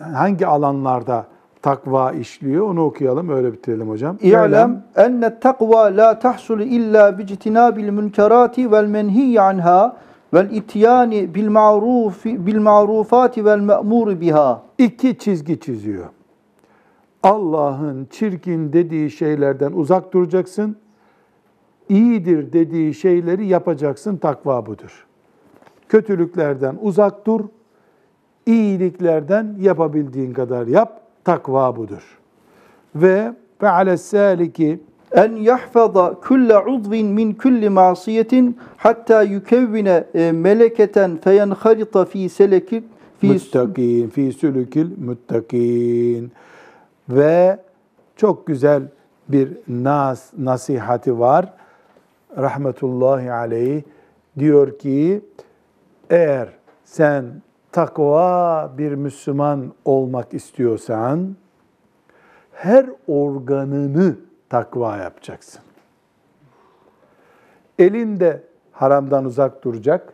hangi 0.01 0.47
alanlarda 0.47 1.27
takva 1.63 2.13
işliyor 2.13 2.69
onu 2.69 2.85
okuyalım, 2.85 3.29
öyle 3.29 3.53
bitirelim 3.53 3.89
hocam. 3.89 4.19
İ'lem 4.21 4.85
enne 4.97 5.41
takva 5.41 5.97
la 5.97 6.19
tahsul 6.19 6.61
illa 6.61 7.19
bi 7.19 7.23
ictinabil 7.23 7.89
münkerati 7.89 8.73
vel 8.73 8.87
menhi 8.87 9.41
anha 9.41 9.97
vel 10.35 10.51
ityani 10.51 11.35
bil 11.35 11.49
ma'ruf 11.49 12.25
bil 12.25 12.59
ma'rufati 12.59 13.45
vel 13.45 13.61
ma'mur 13.61 14.21
biha. 14.21 14.63
iki 14.79 15.19
çizgi 15.19 15.61
çiziyor. 15.61 16.07
Allah'ın 17.23 18.07
çirkin 18.11 18.73
dediği 18.73 19.11
şeylerden 19.11 19.73
uzak 19.73 20.13
duracaksın. 20.13 20.77
İyidir 21.89 22.53
dediği 22.53 22.95
şeyleri 22.95 23.47
yapacaksın. 23.47 24.17
Takva 24.17 24.67
budur. 24.67 25.07
Kötülüklerden 25.89 26.79
uzak 26.83 27.27
dur. 27.27 27.41
İyiliklerden 28.47 29.57
yapabildiğin 29.61 30.33
kadar 30.33 30.67
yap. 30.67 31.01
Takva 31.25 31.77
budur. 31.77 32.19
Ve 32.95 33.33
fe'ale 33.61 33.97
saliki 33.97 34.81
En 35.13 35.37
yahfaza 35.37 36.15
kulle 36.15 36.59
udvin 36.59 37.07
min 37.07 37.33
kulli 37.33 37.69
masiyetin 37.69 38.59
hatta 38.77 39.23
yukevvine 39.23 40.05
e, 40.15 40.33
meleketen 40.33 41.17
feyenharita 41.17 42.05
fi 42.05 42.29
seleki 42.29 42.85
fi 43.19 43.27
muttakin 43.27 44.09
fi 44.09 44.33
sülükil 44.33 44.87
muttakin 45.05 46.33
ve 47.09 47.59
çok 48.17 48.47
güzel 48.47 48.83
bir 49.29 49.49
nas 49.69 50.33
nasihati 50.39 51.19
var. 51.19 51.53
Rahmetullahi 52.37 53.33
aleyh 53.33 53.83
diyor 54.39 54.79
ki 54.79 55.25
eğer 56.11 56.49
sen 56.85 57.25
takva 57.73 58.73
bir 58.79 58.93
Müslüman 58.93 59.73
olmak 59.85 60.35
istiyorsan 60.35 61.37
her 62.53 62.87
organını 63.07 64.17
takva 64.49 64.97
yapacaksın. 64.97 65.63
Elin 67.79 68.21
de 68.21 68.43
haramdan 68.73 69.25
uzak 69.25 69.65
duracak. 69.65 70.13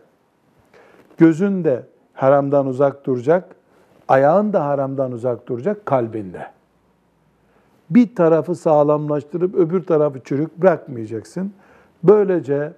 Gözün 1.16 1.64
de 1.64 1.83
haramdan 2.14 2.66
uzak 2.66 3.07
duracak. 3.07 3.57
Ayağın 4.09 4.53
da 4.53 4.66
haramdan 4.66 5.12
uzak 5.12 5.49
duracak 5.49 5.87
kalbinde. 5.87 6.47
Bir 7.91 8.14
tarafı 8.14 8.55
sağlamlaştırıp 8.55 9.55
öbür 9.55 9.83
tarafı 9.83 10.21
çürük 10.25 10.61
bırakmayacaksın. 10.61 11.53
Böylece 12.03 12.73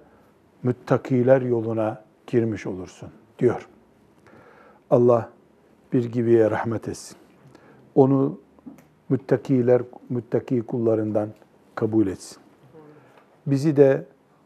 müttakiler 0.63 1.41
yoluna 1.41 2.01
girmiş 2.27 2.67
olursun 2.67 3.09
diyor. 3.39 3.67
Allah 4.89 5.29
bir 5.93 6.11
gibiye 6.11 6.51
rahmet 6.51 6.87
etsin. 6.87 7.17
Onu 7.95 8.39
müttakiler, 9.09 9.81
müttaki 10.09 10.61
kullarından 10.61 11.29
kabul 11.75 12.07
etsin. 12.07 12.37
Bizi 13.47 13.75
de 13.75 14.05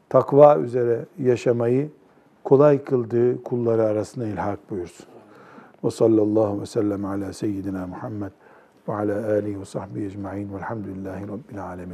takva 0.10 0.58
üzere 0.58 1.06
yaşamayı 1.20 1.90
kolay 2.44 2.84
kıldığı 2.84 3.44
kulları 3.44 3.84
arasında 3.84 4.28
ilhak 4.28 4.70
buyursun. 4.70 5.06
Ve 5.84 5.92
sallallahu 5.92 6.62
ve 6.62 6.66
sellem 6.66 7.06
ala 7.06 7.34
seyyidina 7.34 7.88
Muhammed 7.88 8.32
ve 8.88 8.94
ala 8.94 9.32
alihi 9.32 9.60
ve 9.60 9.66
sahbihi 9.66 10.06
ecma'in 10.06 10.54
velhamdülillahi 10.54 11.24
rabbil 11.24 11.64
alemin. 11.66 11.94